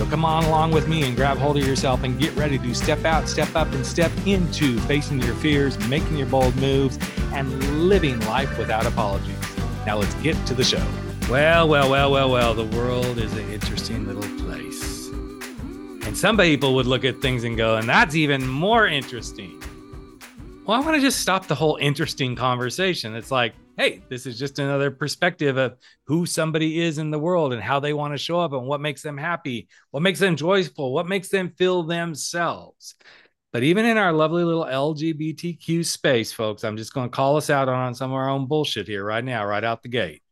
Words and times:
So 0.00 0.06
come 0.06 0.24
on 0.24 0.44
along 0.44 0.70
with 0.70 0.88
me 0.88 1.02
and 1.02 1.14
grab 1.14 1.36
hold 1.36 1.58
of 1.58 1.66
yourself 1.66 2.04
and 2.04 2.18
get 2.18 2.34
ready 2.34 2.58
to 2.58 2.74
step 2.74 3.04
out, 3.04 3.28
step 3.28 3.54
up, 3.54 3.70
and 3.74 3.84
step 3.84 4.10
into 4.24 4.80
facing 4.80 5.20
your 5.20 5.34
fears, 5.34 5.78
making 5.88 6.16
your 6.16 6.26
bold 6.26 6.56
moves, 6.56 6.98
and 7.34 7.86
living 7.86 8.18
life 8.20 8.56
without 8.56 8.86
apologies. 8.86 9.36
Now 9.84 9.98
let's 9.98 10.14
get 10.22 10.36
to 10.46 10.54
the 10.54 10.64
show. 10.64 10.82
Well, 11.28 11.68
well, 11.68 11.90
well, 11.90 12.10
well, 12.10 12.30
well, 12.30 12.54
the 12.54 12.64
world 12.74 13.18
is 13.18 13.30
an 13.34 13.50
interesting 13.50 14.06
little 14.06 14.22
place. 14.42 15.08
And 16.06 16.16
some 16.16 16.38
people 16.38 16.74
would 16.76 16.86
look 16.86 17.04
at 17.04 17.20
things 17.20 17.44
and 17.44 17.54
go, 17.54 17.76
and 17.76 17.86
that's 17.86 18.14
even 18.14 18.48
more 18.48 18.86
interesting. 18.86 19.62
Well, 20.64 20.80
I 20.80 20.82
want 20.82 20.96
to 20.96 21.02
just 21.02 21.20
stop 21.20 21.46
the 21.46 21.54
whole 21.54 21.76
interesting 21.76 22.34
conversation. 22.36 23.14
It's 23.14 23.30
like, 23.30 23.52
hey, 23.76 24.02
this 24.08 24.26
is 24.26 24.38
just 24.38 24.58
another 24.58 24.90
perspective 24.90 25.56
of 25.56 25.76
who 26.06 26.26
somebody 26.26 26.80
is 26.80 26.98
in 26.98 27.10
the 27.10 27.18
world 27.18 27.52
and 27.52 27.62
how 27.62 27.80
they 27.80 27.92
want 27.92 28.14
to 28.14 28.18
show 28.18 28.40
up 28.40 28.52
and 28.52 28.66
what 28.66 28.80
makes 28.80 29.02
them 29.02 29.16
happy, 29.16 29.68
what 29.90 30.02
makes 30.02 30.18
them 30.18 30.36
joyful, 30.36 30.92
what 30.92 31.08
makes 31.08 31.28
them 31.28 31.52
feel 31.56 31.82
themselves. 31.82 32.94
But 33.52 33.62
even 33.64 33.84
in 33.84 33.96
our 33.96 34.12
lovely 34.12 34.44
little 34.44 34.64
LGBTQ 34.64 35.84
space, 35.84 36.32
folks, 36.32 36.62
I'm 36.62 36.76
just 36.76 36.94
going 36.94 37.08
to 37.08 37.14
call 37.14 37.36
us 37.36 37.50
out 37.50 37.68
on 37.68 37.94
some 37.94 38.10
of 38.10 38.16
our 38.16 38.28
own 38.28 38.46
bullshit 38.46 38.86
here 38.86 39.04
right 39.04 39.24
now, 39.24 39.44
right 39.44 39.64
out 39.64 39.82
the 39.82 39.88
gate. 39.88 40.22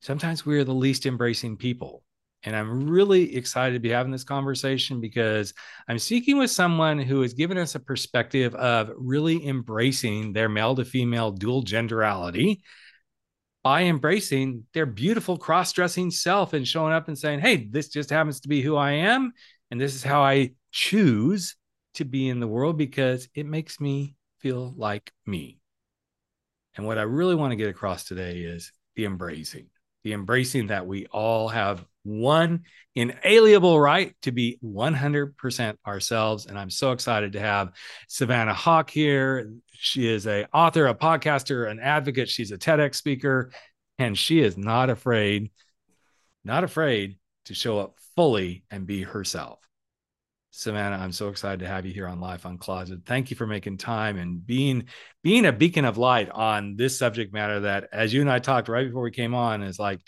Sometimes 0.00 0.44
we're 0.44 0.64
the 0.64 0.74
least 0.74 1.06
embracing 1.06 1.58
people. 1.58 2.02
And 2.42 2.56
I'm 2.56 2.88
really 2.88 3.36
excited 3.36 3.74
to 3.74 3.80
be 3.80 3.90
having 3.90 4.12
this 4.12 4.24
conversation 4.24 5.00
because 5.00 5.52
I'm 5.88 5.98
speaking 5.98 6.38
with 6.38 6.50
someone 6.50 6.98
who 6.98 7.20
has 7.20 7.34
given 7.34 7.58
us 7.58 7.74
a 7.74 7.80
perspective 7.80 8.54
of 8.54 8.90
really 8.96 9.46
embracing 9.46 10.32
their 10.32 10.48
male 10.48 10.74
to 10.76 10.84
female 10.84 11.32
dual 11.32 11.62
genderality 11.62 12.60
by 13.62 13.82
embracing 13.82 14.64
their 14.72 14.86
beautiful 14.86 15.36
cross 15.36 15.72
dressing 15.72 16.10
self 16.10 16.54
and 16.54 16.66
showing 16.66 16.94
up 16.94 17.08
and 17.08 17.18
saying, 17.18 17.40
Hey, 17.40 17.68
this 17.70 17.88
just 17.88 18.08
happens 18.08 18.40
to 18.40 18.48
be 18.48 18.62
who 18.62 18.76
I 18.76 18.92
am. 18.92 19.32
And 19.70 19.80
this 19.80 19.94
is 19.94 20.02
how 20.02 20.22
I 20.22 20.52
choose 20.72 21.56
to 21.94 22.04
be 22.04 22.28
in 22.28 22.40
the 22.40 22.48
world 22.48 22.78
because 22.78 23.28
it 23.34 23.46
makes 23.46 23.80
me 23.80 24.16
feel 24.38 24.72
like 24.76 25.12
me. 25.26 25.60
And 26.76 26.86
what 26.86 26.98
I 26.98 27.02
really 27.02 27.34
want 27.34 27.50
to 27.52 27.56
get 27.56 27.68
across 27.68 28.04
today 28.04 28.38
is 28.38 28.72
the 28.96 29.04
embracing, 29.04 29.66
the 30.04 30.12
embracing 30.12 30.68
that 30.68 30.86
we 30.86 31.06
all 31.06 31.48
have 31.48 31.84
one 32.02 32.64
inalienable 32.94 33.78
right 33.78 34.14
to 34.22 34.32
be 34.32 34.58
100% 34.64 35.76
ourselves. 35.86 36.46
And 36.46 36.58
i'm 36.58 36.70
so 36.70 36.92
excited 36.92 37.32
to 37.32 37.40
have 37.40 37.72
savannah 38.08 38.54
Hauk 38.54 38.90
here. 38.90 39.52
She 39.72 40.08
is 40.08 40.26
a 40.26 40.46
author 40.52 40.86
a 40.86 40.94
podcaster 40.94 41.70
an 41.70 41.80
advocate. 41.80 42.28
She's 42.28 42.52
a 42.52 42.58
tedx 42.58 42.96
speaker 42.96 43.52
and 43.98 44.16
she 44.16 44.40
is 44.40 44.56
not 44.56 44.90
afraid 44.90 45.50
not 46.44 46.64
afraid 46.64 47.18
to 47.44 47.54
show 47.54 47.78
up 47.78 47.96
fully 48.16 48.64
and 48.70 48.86
be 48.86 49.02
herself 49.02 49.58
savannah 50.60 50.96
i'm 50.96 51.12
so 51.12 51.28
excited 51.28 51.60
to 51.60 51.66
have 51.66 51.86
you 51.86 51.92
here 51.92 52.06
on 52.06 52.20
life 52.20 52.46
on 52.46 52.58
Closet. 52.58 53.00
thank 53.06 53.30
you 53.30 53.36
for 53.36 53.46
making 53.46 53.78
time 53.78 54.18
and 54.18 54.44
being 54.46 54.84
being 55.22 55.46
a 55.46 55.52
beacon 55.52 55.84
of 55.84 55.98
light 55.98 56.28
on 56.30 56.76
this 56.76 56.98
subject 56.98 57.32
matter 57.32 57.60
that 57.60 57.88
as 57.92 58.12
you 58.12 58.20
and 58.20 58.30
i 58.30 58.38
talked 58.38 58.68
right 58.68 58.86
before 58.86 59.02
we 59.02 59.10
came 59.10 59.34
on 59.34 59.62
is 59.62 59.78
like 59.78 60.00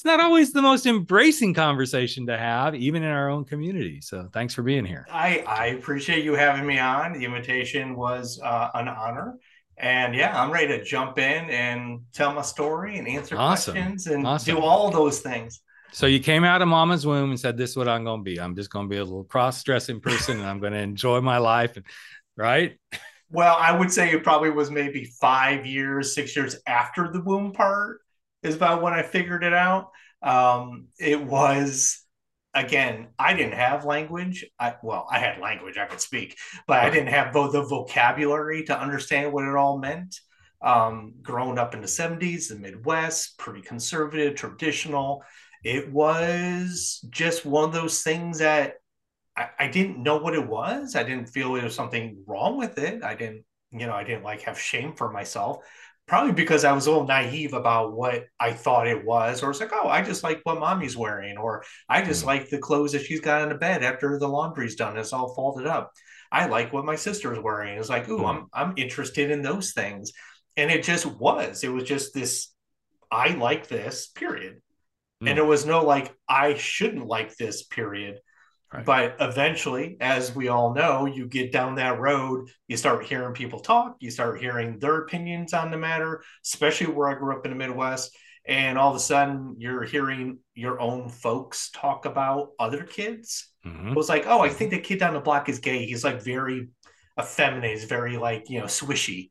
it's 0.00 0.04
not 0.06 0.18
always 0.18 0.54
the 0.54 0.62
most 0.62 0.86
embracing 0.86 1.52
conversation 1.52 2.26
to 2.28 2.38
have, 2.38 2.74
even 2.74 3.02
in 3.02 3.10
our 3.10 3.28
own 3.28 3.44
community. 3.44 4.00
So 4.00 4.30
thanks 4.32 4.54
for 4.54 4.62
being 4.62 4.86
here. 4.86 5.06
I, 5.10 5.44
I 5.46 5.66
appreciate 5.66 6.24
you 6.24 6.34
having 6.34 6.66
me 6.66 6.78
on. 6.78 7.12
The 7.12 7.26
invitation 7.26 7.96
was 7.96 8.40
uh, 8.42 8.70
an 8.72 8.88
honor. 8.88 9.36
And 9.76 10.14
yeah, 10.14 10.40
I'm 10.40 10.50
ready 10.50 10.68
to 10.68 10.82
jump 10.82 11.18
in 11.18 11.50
and 11.50 12.00
tell 12.14 12.32
my 12.32 12.40
story 12.40 12.96
and 12.96 13.06
answer 13.06 13.36
awesome. 13.36 13.74
questions 13.74 14.06
and 14.06 14.26
awesome. 14.26 14.54
do 14.54 14.62
all 14.62 14.90
those 14.90 15.20
things. 15.20 15.60
So 15.92 16.06
you 16.06 16.20
came 16.20 16.44
out 16.44 16.62
of 16.62 16.68
mama's 16.68 17.06
womb 17.06 17.30
and 17.30 17.40
said, 17.40 17.56
This 17.56 17.70
is 17.70 17.76
what 17.76 17.88
I'm 17.88 18.04
going 18.04 18.20
to 18.20 18.24
be. 18.24 18.40
I'm 18.40 18.54
just 18.54 18.70
going 18.70 18.86
to 18.86 18.90
be 18.90 18.98
a 18.98 19.04
little 19.04 19.24
cross 19.24 19.62
dressing 19.62 20.00
person 20.00 20.38
and 20.38 20.46
I'm 20.46 20.60
going 20.60 20.72
to 20.72 20.78
enjoy 20.78 21.20
my 21.20 21.38
life. 21.38 21.76
Right. 22.36 22.78
Well, 23.30 23.56
I 23.58 23.76
would 23.76 23.92
say 23.92 24.10
it 24.10 24.24
probably 24.24 24.50
was 24.50 24.70
maybe 24.70 25.04
five 25.20 25.66
years, 25.66 26.14
six 26.14 26.34
years 26.34 26.56
after 26.66 27.10
the 27.12 27.22
womb 27.22 27.52
part 27.52 28.00
is 28.42 28.56
about 28.56 28.82
when 28.82 28.92
I 28.92 29.02
figured 29.02 29.44
it 29.44 29.52
out. 29.52 29.90
Um, 30.22 30.88
it 30.98 31.22
was 31.22 32.04
again, 32.54 33.08
I 33.18 33.34
didn't 33.34 33.54
have 33.54 33.84
language. 33.84 34.44
I 34.58 34.74
well, 34.82 35.06
I 35.10 35.18
had 35.18 35.40
language 35.40 35.78
I 35.78 35.86
could 35.86 36.00
speak, 36.00 36.36
but 36.66 36.80
I 36.80 36.90
didn't 36.90 37.08
have 37.08 37.32
both 37.32 37.52
the 37.52 37.62
vocabulary 37.62 38.64
to 38.64 38.78
understand 38.78 39.32
what 39.32 39.44
it 39.44 39.54
all 39.54 39.78
meant. 39.78 40.18
Um, 40.62 41.14
growing 41.22 41.58
up 41.58 41.74
in 41.74 41.80
the 41.80 41.86
70s, 41.86 42.48
the 42.48 42.56
Midwest, 42.56 43.38
pretty 43.38 43.62
conservative, 43.62 44.34
traditional. 44.34 45.22
It 45.62 45.92
was 45.92 47.04
just 47.10 47.44
one 47.44 47.64
of 47.64 47.72
those 47.72 48.02
things 48.02 48.38
that 48.38 48.74
I, 49.36 49.48
I 49.58 49.68
didn't 49.68 50.02
know 50.02 50.16
what 50.18 50.34
it 50.34 50.46
was. 50.46 50.96
I 50.96 51.02
didn't 51.02 51.26
feel 51.26 51.52
there 51.52 51.64
was 51.64 51.74
something 51.74 52.22
wrong 52.26 52.56
with 52.56 52.78
it. 52.78 53.02
I 53.02 53.14
didn't, 53.14 53.44
you 53.70 53.86
know, 53.86 53.92
I 53.92 54.04
didn't 54.04 54.24
like 54.24 54.42
have 54.42 54.58
shame 54.58 54.94
for 54.94 55.12
myself 55.12 55.64
probably 56.10 56.32
because 56.32 56.64
I 56.64 56.72
was 56.72 56.88
a 56.88 56.90
little 56.90 57.06
naive 57.06 57.52
about 57.52 57.92
what 57.92 58.24
I 58.40 58.52
thought 58.52 58.88
it 58.88 59.04
was, 59.04 59.44
or 59.44 59.50
it's 59.50 59.60
like, 59.60 59.70
oh, 59.72 59.86
I 59.86 60.02
just 60.02 60.24
like 60.24 60.40
what 60.42 60.58
mommy's 60.58 60.96
wearing, 60.96 61.36
or 61.36 61.62
I 61.88 62.02
just 62.02 62.24
mm. 62.24 62.26
like 62.26 62.50
the 62.50 62.58
clothes 62.58 62.90
that 62.92 63.02
she's 63.02 63.20
got 63.20 63.42
in 63.42 63.48
the 63.48 63.54
bed 63.54 63.84
after 63.84 64.18
the 64.18 64.26
laundry's 64.26 64.74
done. 64.74 64.96
It's 64.96 65.12
all 65.12 65.32
folded 65.36 65.68
up. 65.68 65.92
I 66.32 66.46
like 66.46 66.72
what 66.72 66.84
my 66.84 66.96
sister's 66.96 67.38
wearing. 67.38 67.78
It's 67.78 67.88
like, 67.88 68.08
ooh, 68.08 68.18
mm. 68.18 68.28
I'm 68.28 68.46
I'm 68.52 68.74
interested 68.76 69.30
in 69.30 69.40
those 69.40 69.70
things. 69.70 70.10
And 70.56 70.68
it 70.68 70.82
just 70.82 71.06
was. 71.06 71.62
It 71.62 71.68
was 71.68 71.84
just 71.84 72.12
this, 72.12 72.48
I 73.08 73.28
like 73.28 73.68
this, 73.68 74.08
period. 74.08 74.60
Mm. 75.22 75.30
And 75.30 75.38
it 75.38 75.46
was 75.46 75.66
no 75.66 75.84
like, 75.84 76.14
I 76.28 76.54
shouldn't 76.54 77.06
like 77.06 77.36
this, 77.36 77.62
period. 77.62 78.18
Right. 78.72 78.84
But 78.84 79.16
eventually, 79.18 79.96
as 80.00 80.34
we 80.34 80.48
all 80.48 80.74
know, 80.74 81.06
you 81.06 81.26
get 81.26 81.50
down 81.50 81.74
that 81.74 81.98
road, 81.98 82.50
you 82.68 82.76
start 82.76 83.04
hearing 83.04 83.34
people 83.34 83.58
talk, 83.58 83.96
you 83.98 84.12
start 84.12 84.40
hearing 84.40 84.78
their 84.78 84.98
opinions 84.98 85.52
on 85.52 85.72
the 85.72 85.76
matter, 85.76 86.22
especially 86.44 86.86
where 86.86 87.08
I 87.08 87.14
grew 87.14 87.36
up 87.36 87.44
in 87.44 87.50
the 87.50 87.56
Midwest. 87.56 88.16
And 88.46 88.78
all 88.78 88.90
of 88.90 88.96
a 88.96 89.00
sudden, 89.00 89.56
you're 89.58 89.82
hearing 89.82 90.38
your 90.54 90.80
own 90.80 91.08
folks 91.08 91.70
talk 91.72 92.06
about 92.06 92.50
other 92.58 92.84
kids. 92.84 93.50
Mm-hmm. 93.66 93.88
It 93.88 93.96
was 93.96 94.08
like, 94.08 94.26
oh, 94.26 94.40
I 94.40 94.48
think 94.48 94.70
the 94.70 94.78
kid 94.78 95.00
down 95.00 95.14
the 95.14 95.20
block 95.20 95.48
is 95.48 95.58
gay. 95.58 95.84
He's 95.84 96.04
like 96.04 96.22
very 96.22 96.68
effeminate, 97.20 97.72
he's 97.72 97.84
very 97.84 98.16
like, 98.16 98.48
you 98.48 98.60
know, 98.60 98.66
swishy. 98.66 99.30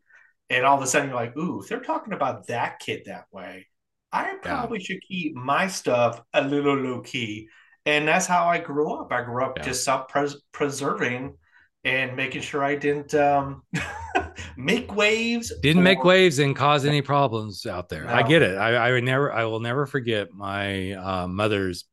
And 0.50 0.66
all 0.66 0.78
of 0.78 0.84
a 0.84 0.88
sudden, 0.88 1.10
you're 1.10 1.18
like, 1.18 1.38
ooh, 1.38 1.64
they're 1.68 1.80
talking 1.80 2.14
about 2.14 2.48
that 2.48 2.80
kid 2.80 3.04
that 3.06 3.26
way, 3.32 3.68
I 4.12 4.36
probably 4.42 4.80
yeah. 4.80 4.86
should 4.86 5.02
keep 5.08 5.36
my 5.36 5.68
stuff 5.68 6.22
a 6.34 6.42
little 6.42 6.76
low 6.76 7.02
key 7.02 7.50
and 7.86 8.08
that's 8.08 8.26
how 8.26 8.46
I 8.46 8.60
grew 8.60 8.94
up. 8.94 9.12
I 9.12 9.24
grew 9.24 9.44
up 9.44 9.58
yeah. 9.58 9.64
just 9.64 9.84
self 9.84 10.12
preserving 10.52 11.36
and 11.84 12.16
making 12.16 12.42
sure 12.42 12.64
I 12.64 12.76
didn't 12.76 13.14
um, 13.16 13.64
make 14.58 14.94
waves. 14.94 15.52
Didn't 15.62 15.82
or... 15.82 15.84
make 15.84 16.04
waves 16.04 16.40
and 16.40 16.56
cause 16.56 16.86
any 16.86 17.02
problems 17.02 17.66
out 17.66 17.90
there. 17.90 18.04
No. 18.04 18.14
I 18.14 18.24
get 18.24 18.42
it. 18.42 18.58
I, 18.58 18.76
I 18.76 18.92
would 18.92 19.04
never. 19.04 19.32
I 19.32 19.46
will 19.46 19.60
never 19.60 19.86
forget 19.86 20.32
my 20.32 20.92
uh, 20.92 21.28
mother's 21.28 21.86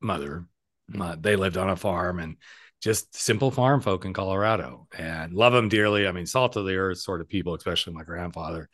mother. 0.00 0.46
Uh, 0.98 1.16
they 1.18 1.36
lived 1.36 1.56
on 1.56 1.70
a 1.70 1.76
farm 1.76 2.18
and 2.18 2.36
just 2.80 3.14
simple 3.14 3.50
farm 3.50 3.80
folk 3.80 4.04
in 4.04 4.12
Colorado 4.12 4.88
and 4.98 5.32
love 5.32 5.52
them 5.52 5.68
dearly. 5.68 6.08
I 6.08 6.12
mean, 6.12 6.26
salt 6.26 6.56
of 6.56 6.66
the 6.66 6.76
earth 6.76 6.98
sort 6.98 7.20
of 7.20 7.28
people, 7.28 7.54
especially 7.54 7.92
my 7.92 8.02
grandfather. 8.02 8.68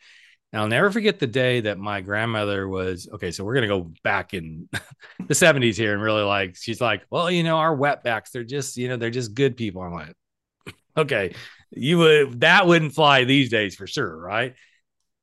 And 0.51 0.61
I'll 0.61 0.67
never 0.67 0.91
forget 0.91 1.19
the 1.19 1.27
day 1.27 1.61
that 1.61 1.77
my 1.77 2.01
grandmother 2.01 2.67
was 2.67 3.07
okay. 3.13 3.31
So 3.31 3.43
we're 3.43 3.53
gonna 3.53 3.67
go 3.67 3.91
back 4.03 4.33
in 4.33 4.67
the 5.27 5.33
70s 5.33 5.75
here 5.75 5.93
and 5.93 6.01
really 6.01 6.23
like 6.23 6.55
she's 6.55 6.81
like, 6.81 7.03
well, 7.09 7.29
you 7.29 7.43
know, 7.43 7.57
our 7.57 7.75
wetbacks, 7.75 8.31
they're 8.31 8.43
just, 8.43 8.77
you 8.77 8.87
know, 8.87 8.97
they're 8.97 9.11
just 9.11 9.35
good 9.35 9.55
people. 9.55 9.81
I'm 9.81 9.93
like, 9.93 10.15
okay, 10.97 11.35
you 11.71 11.99
would 11.99 12.41
that 12.41 12.65
wouldn't 12.65 12.93
fly 12.93 13.23
these 13.25 13.49
days 13.49 13.75
for 13.75 13.85
sure, 13.85 14.17
right? 14.17 14.55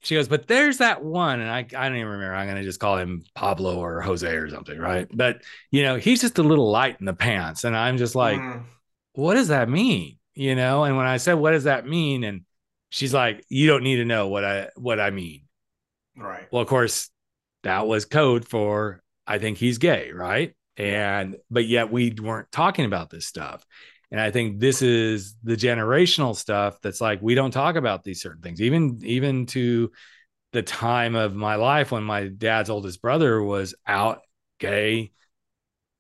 She 0.02 0.14
goes, 0.14 0.28
but 0.28 0.46
there's 0.46 0.78
that 0.78 1.02
one, 1.02 1.40
and 1.40 1.50
I, 1.50 1.58
I 1.58 1.88
don't 1.88 1.96
even 1.96 2.06
remember. 2.06 2.34
I'm 2.34 2.46
gonna 2.46 2.62
just 2.62 2.78
call 2.78 2.96
him 2.96 3.25
Pablo 3.34 3.78
or 3.78 4.00
Jose 4.02 4.28
or 4.28 4.49
something, 4.49 4.78
right? 4.78 5.08
But 5.12 5.43
you 5.73 5.82
know, 5.82 5.96
he's 5.96 6.20
just 6.20 6.38
a 6.38 6.44
little 6.44 6.70
light 6.70 6.99
in 7.00 7.06
the 7.06 7.14
pants, 7.14 7.64
and 7.64 7.76
I'm 7.76 7.99
just 7.99 8.14
like, 8.14 8.38
mm. 8.38 8.62
what 9.14 9.34
does 9.34 9.49
that 9.49 9.69
mean? 9.69 10.19
You 10.34 10.55
know, 10.55 10.84
and 10.84 10.96
when 10.96 11.06
I 11.06 11.17
said, 11.17 11.34
what 11.34 11.50
does 11.52 11.64
that 11.64 11.88
mean? 11.88 12.23
And 12.23 12.43
she's 12.96 13.12
like, 13.12 13.44
you 13.50 13.66
don't 13.66 13.82
need 13.82 13.96
to 13.96 14.04
know 14.04 14.28
what 14.28 14.44
I 14.44 14.70
what 14.76 14.98
I 14.98 15.10
mean. 15.10 15.43
Right. 16.16 16.46
Well, 16.50 16.62
of 16.62 16.69
course, 16.69 17.10
that 17.62 17.87
was 17.87 18.06
code 18.06 18.48
for 18.48 19.02
I 19.26 19.38
think 19.38 19.58
he's 19.58 19.78
gay, 19.78 20.10
right? 20.12 20.54
And 20.78 21.37
but 21.50 21.66
yet 21.66 21.93
we 21.93 22.10
weren't 22.10 22.50
talking 22.50 22.87
about 22.87 23.10
this 23.10 23.26
stuff. 23.26 23.64
And 24.10 24.20
I 24.20 24.31
think 24.31 24.60
this 24.60 24.82
is 24.82 25.37
the 25.43 25.56
generational 25.56 26.34
stuff 26.34 26.81
that's 26.81 27.00
like 27.00 27.20
we 27.20 27.34
don't 27.34 27.50
talk 27.50 27.76
about 27.76 28.02
these 28.02 28.22
certain 28.22 28.40
things. 28.40 28.62
Even 28.62 28.99
even 29.02 29.46
to 29.46 29.92
the 30.52 30.62
time 30.62 31.14
of 31.14 31.34
my 31.34 31.56
life 31.56 31.92
when 31.92 32.04
my 32.04 32.28
dad's 32.28 32.70
oldest 32.70 33.02
brother 33.02 33.42
was 33.42 33.75
out 33.87 34.20
gay, 34.58 35.12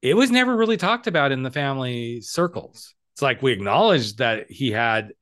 it 0.00 0.14
was 0.14 0.30
never 0.30 0.56
really 0.56 0.78
talked 0.78 1.08
about 1.08 1.32
in 1.32 1.42
the 1.42 1.50
family 1.50 2.22
circles. 2.22 2.94
It's 3.12 3.22
like 3.22 3.42
we 3.42 3.52
acknowledged 3.52 4.18
that 4.18 4.50
he 4.50 4.70
had 4.70 5.12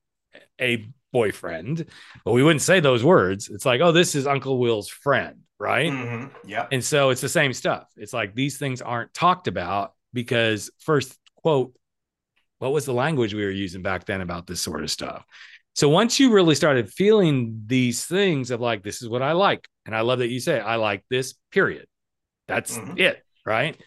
a 0.61 0.87
boyfriend, 1.15 1.87
but 2.25 2.33
we 2.33 2.43
wouldn't 2.43 2.61
say 2.61 2.81
those 2.81 3.05
words. 3.05 3.49
It's 3.49 3.65
like, 3.65 3.81
oh, 3.81 3.93
this 3.93 4.17
is 4.17 4.27
Uncle 4.27 4.59
Will's 4.59 4.89
friend, 4.89 5.37
right? 5.61 5.91
Mm-hmm. 5.91 6.49
Yeah. 6.49 6.67
And 6.73 6.85
so 6.85 7.11
it's 7.11 7.21
the 7.21 7.29
same 7.29 7.53
stuff. 7.53 7.87
It's 7.97 8.13
like 8.13 8.35
these 8.35 8.59
things 8.59 8.83
aren't 8.83 9.15
talked 9.15 9.47
about 9.47 9.95
because 10.13 10.71
first 10.81 11.17
quote, 11.37 11.73
what 12.59 12.73
was 12.73 12.85
the 12.85 12.93
language 12.93 13.33
we 13.33 13.45
were 13.45 13.51
using 13.51 13.81
back 13.81 14.07
then 14.07 14.21
about 14.21 14.47
this 14.49 14.61
sort 14.61 14.83
of 14.83 14.91
stuff? 14.91 15.25
So 15.75 15.89
once 15.89 16.19
you 16.19 16.33
really 16.33 16.57
started 16.57 16.93
feeling 16.93 17.63
these 17.67 18.05
things 18.05 18.51
of 18.51 18.61
like, 18.61 18.83
this 18.83 19.01
is 19.01 19.09
what 19.09 19.23
I 19.23 19.33
like, 19.33 19.69
and 19.87 19.95
I 19.95 20.01
love 20.01 20.19
that 20.19 20.29
you 20.29 20.41
say, 20.41 20.59
I 20.59 20.77
like 20.77 21.05
this, 21.11 21.35
period. 21.53 21.87
That's 22.49 22.77
mm-hmm. 22.77 22.99
it, 22.99 23.23
right? 23.47 23.81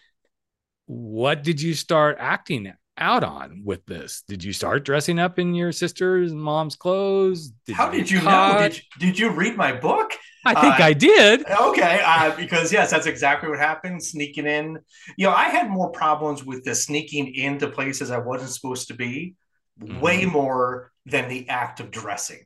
What 0.85 1.43
did 1.43 1.61
you 1.61 1.73
start 1.73 2.17
acting 2.19 2.71
out 2.97 3.23
on 3.23 3.61
with 3.63 3.85
this? 3.85 4.23
Did 4.27 4.43
you 4.43 4.53
start 4.53 4.85
dressing 4.85 5.19
up 5.19 5.39
in 5.39 5.53
your 5.53 5.71
sister's 5.71 6.31
and 6.31 6.41
mom's 6.41 6.75
clothes? 6.75 7.51
Did 7.65 7.75
How 7.75 7.91
you 7.91 7.99
did 7.99 8.11
you 8.11 8.21
know? 8.21 8.57
Did 8.59 8.77
you, 8.77 8.83
did 8.99 9.19
you 9.19 9.29
read 9.29 9.55
my 9.55 9.73
book? 9.73 10.13
I 10.45 10.53
think 10.61 10.79
uh, 10.79 10.83
I 10.83 10.93
did. 10.93 11.45
Okay, 11.49 12.01
uh, 12.05 12.35
because 12.35 12.71
yes, 12.71 12.91
that's 12.91 13.05
exactly 13.05 13.49
what 13.49 13.59
happened. 13.59 14.01
Sneaking 14.03 14.45
in, 14.45 14.79
you 15.17 15.27
know, 15.27 15.33
I 15.33 15.49
had 15.49 15.69
more 15.69 15.89
problems 15.89 16.45
with 16.45 16.63
the 16.63 16.73
sneaking 16.73 17.33
into 17.35 17.67
places 17.67 18.11
I 18.11 18.19
wasn't 18.19 18.51
supposed 18.51 18.87
to 18.87 18.93
be, 18.93 19.35
mm-hmm. 19.81 19.99
way 19.99 20.25
more 20.25 20.91
than 21.05 21.27
the 21.27 21.49
act 21.49 21.79
of 21.79 21.91
dressing. 21.91 22.45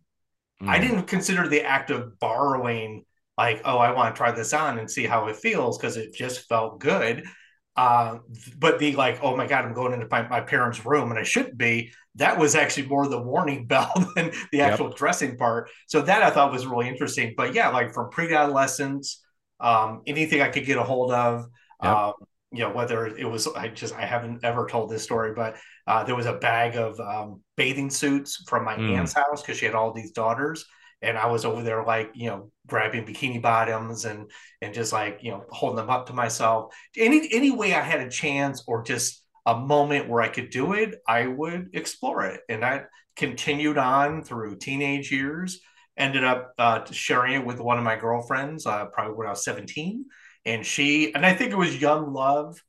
Mm-hmm. 0.61 0.69
I 0.69 0.79
didn't 0.79 1.03
consider 1.03 1.47
the 1.47 1.61
act 1.63 1.91
of 1.91 2.19
borrowing, 2.19 3.05
like, 3.37 3.61
oh, 3.65 3.77
I 3.77 3.91
want 3.91 4.15
to 4.15 4.17
try 4.17 4.31
this 4.31 4.53
on 4.53 4.79
and 4.79 4.89
see 4.89 5.05
how 5.05 5.27
it 5.27 5.35
feels 5.35 5.77
because 5.77 5.97
it 5.97 6.13
just 6.13 6.47
felt 6.47 6.79
good. 6.79 7.25
Uh, 7.81 8.19
but 8.59 8.77
the 8.77 8.95
like, 8.95 9.17
oh 9.23 9.35
my 9.35 9.47
god, 9.47 9.65
I'm 9.65 9.73
going 9.73 9.91
into 9.91 10.07
my, 10.11 10.21
my 10.27 10.39
parents' 10.39 10.85
room 10.85 11.09
and 11.09 11.19
I 11.19 11.23
shouldn't 11.23 11.57
be. 11.57 11.91
That 12.13 12.37
was 12.37 12.53
actually 12.53 12.85
more 12.85 13.07
the 13.07 13.19
warning 13.19 13.65
bell 13.71 13.91
than 14.15 14.31
the 14.51 14.61
actual 14.61 14.89
yep. 14.89 14.97
dressing 14.97 15.35
part. 15.35 15.71
So 15.87 16.01
that 16.01 16.21
I 16.21 16.29
thought 16.29 16.51
was 16.51 16.67
really 16.67 16.87
interesting. 16.87 17.33
But 17.35 17.55
yeah, 17.55 17.69
like 17.69 17.91
from 17.91 18.11
pre-adolescence, 18.11 19.23
um, 19.59 20.03
anything 20.05 20.41
I 20.41 20.49
could 20.49 20.67
get 20.67 20.77
a 20.77 20.83
hold 20.83 21.11
of. 21.11 21.47
Yep. 21.81 21.91
Um, 21.91 22.13
you 22.51 22.59
know, 22.59 22.69
whether 22.69 23.07
it 23.07 23.25
was 23.25 23.47
I 23.47 23.69
just 23.69 23.95
I 23.95 24.05
haven't 24.05 24.43
ever 24.43 24.67
told 24.67 24.91
this 24.91 25.01
story, 25.01 25.33
but 25.33 25.55
uh, 25.87 26.03
there 26.03 26.15
was 26.15 26.27
a 26.27 26.33
bag 26.33 26.75
of 26.75 26.99
um, 26.99 27.41
bathing 27.57 27.89
suits 27.89 28.43
from 28.47 28.63
my 28.63 28.75
mm. 28.75 28.95
aunt's 28.95 29.13
house 29.13 29.41
because 29.41 29.57
she 29.57 29.65
had 29.65 29.73
all 29.73 29.91
these 29.91 30.11
daughters 30.11 30.65
and 31.01 31.17
I 31.17 31.27
was 31.27 31.45
over 31.45 31.63
there 31.63 31.83
like 31.83 32.11
you 32.13 32.27
know 32.27 32.51
grabbing 32.67 33.05
bikini 33.05 33.41
bottoms 33.41 34.05
and 34.05 34.29
and 34.61 34.73
just 34.73 34.93
like 34.93 35.19
you 35.21 35.31
know 35.31 35.43
holding 35.49 35.77
them 35.77 35.89
up 35.89 36.07
to 36.07 36.13
myself. 36.13 36.73
Any 36.97 37.27
any 37.31 37.51
way 37.51 37.73
I 37.73 37.81
had 37.81 38.01
a 38.01 38.09
chance 38.09 38.63
or 38.67 38.83
just 38.83 39.23
a 39.45 39.57
moment 39.57 40.07
where 40.07 40.21
I 40.21 40.27
could 40.29 40.49
do 40.49 40.73
it, 40.73 40.95
I 41.07 41.27
would 41.27 41.69
explore 41.73 42.25
it, 42.25 42.41
and 42.49 42.63
that 42.63 42.87
continued 43.15 43.77
on 43.77 44.23
through 44.23 44.57
teenage 44.57 45.11
years. 45.11 45.59
Ended 45.97 46.23
up 46.23 46.53
uh, 46.57 46.85
sharing 46.91 47.33
it 47.33 47.45
with 47.45 47.59
one 47.59 47.77
of 47.77 47.83
my 47.83 47.97
girlfriends, 47.97 48.65
uh, 48.65 48.85
probably 48.85 49.13
when 49.13 49.27
I 49.27 49.31
was 49.31 49.43
seventeen, 49.43 50.05
and 50.45 50.65
she 50.65 51.13
and 51.13 51.25
I 51.25 51.33
think 51.33 51.51
it 51.51 51.57
was 51.57 51.79
young 51.79 52.13
love 52.13 52.61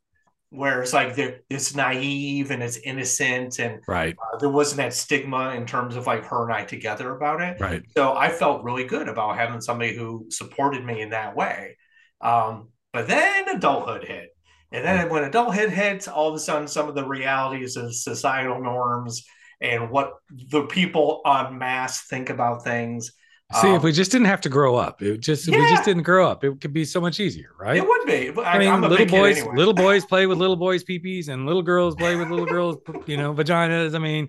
where 0.52 0.82
it's 0.82 0.93
like 0.93 1.14
it's 1.49 1.75
naive 1.75 2.50
and 2.50 2.62
it's 2.62 2.76
innocent 2.76 3.58
and 3.58 3.81
right. 3.88 4.14
uh, 4.19 4.37
there 4.37 4.50
wasn't 4.50 4.76
that 4.76 4.93
stigma 4.93 5.54
in 5.54 5.64
terms 5.64 5.96
of 5.96 6.06
like 6.06 6.26
her 6.26 6.44
and 6.44 6.52
i 6.52 6.62
together 6.62 7.16
about 7.16 7.40
it. 7.40 7.58
Right. 7.58 7.82
So 7.96 8.12
i 8.12 8.28
felt 8.28 8.62
really 8.62 8.84
good 8.84 9.08
about 9.08 9.37
having 9.37 9.62
somebody 9.62 9.96
who 9.96 10.26
supported 10.28 10.84
me 10.84 11.00
in 11.00 11.10
that 11.10 11.34
way. 11.34 11.78
Um, 12.20 12.69
but 12.93 13.08
then 13.08 13.49
adulthood 13.49 14.04
hit. 14.04 14.28
And 14.72 14.84
then 14.84 15.08
when 15.08 15.25
adulthood 15.25 15.70
hits 15.70 16.06
all 16.06 16.28
of 16.28 16.34
a 16.34 16.38
sudden 16.38 16.69
some 16.69 16.87
of 16.87 16.94
the 16.94 17.06
realities 17.06 17.76
of 17.76 17.94
societal 17.94 18.60
norms 18.60 19.25
and 19.62 19.90
what 19.90 20.12
the 20.50 20.64
people 20.64 21.22
on 21.25 21.56
mass 21.56 22.06
think 22.08 22.28
about 22.28 22.62
things 22.62 23.12
See, 23.60 23.69
um, 23.69 23.75
if 23.75 23.82
we 23.82 23.93
just 23.93 24.10
didn't 24.10 24.28
have 24.28 24.40
to 24.43 24.49
grow 24.49 24.76
up, 24.76 25.02
it 25.02 25.19
just 25.19 25.46
yeah. 25.46 25.58
we 25.58 25.69
just 25.69 25.84
didn't 25.84 26.04
grow 26.04 26.26
up, 26.26 26.43
it 26.44 26.60
could 26.60 26.72
be 26.72 26.84
so 26.84 27.00
much 27.00 27.20
easier, 27.20 27.50
right? 27.58 27.76
It 27.76 27.87
would 27.87 28.06
be. 28.06 28.31
I, 28.40 28.54
I 28.54 28.58
mean, 28.58 28.81
little 28.88 29.06
boys, 29.06 29.38
anyway. 29.38 29.56
little 29.56 29.75
boys 29.75 30.04
play 30.04 30.26
with 30.26 30.38
little 30.44 30.56
boys' 30.56 30.84
peepees, 30.84 31.28
and 31.28 31.44
little 31.44 31.62
girls 31.62 31.94
play 31.94 32.16
with 32.16 32.31
little 32.31 32.46
girls, 32.46 32.76
you 33.06 33.16
know, 33.16 33.34
vaginas. 33.34 33.94
I 33.94 33.99
mean, 33.99 34.28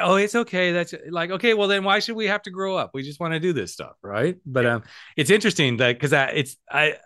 oh, 0.00 0.16
it's 0.16 0.34
okay. 0.34 0.72
That's 0.72 0.94
like 1.10 1.30
okay. 1.32 1.54
Well, 1.54 1.68
then 1.68 1.84
why 1.84 1.98
should 1.98 2.16
we 2.16 2.26
have 2.26 2.42
to 2.42 2.50
grow 2.50 2.76
up? 2.76 2.92
We 2.94 3.02
just 3.02 3.20
want 3.20 3.34
to 3.34 3.40
do 3.40 3.52
this 3.52 3.72
stuff, 3.72 3.96
right? 4.02 4.36
But 4.46 4.64
yeah. 4.64 4.74
um, 4.76 4.82
it's 5.16 5.30
interesting 5.30 5.76
that 5.78 5.98
because 6.00 6.12
it's 6.34 6.56
I, 6.70 6.96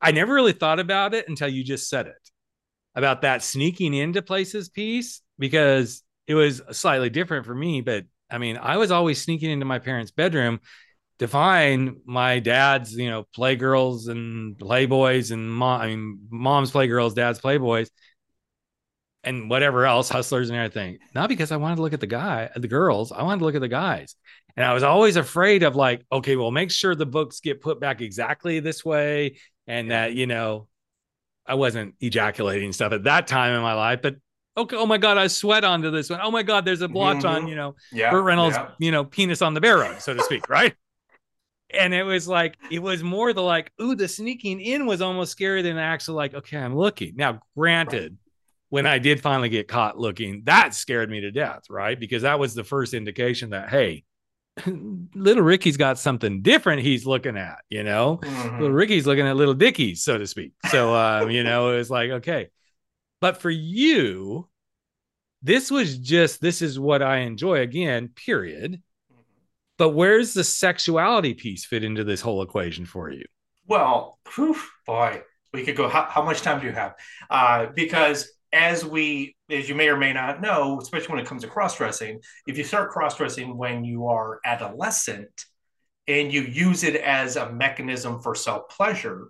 I 0.00 0.12
never 0.12 0.34
really 0.34 0.52
thought 0.52 0.80
about 0.80 1.14
it 1.14 1.28
until 1.28 1.48
you 1.48 1.64
just 1.64 1.88
said 1.88 2.06
it 2.06 2.30
about 2.94 3.22
that 3.22 3.42
sneaking 3.42 3.94
into 3.94 4.22
places 4.22 4.68
piece 4.68 5.20
because 5.38 6.02
it 6.26 6.34
was 6.34 6.60
slightly 6.72 7.10
different 7.10 7.46
for 7.46 7.54
me, 7.54 7.80
but 7.80 8.04
I 8.30 8.38
mean, 8.38 8.58
I 8.58 8.76
was 8.76 8.90
always 8.90 9.22
sneaking 9.22 9.50
into 9.50 9.64
my 9.64 9.78
parents' 9.78 10.10
bedroom 10.10 10.60
define 11.18 12.00
my 12.04 12.38
dad's, 12.38 12.94
you 12.94 13.10
know, 13.10 13.26
playgirls 13.36 14.08
and 14.08 14.56
playboys 14.56 15.32
and 15.32 15.50
mom, 15.50 15.80
I 15.80 15.86
mean, 15.88 16.20
mom's 16.30 16.70
playgirls, 16.70 17.14
dad's 17.14 17.40
playboys, 17.40 17.90
and 19.24 19.50
whatever 19.50 19.84
else, 19.84 20.08
hustlers 20.18 20.48
and 20.48 20.58
everything. 20.58 20.98
Not 21.14 21.28
because 21.28 21.52
I 21.52 21.56
wanted 21.56 21.76
to 21.76 21.82
look 21.82 21.92
at 21.92 22.00
the 22.00 22.06
guy, 22.06 22.50
the 22.54 22.68
girls. 22.68 23.12
I 23.12 23.22
wanted 23.22 23.40
to 23.40 23.44
look 23.44 23.56
at 23.56 23.60
the 23.60 23.68
guys. 23.68 24.14
And 24.56 24.64
I 24.64 24.74
was 24.74 24.82
always 24.82 25.16
afraid 25.16 25.62
of 25.62 25.76
like, 25.76 26.04
okay, 26.10 26.36
well, 26.36 26.50
make 26.50 26.70
sure 26.70 26.94
the 26.94 27.06
books 27.06 27.40
get 27.40 27.60
put 27.60 27.80
back 27.80 28.00
exactly 28.00 28.60
this 28.60 28.84
way, 28.84 29.38
and 29.66 29.90
that 29.90 30.14
you 30.14 30.26
know, 30.26 30.68
I 31.46 31.54
wasn't 31.54 31.94
ejaculating 32.00 32.72
stuff 32.72 32.92
at 32.92 33.04
that 33.04 33.26
time 33.26 33.54
in 33.54 33.62
my 33.62 33.74
life, 33.74 34.00
but 34.02 34.16
okay, 34.56 34.76
oh 34.76 34.86
my 34.86 34.98
god, 34.98 35.16
I 35.16 35.28
sweat 35.28 35.62
onto 35.62 35.90
this 35.90 36.10
one. 36.10 36.20
Oh 36.22 36.30
my 36.32 36.42
god, 36.42 36.64
there's 36.64 36.82
a 36.82 36.88
blotch 36.88 37.18
mm-hmm. 37.18 37.44
on, 37.44 37.48
you 37.48 37.54
know, 37.54 37.76
yeah, 37.92 38.10
Burt 38.10 38.24
Reynolds, 38.24 38.56
yeah. 38.56 38.70
you 38.80 38.90
know, 38.90 39.04
penis 39.04 39.42
on 39.42 39.54
the 39.54 39.60
bear 39.60 39.78
rug, 39.78 40.00
so 40.00 40.12
to 40.14 40.22
speak, 40.24 40.48
right? 40.50 40.74
And 41.70 41.92
it 41.92 42.02
was 42.02 42.26
like 42.26 42.56
it 42.70 42.80
was 42.80 43.02
more 43.02 43.32
the 43.32 43.42
like 43.42 43.72
ooh 43.80 43.94
the 43.94 44.08
sneaking 44.08 44.60
in 44.60 44.86
was 44.86 45.00
almost 45.00 45.36
scarier 45.36 45.62
than 45.62 45.78
actually 45.78 46.16
like 46.16 46.34
okay 46.34 46.58
i'm 46.58 46.76
looking. 46.76 47.14
Now 47.16 47.40
granted 47.56 48.12
right. 48.12 48.18
when 48.70 48.86
i 48.86 48.98
did 48.98 49.20
finally 49.20 49.48
get 49.48 49.68
caught 49.68 49.98
looking 49.98 50.42
that 50.44 50.74
scared 50.74 51.10
me 51.10 51.20
to 51.20 51.30
death 51.30 51.64
right? 51.68 51.98
Because 51.98 52.22
that 52.22 52.38
was 52.38 52.54
the 52.54 52.64
first 52.64 52.94
indication 52.94 53.50
that 53.50 53.68
hey 53.68 54.04
little 55.14 55.44
ricky's 55.44 55.76
got 55.76 55.98
something 55.98 56.42
different 56.42 56.82
he's 56.82 57.06
looking 57.06 57.36
at 57.36 57.58
you 57.68 57.84
know? 57.84 58.18
Mm-hmm. 58.22 58.60
little 58.60 58.76
ricky's 58.76 59.06
looking 59.06 59.26
at 59.26 59.36
little 59.36 59.54
dickies 59.54 60.02
so 60.02 60.18
to 60.18 60.26
speak. 60.26 60.52
So 60.70 60.94
um 60.94 61.30
you 61.30 61.44
know 61.44 61.72
it 61.72 61.76
was 61.76 61.90
like 61.90 62.10
okay. 62.10 62.48
But 63.20 63.38
for 63.38 63.50
you 63.50 64.48
this 65.42 65.70
was 65.70 65.98
just 65.98 66.40
this 66.40 66.62
is 66.62 66.80
what 66.80 67.02
i 67.02 67.18
enjoy 67.18 67.60
again 67.60 68.08
period 68.08 68.82
but 69.78 69.90
where's 69.90 70.34
the 70.34 70.44
sexuality 70.44 71.34
piece 71.34 71.64
fit 71.64 71.84
into 71.84 72.04
this 72.04 72.20
whole 72.20 72.42
equation 72.42 72.84
for 72.84 73.10
you? 73.10 73.24
Well, 73.66 74.18
whew, 74.34 74.56
boy, 74.86 75.22
we 75.52 75.64
could 75.64 75.76
go. 75.76 75.88
How, 75.88 76.06
how, 76.10 76.22
much 76.22 76.42
time 76.42 76.60
do 76.60 76.66
you 76.66 76.72
have? 76.72 76.94
Uh, 77.30 77.66
because 77.74 78.30
as 78.52 78.84
we, 78.84 79.36
as 79.50 79.68
you 79.68 79.74
may 79.74 79.88
or 79.88 79.96
may 79.96 80.12
not 80.12 80.40
know, 80.40 80.78
especially 80.80 81.12
when 81.14 81.20
it 81.20 81.26
comes 81.26 81.42
to 81.42 81.48
cross 81.48 81.76
dressing, 81.76 82.20
if 82.46 82.58
you 82.58 82.64
start 82.64 82.90
cross 82.90 83.16
dressing 83.16 83.56
when 83.56 83.84
you 83.84 84.06
are 84.06 84.40
adolescent 84.44 85.44
and 86.06 86.32
you 86.32 86.42
use 86.42 86.82
it 86.82 86.96
as 86.96 87.36
a 87.36 87.52
mechanism 87.52 88.20
for 88.20 88.34
self 88.34 88.68
pleasure, 88.70 89.28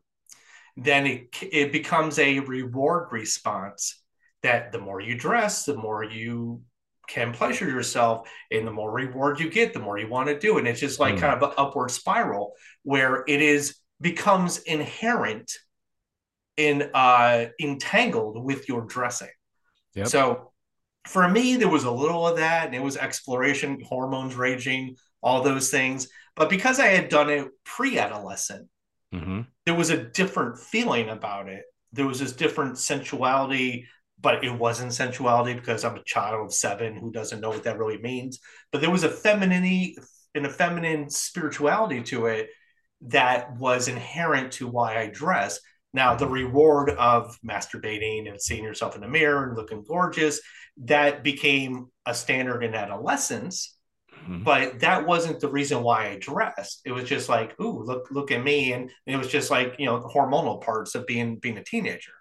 then 0.76 1.06
it, 1.06 1.28
it 1.42 1.72
becomes 1.72 2.18
a 2.18 2.38
reward 2.40 3.08
response 3.10 4.02
that 4.42 4.70
the 4.70 4.78
more 4.78 5.00
you 5.00 5.16
dress, 5.16 5.64
the 5.64 5.74
more 5.74 6.04
you 6.04 6.62
can 7.08 7.32
pleasure 7.32 7.68
yourself 7.68 8.28
and 8.50 8.66
the 8.66 8.70
more 8.70 8.92
reward 8.92 9.40
you 9.40 9.50
get 9.50 9.72
the 9.72 9.80
more 9.80 9.98
you 9.98 10.08
want 10.08 10.28
to 10.28 10.38
do 10.38 10.58
and 10.58 10.68
it's 10.68 10.78
just 10.78 11.00
like 11.00 11.16
mm. 11.16 11.20
kind 11.20 11.34
of 11.34 11.42
an 11.42 11.54
upward 11.58 11.90
spiral 11.90 12.52
where 12.82 13.24
it 13.26 13.42
is 13.42 13.76
becomes 14.00 14.58
inherent 14.58 15.50
in 16.56 16.90
uh 16.94 17.46
entangled 17.60 18.44
with 18.44 18.68
your 18.68 18.82
dressing 18.82 19.30
yep. 19.94 20.06
so 20.06 20.52
for 21.06 21.28
me 21.28 21.56
there 21.56 21.68
was 21.68 21.84
a 21.84 21.90
little 21.90 22.26
of 22.26 22.36
that 22.36 22.66
and 22.66 22.74
it 22.74 22.82
was 22.82 22.96
exploration 22.96 23.80
hormones 23.84 24.36
raging 24.36 24.94
all 25.22 25.42
those 25.42 25.70
things 25.70 26.08
but 26.36 26.50
because 26.50 26.78
i 26.78 26.86
had 26.86 27.08
done 27.08 27.30
it 27.30 27.48
pre-adolescent 27.64 28.68
mm-hmm. 29.14 29.40
there 29.64 29.74
was 29.74 29.90
a 29.90 30.04
different 30.04 30.58
feeling 30.58 31.08
about 31.08 31.48
it 31.48 31.62
there 31.92 32.06
was 32.06 32.20
this 32.20 32.32
different 32.32 32.76
sensuality 32.76 33.86
but 34.20 34.44
it 34.44 34.50
wasn't 34.50 34.92
sensuality 34.92 35.54
because 35.54 35.84
I'm 35.84 35.96
a 35.96 36.04
child 36.04 36.46
of 36.46 36.52
seven 36.52 36.96
who 36.96 37.12
doesn't 37.12 37.40
know 37.40 37.50
what 37.50 37.64
that 37.64 37.78
really 37.78 37.98
means. 37.98 38.40
But 38.72 38.80
there 38.80 38.90
was 38.90 39.04
a 39.04 39.10
femininity 39.10 39.96
and 40.34 40.46
a 40.46 40.50
feminine 40.50 41.08
spirituality 41.08 42.02
to 42.04 42.26
it 42.26 42.48
that 43.02 43.56
was 43.56 43.88
inherent 43.88 44.52
to 44.54 44.66
why 44.66 44.98
I 44.98 45.06
dress. 45.08 45.60
Now, 45.94 46.14
the 46.14 46.28
reward 46.28 46.90
of 46.90 47.38
masturbating 47.48 48.28
and 48.28 48.40
seeing 48.40 48.64
yourself 48.64 48.94
in 48.94 49.00
the 49.00 49.08
mirror 49.08 49.44
and 49.44 49.56
looking 49.56 49.84
gorgeous, 49.84 50.40
that 50.84 51.25
became 51.25 51.87
a 52.04 52.14
standard 52.14 52.62
in 52.62 52.75
adolescence. 52.75 53.76
Mm-hmm. 54.22 54.42
But 54.42 54.80
that 54.80 55.06
wasn't 55.06 55.40
the 55.40 55.48
reason 55.48 55.82
why 55.82 56.08
I 56.08 56.18
dressed. 56.18 56.82
It 56.84 56.92
was 56.92 57.04
just 57.04 57.28
like, 57.28 57.58
ooh, 57.60 57.82
look, 57.84 58.10
look 58.10 58.32
at 58.32 58.42
me. 58.42 58.72
And 58.72 58.90
it 59.06 59.16
was 59.16 59.28
just 59.28 59.50
like, 59.50 59.76
you 59.78 59.87
know, 59.87 60.00
the 60.00 60.08
hormonal 60.08 60.62
parts 60.62 60.94
of 60.94 61.06
being 61.06 61.37
being 61.37 61.58
a 61.58 61.64
teenager. 61.64 62.12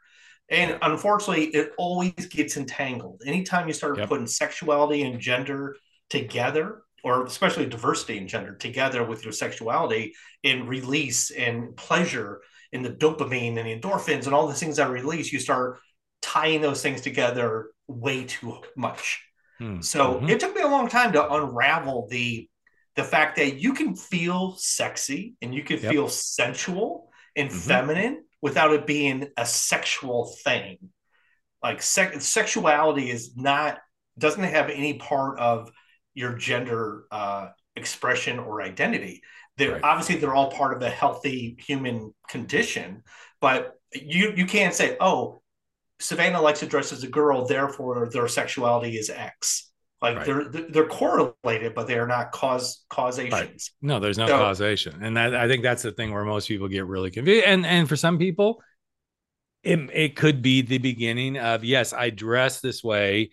And 0.49 0.77
unfortunately, 0.81 1.45
it 1.47 1.73
always 1.77 2.13
gets 2.13 2.57
entangled. 2.57 3.21
Anytime 3.25 3.67
you 3.67 3.73
start 3.73 3.97
yep. 3.97 4.07
putting 4.07 4.27
sexuality 4.27 5.03
and 5.03 5.19
gender 5.19 5.75
together, 6.09 6.83
or 7.03 7.25
especially 7.25 7.65
diversity 7.65 8.17
and 8.17 8.29
gender 8.29 8.55
together 8.55 9.03
with 9.03 9.23
your 9.23 9.33
sexuality 9.33 10.13
in 10.43 10.67
release 10.67 11.31
and 11.31 11.75
pleasure 11.75 12.41
in 12.71 12.81
the 12.81 12.89
dopamine 12.89 13.57
and 13.57 13.67
the 13.67 13.79
endorphins 13.79 14.25
and 14.25 14.33
all 14.33 14.47
the 14.47 14.53
things 14.53 14.77
that 14.77 14.89
release, 14.89 15.31
you 15.31 15.39
start 15.39 15.79
tying 16.21 16.61
those 16.61 16.81
things 16.81 17.01
together 17.01 17.67
way 17.87 18.23
too 18.25 18.57
much. 18.75 19.23
Hmm. 19.59 19.81
So 19.81 20.15
mm-hmm. 20.15 20.29
it 20.29 20.39
took 20.39 20.55
me 20.55 20.61
a 20.61 20.67
long 20.67 20.87
time 20.89 21.13
to 21.13 21.33
unravel 21.33 22.07
the 22.09 22.49
the 22.95 23.03
fact 23.03 23.35
that 23.35 23.59
you 23.59 23.73
can 23.73 23.95
feel 23.95 24.55
sexy 24.57 25.35
and 25.41 25.53
you 25.53 25.63
can 25.63 25.79
yep. 25.79 25.91
feel 25.91 26.09
sensual 26.09 27.11
and 27.35 27.49
mm-hmm. 27.49 27.59
feminine 27.59 28.23
without 28.41 28.73
it 28.73 28.85
being 28.85 29.27
a 29.37 29.45
sexual 29.45 30.33
thing. 30.43 30.77
Like 31.63 31.81
sex, 31.81 32.25
sexuality 32.25 33.09
is 33.09 33.35
not 33.35 33.79
doesn't 34.17 34.43
have 34.43 34.69
any 34.69 34.95
part 34.95 35.39
of 35.39 35.71
your 36.13 36.33
gender 36.33 37.05
uh, 37.11 37.49
expression 37.75 38.39
or 38.39 38.61
identity. 38.61 39.21
They're 39.57 39.73
right. 39.73 39.83
obviously 39.83 40.17
they're 40.17 40.35
all 40.35 40.51
part 40.51 40.75
of 40.75 40.81
a 40.81 40.89
healthy 40.89 41.57
human 41.59 42.13
condition, 42.29 43.03
but 43.41 43.73
you 43.93 44.33
you 44.35 44.45
can't 44.45 44.73
say, 44.73 44.97
oh, 44.99 45.41
Savannah 45.99 46.41
likes 46.41 46.59
to 46.59 46.67
dress 46.67 46.91
as 46.91 47.03
a 47.03 47.07
girl, 47.07 47.45
therefore 47.45 48.09
their 48.11 48.27
sexuality 48.27 48.97
is 48.97 49.09
X. 49.09 49.71
Like 50.01 50.17
right. 50.17 50.25
they're 50.25 50.65
they're 50.69 50.87
correlated, 50.87 51.73
but 51.73 51.87
they 51.87 51.97
are 51.97 52.05
not 52.05 52.31
cause 52.31 52.85
causations. 52.89 53.33
Right. 53.33 53.69
No, 53.81 53.99
there's 53.99 54.17
no 54.17 54.27
so, 54.27 54.37
causation, 54.37 55.01
and 55.01 55.17
that 55.17 55.33
I 55.33 55.47
think 55.47 55.63
that's 55.63 55.81
the 55.81 55.91
thing 55.91 56.13
where 56.13 56.23
most 56.23 56.47
people 56.47 56.67
get 56.67 56.85
really 56.85 57.09
confused. 57.09 57.45
And 57.45 57.65
and 57.65 57.89
for 57.89 57.95
some 57.95 58.19
people, 58.19 58.61
it 59.63 59.79
it 59.91 60.15
could 60.15 60.43
be 60.43 60.61
the 60.61 60.77
beginning 60.77 61.37
of 61.37 61.63
yes, 61.63 61.93
I 61.93 62.11
dress 62.11 62.61
this 62.61 62.83
way 62.83 63.31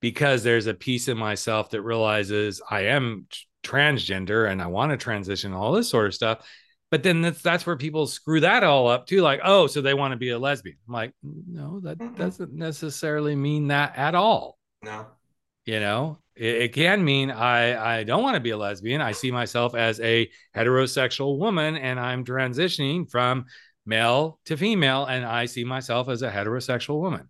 because 0.00 0.42
there's 0.42 0.66
a 0.66 0.72
piece 0.72 1.08
of 1.08 1.18
myself 1.18 1.70
that 1.70 1.82
realizes 1.82 2.62
I 2.70 2.82
am 2.86 3.26
transgender 3.62 4.50
and 4.50 4.62
I 4.62 4.68
want 4.68 4.92
to 4.92 4.96
transition, 4.96 5.52
all 5.52 5.72
this 5.72 5.90
sort 5.90 6.06
of 6.06 6.14
stuff. 6.14 6.48
But 6.90 7.02
then 7.02 7.20
that's 7.20 7.42
that's 7.42 7.66
where 7.66 7.76
people 7.76 8.06
screw 8.06 8.40
that 8.40 8.64
all 8.64 8.88
up 8.88 9.06
too. 9.06 9.20
Like, 9.20 9.40
oh, 9.44 9.66
so 9.66 9.82
they 9.82 9.92
want 9.92 10.12
to 10.12 10.16
be 10.16 10.30
a 10.30 10.38
lesbian. 10.38 10.78
I'm 10.88 10.94
like, 10.94 11.12
no, 11.22 11.80
that 11.80 12.16
doesn't 12.16 12.54
necessarily 12.54 13.36
mean 13.36 13.68
that 13.68 13.98
at 13.98 14.14
all. 14.14 14.56
No 14.82 15.04
you 15.68 15.78
know 15.80 16.18
it, 16.34 16.62
it 16.62 16.72
can 16.72 17.04
mean 17.04 17.30
i 17.30 17.98
i 17.98 18.02
don't 18.02 18.22
want 18.22 18.34
to 18.34 18.40
be 18.40 18.50
a 18.50 18.56
lesbian 18.56 19.02
i 19.02 19.12
see 19.12 19.30
myself 19.30 19.74
as 19.74 20.00
a 20.00 20.28
heterosexual 20.56 21.38
woman 21.38 21.76
and 21.76 22.00
i'm 22.00 22.24
transitioning 22.24 23.08
from 23.08 23.44
male 23.84 24.40
to 24.46 24.56
female 24.56 25.04
and 25.04 25.26
i 25.26 25.44
see 25.44 25.64
myself 25.64 26.08
as 26.08 26.22
a 26.22 26.30
heterosexual 26.30 26.98
woman 26.98 27.28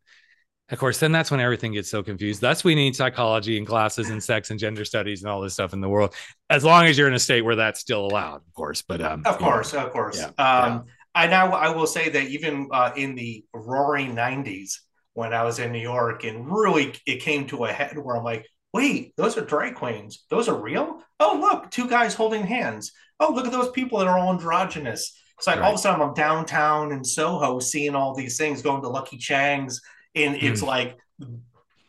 of 0.70 0.78
course 0.78 1.00
then 1.00 1.10
that's 1.10 1.32
when 1.32 1.40
everything 1.40 1.72
gets 1.72 1.90
so 1.90 2.00
confused 2.00 2.40
that's 2.40 2.62
we 2.62 2.76
need 2.76 2.94
psychology 2.94 3.58
and 3.58 3.66
classes 3.66 4.08
and 4.08 4.22
sex 4.22 4.52
and 4.52 4.60
gender 4.60 4.84
studies 4.84 5.24
and 5.24 5.30
all 5.30 5.40
this 5.40 5.54
stuff 5.54 5.72
in 5.72 5.80
the 5.80 5.88
world 5.88 6.14
as 6.48 6.62
long 6.62 6.86
as 6.86 6.96
you're 6.96 7.08
in 7.08 7.14
a 7.14 7.18
state 7.18 7.42
where 7.42 7.56
that's 7.56 7.80
still 7.80 8.06
allowed 8.06 8.36
of 8.36 8.54
course 8.54 8.82
but 8.82 9.00
um 9.00 9.22
of 9.26 9.36
course 9.38 9.72
know. 9.72 9.84
of 9.84 9.92
course 9.92 10.16
yeah, 10.16 10.26
um 10.26 10.34
yeah. 10.38 10.82
i 11.16 11.26
now 11.26 11.52
i 11.54 11.68
will 11.74 11.88
say 11.88 12.08
that 12.08 12.28
even 12.28 12.68
uh, 12.70 12.92
in 12.94 13.16
the 13.16 13.44
roaring 13.52 14.14
90s 14.14 14.78
when 15.18 15.34
I 15.34 15.42
was 15.42 15.58
in 15.58 15.72
New 15.72 15.80
York, 15.80 16.22
and 16.22 16.48
really 16.48 16.94
it 17.04 17.22
came 17.22 17.48
to 17.48 17.64
a 17.64 17.72
head 17.72 17.98
where 17.98 18.16
I'm 18.16 18.22
like, 18.22 18.46
wait, 18.72 19.14
those 19.16 19.36
are 19.36 19.44
drag 19.44 19.74
queens. 19.74 20.24
Those 20.30 20.48
are 20.48 20.54
real. 20.54 21.02
Oh, 21.18 21.36
look, 21.40 21.72
two 21.72 21.88
guys 21.88 22.14
holding 22.14 22.46
hands. 22.46 22.92
Oh, 23.18 23.32
look 23.34 23.44
at 23.44 23.50
those 23.50 23.72
people 23.72 23.98
that 23.98 24.06
are 24.06 24.16
all 24.16 24.32
androgynous. 24.32 25.18
It's 25.36 25.48
like 25.48 25.56
right. 25.56 25.64
all 25.64 25.72
of 25.72 25.78
a 25.80 25.82
sudden 25.82 26.00
I'm 26.00 26.14
downtown 26.14 26.92
in 26.92 27.02
Soho 27.02 27.58
seeing 27.58 27.96
all 27.96 28.14
these 28.14 28.38
things, 28.38 28.62
going 28.62 28.80
to 28.82 28.88
Lucky 28.88 29.18
Cheng's, 29.18 29.80
and 30.14 30.36
mm. 30.36 30.42
it's 30.42 30.62
like 30.62 30.96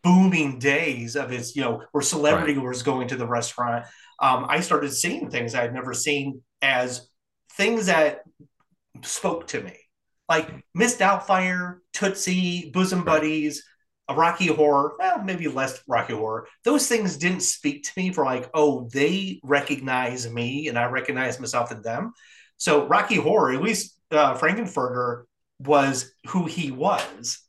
booming 0.04 0.58
days 0.58 1.16
of 1.16 1.30
his, 1.30 1.56
you 1.56 1.62
know, 1.62 1.84
where 1.92 2.02
celebrity 2.02 2.56
right. 2.56 2.66
was 2.66 2.82
going 2.82 3.10
to 3.10 3.16
the 3.16 3.28
restaurant. 3.28 3.86
Um, 4.20 4.48
I 4.50 4.62
started 4.62 4.92
seeing 4.92 5.30
things 5.30 5.54
I 5.54 5.62
had 5.62 5.74
never 5.74 5.94
seen 5.94 6.42
as 6.64 7.08
things 7.54 7.86
that 7.86 8.24
spoke 9.04 9.46
to 9.48 9.62
me 9.62 9.78
like 10.30 10.64
Miss 10.76 10.96
Doubtfire, 10.96 11.80
Tootsie, 11.92 12.70
Bosom 12.72 13.04
Buddies, 13.04 13.64
a 14.08 14.14
Rocky 14.14 14.48
Horror, 14.48 14.94
well, 14.98 15.24
maybe 15.24 15.48
less 15.48 15.82
Rocky 15.88 16.14
Horror. 16.14 16.48
Those 16.64 16.88
things 16.88 17.18
didn't 17.18 17.42
speak 17.42 17.84
to 17.84 17.92
me 17.98 18.12
for 18.12 18.24
like, 18.24 18.50
oh, 18.54 18.88
they 18.94 19.40
recognize 19.44 20.32
me 20.32 20.68
and 20.68 20.80
I 20.80 20.86
recognize 20.86 21.40
myself 21.40 21.72
in 21.72 21.82
them. 21.82 22.14
So 22.58 22.88
Rocky 22.88 23.16
Horror, 23.16 23.54
at 23.54 23.62
least 23.62 24.00
uh, 24.12 24.36
Frank-N-Furter 24.36 25.24
was 25.60 26.12
who 26.28 26.46
he 26.46 26.72
was. 26.72 27.40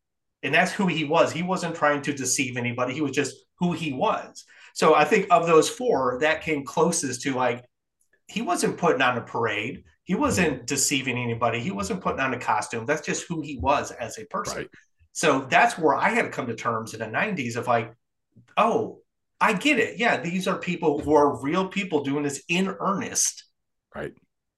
And 0.42 0.54
that's 0.54 0.72
who 0.72 0.86
he 0.86 1.04
was. 1.04 1.32
He 1.32 1.42
wasn't 1.42 1.76
trying 1.76 2.02
to 2.02 2.14
deceive 2.14 2.56
anybody. 2.56 2.94
He 2.94 3.02
was 3.02 3.12
just 3.12 3.36
who 3.58 3.72
he 3.72 3.92
was. 3.92 4.44
So 4.74 4.94
I 4.94 5.04
think 5.04 5.26
of 5.30 5.46
those 5.46 5.68
four, 5.68 6.18
that 6.20 6.42
came 6.42 6.64
closest 6.64 7.22
to 7.22 7.34
like, 7.34 7.64
he 8.26 8.40
wasn't 8.42 8.78
putting 8.78 9.02
on 9.02 9.18
a 9.18 9.22
parade. 9.22 9.84
He 10.10 10.16
wasn't 10.16 10.66
deceiving 10.66 11.16
anybody. 11.16 11.60
He 11.60 11.70
wasn't 11.70 12.00
putting 12.00 12.18
on 12.18 12.34
a 12.34 12.38
costume. 12.40 12.84
That's 12.84 13.06
just 13.06 13.28
who 13.28 13.42
he 13.42 13.58
was 13.58 13.92
as 13.92 14.18
a 14.18 14.24
person. 14.24 14.56
Right. 14.56 14.70
So 15.12 15.46
that's 15.48 15.78
where 15.78 15.94
I 15.94 16.08
had 16.08 16.22
to 16.22 16.30
come 16.30 16.48
to 16.48 16.56
terms 16.56 16.94
in 16.94 16.98
the 16.98 17.06
90s 17.06 17.54
of 17.54 17.68
like, 17.68 17.94
oh, 18.56 19.02
I 19.40 19.52
get 19.52 19.78
it. 19.78 20.00
Yeah, 20.00 20.20
these 20.20 20.48
are 20.48 20.58
people 20.58 20.98
who 20.98 21.14
are 21.14 21.40
real 21.40 21.68
people 21.68 22.02
doing 22.02 22.24
this 22.24 22.42
in 22.48 22.74
earnest. 22.80 23.44
Right. 23.94 24.12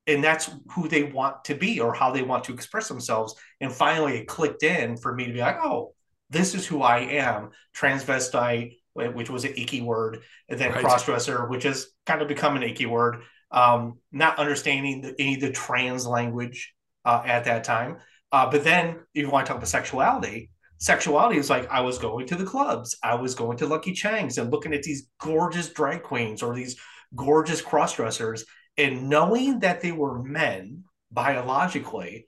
And 0.07 0.25
that's 0.25 0.49
who 0.71 0.89
they 0.89 1.03
want 1.03 1.45
to 1.45 1.55
be 1.55 1.81
or 1.81 1.93
how 1.93 2.13
they 2.13 2.23
want 2.23 2.45
to 2.45 2.55
express 2.55 2.89
themselves. 2.89 3.35
And 3.61 3.71
finally, 3.71 4.17
it 4.17 4.29
clicked 4.29 4.63
in 4.63 4.97
for 4.97 5.15
me 5.15 5.27
to 5.27 5.35
be 5.35 5.41
like, 5.41 5.59
oh, 5.63 5.93
this 6.31 6.55
is 6.55 6.67
who 6.67 6.81
I 6.81 7.01
am. 7.01 7.51
Transvestite, 7.77 8.79
which 8.95 9.29
was 9.29 9.45
an 9.45 9.53
icky 9.55 9.83
word, 9.83 10.23
and 10.49 10.59
then 10.59 10.73
right. 10.73 10.83
crossdresser, 10.83 11.51
which 11.51 11.65
has 11.65 11.89
kind 12.07 12.23
of 12.23 12.29
become 12.29 12.57
an 12.57 12.63
icky 12.63 12.87
word 12.87 13.23
um, 13.53 13.99
not 14.11 14.39
understanding 14.39 15.03
the, 15.03 15.15
any 15.19 15.35
of 15.35 15.41
the 15.41 15.53
trans 15.53 16.07
language 16.07 16.75
uh, 17.05 17.23
at 17.25 17.45
that 17.45 17.65
time. 17.65 17.99
Uh, 18.33 18.51
but 18.51 18.65
then, 18.65 19.01
if 19.15 19.23
you 19.23 19.31
want 19.31 19.47
to 19.47 19.51
talk 19.51 19.59
about 19.59 19.69
sexuality, 19.69 20.51
sexuality 20.79 21.39
is 21.39 21.51
like 21.51 21.71
I 21.71 21.81
was 21.83 21.99
going 21.99 22.27
to 22.29 22.35
the 22.35 22.45
clubs, 22.45 22.97
I 23.03 23.15
was 23.15 23.35
going 23.35 23.59
to 23.59 23.67
Lucky 23.67 23.93
Cheng's 23.93 24.39
and 24.39 24.51
looking 24.51 24.73
at 24.73 24.83
these 24.83 25.09
gorgeous 25.21 25.69
drag 25.69 26.03
queens 26.03 26.43
or 26.43 26.55
these 26.55 26.77
gorgeous 27.15 27.61
cross 27.61 27.95
dressers, 27.95 28.45
and 28.79 29.09
knowing 29.09 29.61
that 29.61 29.83
they 29.83 29.93
were 29.93 30.23
men 30.23 30.85
biologically 31.11 32.27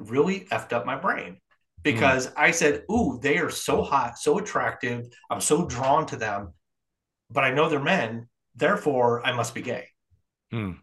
really 0.00 0.40
effed 0.50 0.72
up 0.72 0.86
my 0.86 0.96
brain 0.96 1.36
because 1.82 2.28
mm. 2.28 2.32
I 2.36 2.50
said, 2.50 2.84
Ooh, 2.90 3.18
they 3.22 3.38
are 3.38 3.50
so 3.50 3.82
hot, 3.82 4.18
so 4.18 4.38
attractive. 4.38 5.06
I'm 5.30 5.40
so 5.40 5.66
drawn 5.66 6.06
to 6.06 6.16
them, 6.16 6.54
but 7.30 7.44
I 7.44 7.52
know 7.52 7.68
they're 7.68 7.80
men. 7.80 8.28
Therefore, 8.54 9.26
I 9.26 9.32
must 9.32 9.54
be 9.54 9.62
gay. 9.62 9.86
Mm. 10.52 10.78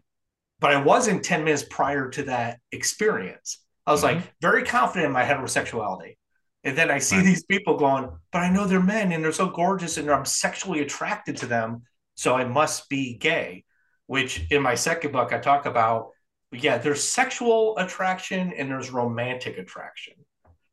But 0.58 0.72
I 0.72 0.82
wasn't 0.82 1.24
10 1.24 1.44
minutes 1.44 1.64
prior 1.68 2.08
to 2.10 2.24
that 2.24 2.58
experience. 2.72 3.58
I 3.86 3.92
was 3.92 4.02
mm-hmm. 4.02 4.16
like 4.16 4.32
very 4.40 4.64
confident 4.64 5.06
in 5.06 5.12
my 5.12 5.24
heterosexuality. 5.24 6.16
And 6.62 6.76
then 6.76 6.90
I 6.90 6.98
see 6.98 7.16
right. 7.16 7.24
these 7.24 7.44
people 7.44 7.78
going, 7.78 8.10
but 8.32 8.40
I 8.40 8.50
know 8.50 8.66
they're 8.66 8.80
men 8.80 9.12
and 9.12 9.24
they're 9.24 9.32
so 9.32 9.48
gorgeous 9.48 9.96
and 9.96 10.10
I'm 10.10 10.26
sexually 10.26 10.80
attracted 10.80 11.38
to 11.38 11.46
them. 11.46 11.82
So 12.16 12.34
I 12.34 12.44
must 12.44 12.88
be 12.90 13.16
gay, 13.16 13.64
which 14.06 14.46
in 14.50 14.60
my 14.60 14.74
second 14.74 15.12
book, 15.12 15.32
I 15.32 15.38
talk 15.38 15.64
about, 15.64 16.10
yeah, 16.52 16.76
there's 16.76 17.02
sexual 17.02 17.78
attraction 17.78 18.52
and 18.52 18.70
there's 18.70 18.90
romantic 18.90 19.56
attraction. 19.56 20.14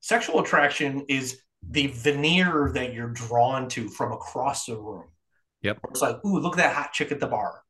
Sexual 0.01 0.41
attraction 0.41 1.05
is 1.07 1.41
the 1.69 1.87
veneer 1.87 2.71
that 2.73 2.93
you're 2.93 3.09
drawn 3.09 3.69
to 3.69 3.87
from 3.87 4.11
across 4.11 4.65
the 4.65 4.75
room. 4.75 5.05
Yep. 5.61 5.79
It's 5.89 6.01
like, 6.01 6.23
ooh, 6.25 6.39
look 6.39 6.53
at 6.53 6.63
that 6.63 6.75
hot 6.75 6.91
chick 6.91 7.11
at 7.11 7.19
the 7.19 7.27
bar. 7.27 7.61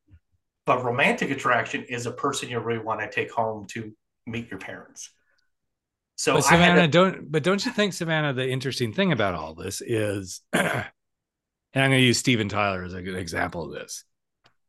But 0.68 0.84
romantic 0.84 1.32
attraction 1.32 1.86
is 1.86 2.06
a 2.06 2.12
person 2.12 2.50
you 2.50 2.60
really 2.60 2.84
want 2.84 3.00
to 3.00 3.10
take 3.10 3.32
home 3.32 3.68
to 3.68 3.94
meet 4.28 4.52
your 4.52 4.60
parents. 4.60 5.10
So 6.18 6.34
but 6.34 6.44
Savannah, 6.44 6.90
don't 6.90 7.32
but 7.32 7.42
don't 7.42 7.66
you 7.66 7.72
think, 7.72 7.94
Savannah, 7.94 8.34
the 8.34 8.50
interesting 8.50 8.92
thing 8.92 9.14
about 9.14 9.34
all 9.34 9.56
this 9.56 9.82
is 9.82 10.42
and 10.54 10.84
I'm 11.74 11.92
going 11.92 12.02
to 12.02 12.06
use 12.06 12.18
Steven 12.18 12.50
Tyler 12.50 12.84
as 12.84 12.94
a 12.94 13.02
good 13.02 13.16
example 13.16 13.66
of 13.66 13.80
this. 13.80 14.04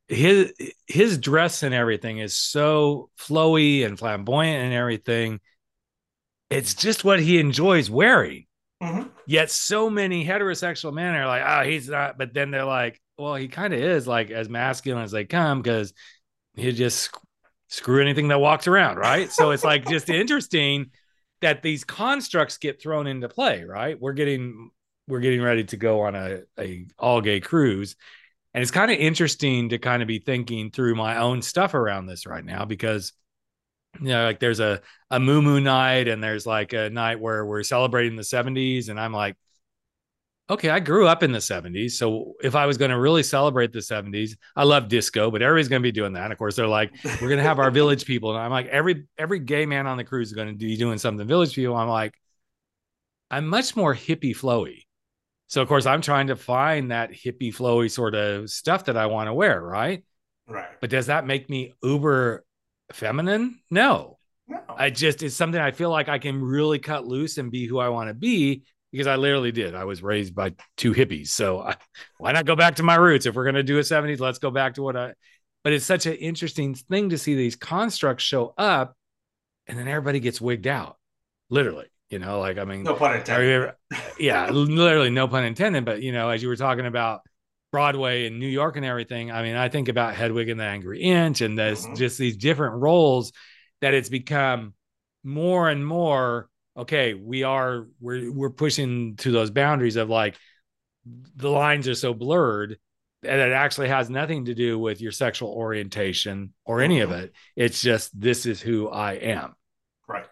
His 0.06 0.52
his 0.86 1.18
dress 1.18 1.64
and 1.64 1.74
everything 1.74 2.18
is 2.18 2.36
so 2.36 3.10
flowy 3.18 3.84
and 3.84 3.98
flamboyant 3.98 4.64
and 4.64 4.72
everything. 4.72 5.40
It's 6.48 6.74
just 6.74 7.04
what 7.04 7.18
he 7.18 7.40
enjoys 7.40 7.90
wearing. 7.90 8.46
Mm-hmm. 8.80 9.08
Yet 9.26 9.50
so 9.50 9.90
many 9.90 10.24
heterosexual 10.24 10.92
men 10.92 11.16
are 11.16 11.26
like, 11.26 11.42
oh, 11.44 11.68
he's 11.68 11.88
not. 11.88 12.16
But 12.16 12.34
then 12.34 12.52
they're 12.52 12.64
like, 12.64 13.00
well, 13.18 13.34
he 13.34 13.48
kind 13.48 13.74
of 13.74 13.80
is 13.80 14.06
like 14.06 14.30
as 14.30 14.48
masculine 14.48 15.02
as 15.02 15.10
they 15.10 15.24
come 15.24 15.60
because 15.60 15.92
he 16.54 16.72
just 16.72 17.10
screw 17.68 18.00
anything 18.00 18.28
that 18.28 18.40
walks 18.40 18.66
around, 18.66 18.96
right? 18.96 19.30
so 19.30 19.50
it's 19.50 19.64
like 19.64 19.86
just 19.88 20.08
interesting 20.08 20.90
that 21.40 21.62
these 21.62 21.84
constructs 21.84 22.58
get 22.58 22.80
thrown 22.80 23.06
into 23.06 23.28
play, 23.28 23.64
right? 23.64 24.00
We're 24.00 24.12
getting 24.12 24.70
we're 25.06 25.20
getting 25.20 25.40
ready 25.42 25.64
to 25.64 25.76
go 25.76 26.02
on 26.02 26.14
a, 26.14 26.40
a 26.58 26.86
all 26.98 27.20
gay 27.20 27.40
cruise. 27.40 27.96
And 28.54 28.62
it's 28.62 28.70
kind 28.70 28.90
of 28.90 28.98
interesting 28.98 29.70
to 29.70 29.78
kind 29.78 30.02
of 30.02 30.08
be 30.08 30.18
thinking 30.18 30.70
through 30.70 30.94
my 30.94 31.18
own 31.18 31.42
stuff 31.42 31.74
around 31.74 32.06
this 32.06 32.26
right 32.26 32.44
now 32.44 32.64
because 32.64 33.12
you 34.00 34.08
know, 34.08 34.24
like 34.24 34.38
there's 34.38 34.60
a 34.60 34.80
a 35.10 35.18
muumuu 35.18 35.62
night 35.62 36.08
and 36.08 36.22
there's 36.22 36.46
like 36.46 36.72
a 36.72 36.90
night 36.90 37.20
where 37.20 37.44
we're 37.44 37.62
celebrating 37.62 38.16
the 38.16 38.22
70s. 38.22 38.88
And 38.88 39.00
I'm 39.00 39.12
like, 39.12 39.36
okay, 40.50 40.70
I 40.70 40.80
grew 40.80 41.06
up 41.06 41.22
in 41.22 41.32
the 41.32 41.38
70s. 41.38 41.92
So 41.92 42.34
if 42.42 42.54
I 42.54 42.66
was 42.66 42.78
going 42.78 42.90
to 42.90 42.98
really 42.98 43.22
celebrate 43.22 43.72
the 43.72 43.80
70s, 43.80 44.36
I 44.56 44.64
love 44.64 44.88
disco, 44.88 45.30
but 45.30 45.42
everybody's 45.42 45.68
going 45.68 45.82
to 45.82 45.86
be 45.86 45.92
doing 45.92 46.14
that. 46.14 46.32
Of 46.32 46.38
course, 46.38 46.56
they're 46.56 46.66
like, 46.66 46.92
we're 47.04 47.28
going 47.28 47.38
to 47.38 47.42
have 47.42 47.58
our 47.58 47.70
village 47.70 48.04
people. 48.06 48.30
And 48.30 48.38
I'm 48.38 48.50
like, 48.50 48.66
every 48.66 49.06
every 49.18 49.40
gay 49.40 49.66
man 49.66 49.86
on 49.86 49.96
the 49.96 50.04
cruise 50.04 50.28
is 50.28 50.34
going 50.34 50.48
to 50.48 50.54
be 50.54 50.76
doing 50.76 50.98
something 50.98 51.26
village 51.26 51.54
people. 51.54 51.76
I'm 51.76 51.88
like, 51.88 52.14
I'm 53.30 53.46
much 53.46 53.76
more 53.76 53.94
hippie 53.94 54.36
flowy. 54.36 54.84
So 55.48 55.62
of 55.62 55.68
course, 55.68 55.86
I'm 55.86 56.02
trying 56.02 56.28
to 56.28 56.36
find 56.36 56.90
that 56.90 57.10
hippie 57.12 57.54
flowy 57.54 57.90
sort 57.90 58.14
of 58.14 58.50
stuff 58.50 58.86
that 58.86 58.96
I 58.96 59.06
want 59.06 59.28
to 59.28 59.34
wear, 59.34 59.60
right? 59.60 60.04
Right. 60.46 60.68
But 60.80 60.90
does 60.90 61.06
that 61.06 61.26
make 61.26 61.50
me 61.50 61.74
uber 61.82 62.44
feminine? 62.92 63.60
No. 63.70 64.18
No. 64.46 64.60
I 64.68 64.88
just 64.88 65.22
it's 65.22 65.34
something 65.34 65.60
I 65.60 65.72
feel 65.72 65.90
like 65.90 66.08
I 66.08 66.18
can 66.18 66.42
really 66.42 66.78
cut 66.78 67.06
loose 67.06 67.36
and 67.36 67.50
be 67.50 67.66
who 67.66 67.78
I 67.78 67.90
want 67.90 68.08
to 68.08 68.14
be 68.14 68.64
because 68.92 69.06
I 69.06 69.16
literally 69.16 69.52
did. 69.52 69.74
I 69.74 69.84
was 69.84 70.02
raised 70.02 70.34
by 70.34 70.54
two 70.76 70.92
hippies, 70.92 71.28
so 71.28 71.60
I, 71.60 71.76
why 72.18 72.32
not 72.32 72.46
go 72.46 72.56
back 72.56 72.76
to 72.76 72.82
my 72.82 72.96
roots? 72.96 73.26
If 73.26 73.34
we're 73.34 73.44
gonna 73.44 73.62
do 73.62 73.78
a 73.78 73.82
'70s, 73.82 74.20
let's 74.20 74.38
go 74.38 74.50
back 74.50 74.74
to 74.74 74.82
what 74.82 74.96
I. 74.96 75.14
But 75.64 75.72
it's 75.72 75.84
such 75.84 76.06
an 76.06 76.14
interesting 76.14 76.74
thing 76.74 77.10
to 77.10 77.18
see 77.18 77.34
these 77.34 77.56
constructs 77.56 78.24
show 78.24 78.54
up, 78.56 78.94
and 79.66 79.78
then 79.78 79.88
everybody 79.88 80.20
gets 80.20 80.40
wigged 80.40 80.66
out, 80.66 80.96
literally. 81.50 81.86
You 82.10 82.18
know, 82.18 82.40
like 82.40 82.56
I 82.58 82.64
mean, 82.64 82.84
no 82.84 82.94
pun 82.94 83.16
intended. 83.16 83.72
yeah, 84.18 84.48
literally 84.50 85.10
no 85.10 85.28
pun 85.28 85.44
intended. 85.44 85.84
But 85.84 86.00
you 86.02 86.12
know, 86.12 86.30
as 86.30 86.42
you 86.42 86.48
were 86.48 86.56
talking 86.56 86.86
about 86.86 87.20
Broadway 87.70 88.26
and 88.26 88.38
New 88.38 88.46
York 88.48 88.76
and 88.76 88.84
everything, 88.86 89.30
I 89.30 89.42
mean, 89.42 89.56
I 89.56 89.68
think 89.68 89.88
about 89.88 90.14
Hedwig 90.14 90.48
and 90.48 90.58
the 90.58 90.64
Angry 90.64 91.02
Inch, 91.02 91.42
and 91.42 91.58
there's 91.58 91.84
Mhm. 91.84 91.96
just 91.98 92.16
these 92.16 92.38
different 92.38 92.76
roles 92.76 93.32
that 93.82 93.92
it's 93.92 94.08
become 94.08 94.72
more 95.22 95.68
and 95.68 95.86
more. 95.86 96.48
Okay, 96.78 97.14
we 97.14 97.42
are 97.42 97.88
we're 98.00 98.30
we're 98.32 98.50
pushing 98.50 99.16
to 99.16 99.32
those 99.32 99.50
boundaries 99.50 99.96
of 99.96 100.08
like 100.08 100.36
the 101.36 101.50
lines 101.50 101.88
are 101.88 101.94
so 101.94 102.14
blurred 102.14 102.78
and 103.24 103.40
it 103.40 103.50
actually 103.50 103.88
has 103.88 104.08
nothing 104.08 104.44
to 104.44 104.54
do 104.54 104.78
with 104.78 105.00
your 105.00 105.10
sexual 105.10 105.50
orientation 105.50 106.54
or 106.64 106.80
any 106.80 107.00
of 107.00 107.10
Mhm. 107.10 107.18
it. 107.24 107.34
It's 107.56 107.82
just 107.82 108.18
this 108.18 108.46
is 108.46 108.60
who 108.60 108.88
I 108.88 109.14
am. 109.14 109.56
Right. 110.06 110.26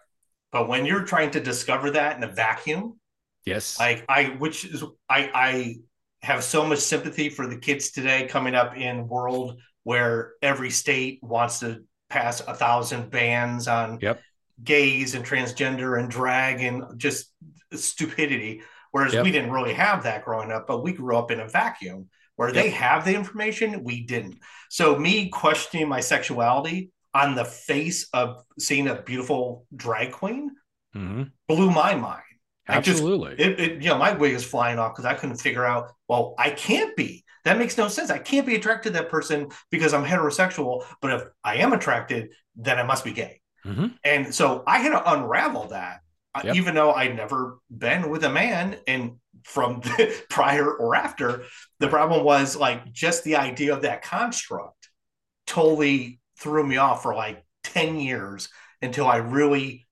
But 0.53 0.69
when 0.69 0.85
you're 0.85 1.03
trying 1.03 1.31
to 1.31 1.41
discover 1.41 1.91
that 1.91 2.15
in 2.15 2.23
a 2.23 2.31
vacuum, 2.31 2.97
Yes. 3.45 3.77
like 3.77 4.05
I, 4.07 4.25
which 4.37 4.63
is 4.63 4.83
I, 5.09 5.29
I 5.33 5.75
have 6.21 6.45
so 6.45 6.65
much 6.65 6.79
sympathy 6.79 7.29
for 7.29 7.45
the 7.45 7.57
kids 7.57 7.91
today 7.91 8.25
coming 8.27 8.55
up 8.55 8.77
in 8.77 9.09
world 9.09 9.59
where 9.83 10.33
every 10.41 10.69
state 10.69 11.19
wants 11.21 11.59
to 11.59 11.83
pass 12.09 12.39
a 12.39 12.53
thousand 12.53 13.09
bans 13.09 13.67
on 13.67 13.99
Yep. 14.01 14.21
Gays 14.63 15.15
and 15.15 15.25
transgender 15.25 15.99
and 15.99 16.09
drag 16.09 16.61
and 16.61 16.83
just 16.97 17.31
stupidity. 17.73 18.61
Whereas 18.91 19.13
Yep. 19.13 19.23
we 19.25 19.31
didn't 19.31 19.51
really 19.51 19.73
have 19.73 20.03
that 20.03 20.23
growing 20.25 20.51
up, 20.51 20.65
but 20.67 20.83
we 20.83 20.93
grew 20.93 21.15
up 21.17 21.29
in 21.31 21.39
a 21.39 21.47
vacuum 21.47 22.09
where 22.35 22.51
they 22.51 22.69
have 22.69 23.03
the 23.05 23.15
information, 23.15 23.83
we 23.83 24.01
didn't. 24.05 24.37
So 24.69 24.97
me 24.97 25.29
questioning 25.29 25.87
my 25.87 25.99
sexuality 25.99 26.91
on 27.13 27.35
the 27.35 27.45
face 27.45 28.07
of 28.13 28.43
seeing 28.59 28.87
a 28.87 29.01
beautiful 29.01 29.65
drag 29.75 30.11
queen 30.11 30.51
Mhm. 30.95 31.31
blew 31.47 31.71
my 31.71 31.95
mind. 31.95 32.21
I 32.67 32.79
just- 32.81 32.99
Absolutely. 32.99 33.33
It, 33.39 33.59
it 33.59 33.71
you 33.81 33.89
know, 33.89 33.97
my 33.97 34.11
wig 34.13 34.33
is 34.33 34.43
flying 34.43 34.77
off 34.77 34.93
because 34.93 35.05
I 35.05 35.13
couldn't 35.13 35.37
figure 35.37 35.65
out. 35.65 35.91
Well, 36.07 36.35
I 36.37 36.49
can't 36.51 36.95
be. 36.95 37.23
That 37.45 37.57
makes 37.57 37.77
no 37.77 37.87
sense. 37.87 38.09
I 38.11 38.17
can't 38.19 38.45
be 38.45 38.55
attracted 38.55 38.93
to 38.93 38.99
that 38.99 39.09
person 39.09 39.47
because 39.71 39.93
I'm 39.93 40.03
heterosexual. 40.05 40.85
But 41.01 41.13
if 41.13 41.23
I 41.43 41.55
am 41.57 41.71
attracted, 41.73 42.33
then 42.55 42.77
I 42.77 42.83
must 42.83 43.03
be 43.05 43.13
gay. 43.13 43.41
Mhm. 43.67 43.97
And 44.03 44.33
so 44.33 44.63
I 44.65 44.79
had 44.79 44.91
to 44.91 45.13
unravel 45.13 45.67
that, 45.69 46.01
uh, 46.35 46.41
Yep. 46.45 46.55
even 46.55 46.75
though 46.75 46.93
I'd 46.93 47.15
never 47.15 47.59
been 47.69 48.09
with 48.09 48.23
a 48.23 48.29
man. 48.29 48.79
And 48.87 49.19
from 49.43 49.81
prior 50.29 50.71
or 50.73 50.95
after, 50.95 51.43
the 51.79 51.87
problem 51.87 52.23
was 52.23 52.55
like 52.55 52.91
just 52.91 53.23
the 53.23 53.35
idea 53.35 53.73
of 53.73 53.81
that 53.83 54.01
construct 54.01 54.89
totally 55.45 56.19
threw 56.39 56.65
me 56.65 56.77
off 56.77 57.03
for 57.03 57.15
like 57.15 57.43
10 57.63 57.99
years 57.99 58.49
until 58.81 59.07
I 59.07 59.17
really 59.17 59.87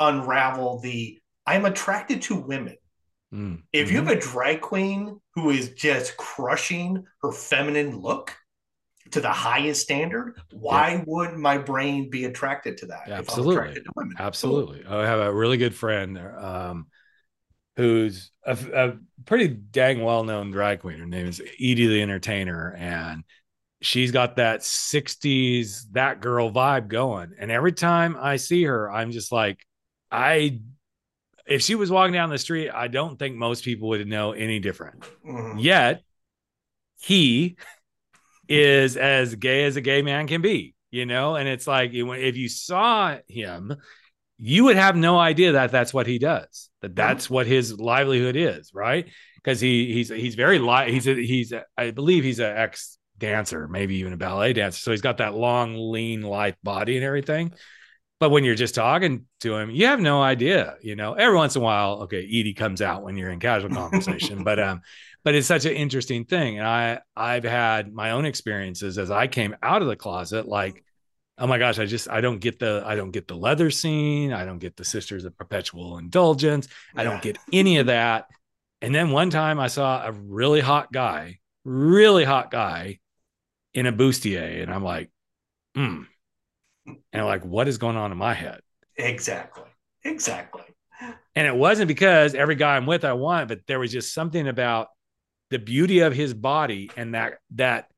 unraveled 0.00 0.82
the 0.82 1.20
I'm 1.46 1.64
attracted 1.64 2.22
to 2.22 2.36
women. 2.36 2.76
Mm. 3.32 3.62
If 3.72 3.90
you 3.90 3.96
have 3.98 4.08
a 4.08 4.20
drag 4.20 4.60
queen 4.60 5.20
who 5.34 5.50
is 5.50 5.70
just 5.70 6.16
crushing 6.16 7.06
her 7.22 7.32
feminine 7.32 7.98
look 8.00 8.36
to 9.12 9.20
the 9.20 9.30
highest 9.30 9.82
standard, 9.82 10.40
why 10.50 11.02
would 11.06 11.34
my 11.36 11.58
brain 11.58 12.10
be 12.10 12.24
attracted 12.24 12.76
to 12.78 12.86
that? 12.86 13.08
Absolutely. 13.08 13.54
If 13.54 13.58
I'm 13.58 13.62
attracted 13.62 13.84
to 13.84 13.90
women. 13.96 14.16
Absolutely. 14.18 14.84
I 14.88 15.06
have 15.06 15.20
a 15.20 15.32
really 15.32 15.56
good 15.56 15.74
friend 15.74 16.18
um, 16.18 16.86
who's 17.76 18.30
a, 18.44 18.58
a 18.74 18.92
pretty 19.24 19.48
dang 19.48 20.02
well 20.02 20.24
known 20.24 20.50
drag 20.50 20.80
queen. 20.80 20.98
Her 20.98 21.06
name 21.06 21.26
is 21.26 21.40
Edie 21.40 21.86
the 21.86 22.02
Entertainer. 22.02 22.74
And 22.76 23.24
she's 23.80 24.10
got 24.10 24.36
that 24.36 24.62
60s, 24.62 25.86
that 25.92 26.20
girl 26.20 26.50
vibe 26.50 26.88
going. 26.88 27.32
And 27.38 27.50
every 27.50 27.72
time 27.72 28.16
I 28.18 28.36
see 28.36 28.64
her, 28.64 28.90
I'm 28.90 29.12
just 29.12 29.30
like, 29.32 29.64
I, 30.10 30.60
if 31.46 31.62
she 31.62 31.74
was 31.74 31.90
walking 31.90 32.12
down 32.12 32.30
the 32.30 32.38
street, 32.38 32.70
I 32.70 32.88
don't 32.88 33.18
think 33.18 33.36
most 33.36 33.64
people 33.64 33.88
would 33.88 34.06
know 34.06 34.32
any 34.32 34.58
different. 34.58 35.04
Mhm. 35.24 35.62
Yet 35.62 36.02
he 37.00 37.56
is 38.48 38.96
as 38.96 39.34
gay 39.34 39.64
as 39.64 39.76
a 39.76 39.80
gay 39.80 40.02
man 40.02 40.26
can 40.26 40.40
be, 40.40 40.74
you 40.90 41.06
know? 41.06 41.36
And 41.36 41.48
it's 41.48 41.66
like 41.66 41.90
if 41.92 42.36
you 42.36 42.48
saw 42.48 43.16
him, 43.28 43.76
you 44.38 44.64
would 44.64 44.76
have 44.76 44.96
no 44.96 45.18
idea 45.18 45.52
that 45.52 45.72
that's 45.72 45.92
what 45.92 46.06
he 46.06 46.18
does, 46.18 46.70
that 46.80 46.94
that's 46.94 47.28
what 47.28 47.46
his 47.46 47.78
livelihood 47.78 48.36
is, 48.36 48.72
right? 48.72 49.08
Because 49.36 49.60
he 49.60 49.92
he's 49.92 50.08
he's 50.08 50.34
very 50.34 50.58
light. 50.58 50.92
He's 50.92 51.08
a, 51.08 51.14
he's 51.14 51.52
a, 51.52 51.64
I 51.76 51.90
believe 51.90 52.24
he's 52.24 52.38
an 52.38 52.56
ex 52.56 52.98
dancer, 53.18 53.66
maybe 53.66 53.96
even 53.96 54.12
a 54.12 54.16
ballet 54.16 54.52
dancer. 54.52 54.78
So 54.78 54.90
he's 54.92 55.00
got 55.00 55.18
that 55.18 55.34
long, 55.34 55.74
lean, 55.90 56.22
lithe 56.22 56.54
body 56.62 56.96
and 56.96 57.04
everything. 57.04 57.52
But 58.20 58.30
when 58.30 58.44
you're 58.44 58.56
just 58.56 58.74
talking 58.74 59.26
to 59.40 59.56
him, 59.56 59.70
you 59.70 59.86
have 59.86 60.00
no 60.00 60.20
idea, 60.20 60.76
you 60.82 60.96
know. 60.96 61.14
Every 61.14 61.36
once 61.36 61.54
in 61.54 61.62
a 61.62 61.64
while, 61.64 62.02
okay, 62.02 62.24
Edie 62.24 62.54
comes 62.54 62.82
out 62.82 63.04
when 63.04 63.16
you're 63.16 63.30
in 63.30 63.38
casual 63.38 63.70
conversation, 63.74 64.42
but 64.42 64.58
um, 64.58 64.80
but 65.28 65.34
it's 65.34 65.46
such 65.46 65.66
an 65.66 65.74
interesting 65.74 66.24
thing, 66.24 66.58
and 66.58 66.66
I 66.66 67.00
I've 67.14 67.44
had 67.44 67.92
my 67.92 68.12
own 68.12 68.24
experiences 68.24 68.96
as 68.96 69.10
I 69.10 69.26
came 69.26 69.54
out 69.62 69.82
of 69.82 69.88
the 69.88 69.94
closet, 69.94 70.48
like, 70.48 70.82
oh 71.36 71.46
my 71.46 71.58
gosh, 71.58 71.78
I 71.78 71.84
just 71.84 72.08
I 72.08 72.22
don't 72.22 72.38
get 72.38 72.58
the 72.58 72.82
I 72.86 72.94
don't 72.94 73.10
get 73.10 73.28
the 73.28 73.36
leather 73.36 73.70
scene, 73.70 74.32
I 74.32 74.46
don't 74.46 74.58
get 74.58 74.78
the 74.78 74.86
Sisters 74.86 75.26
of 75.26 75.36
Perpetual 75.36 75.98
Indulgence, 75.98 76.66
I 76.96 77.04
don't 77.04 77.20
get 77.20 77.36
any 77.52 77.76
of 77.76 77.88
that. 77.88 78.24
And 78.80 78.94
then 78.94 79.10
one 79.10 79.28
time 79.28 79.60
I 79.60 79.66
saw 79.66 80.02
a 80.02 80.12
really 80.12 80.60
hot 80.60 80.90
guy, 80.92 81.40
really 81.62 82.24
hot 82.24 82.50
guy 82.50 82.98
in 83.74 83.84
a 83.84 83.92
bustier, 83.92 84.62
and 84.62 84.72
I'm 84.72 84.82
like, 84.82 85.10
hmm. 85.74 86.04
And 86.86 86.96
I'm 87.12 87.26
like, 87.26 87.44
what 87.44 87.68
is 87.68 87.76
going 87.76 87.96
on 87.96 88.12
in 88.12 88.16
my 88.16 88.32
head? 88.32 88.62
Exactly. 88.96 89.64
Exactly. 90.04 90.62
And 91.34 91.46
it 91.46 91.54
wasn't 91.54 91.88
because 91.88 92.34
every 92.34 92.54
guy 92.54 92.78
I'm 92.78 92.86
with 92.86 93.04
I 93.04 93.12
want, 93.12 93.48
but 93.48 93.60
there 93.66 93.78
was 93.78 93.92
just 93.92 94.14
something 94.14 94.48
about 94.48 94.88
the 95.50 95.58
beauty 95.58 96.00
of 96.00 96.12
his 96.14 96.34
body 96.34 96.90
and 96.96 97.14
that 97.14 97.38
that 97.54 97.88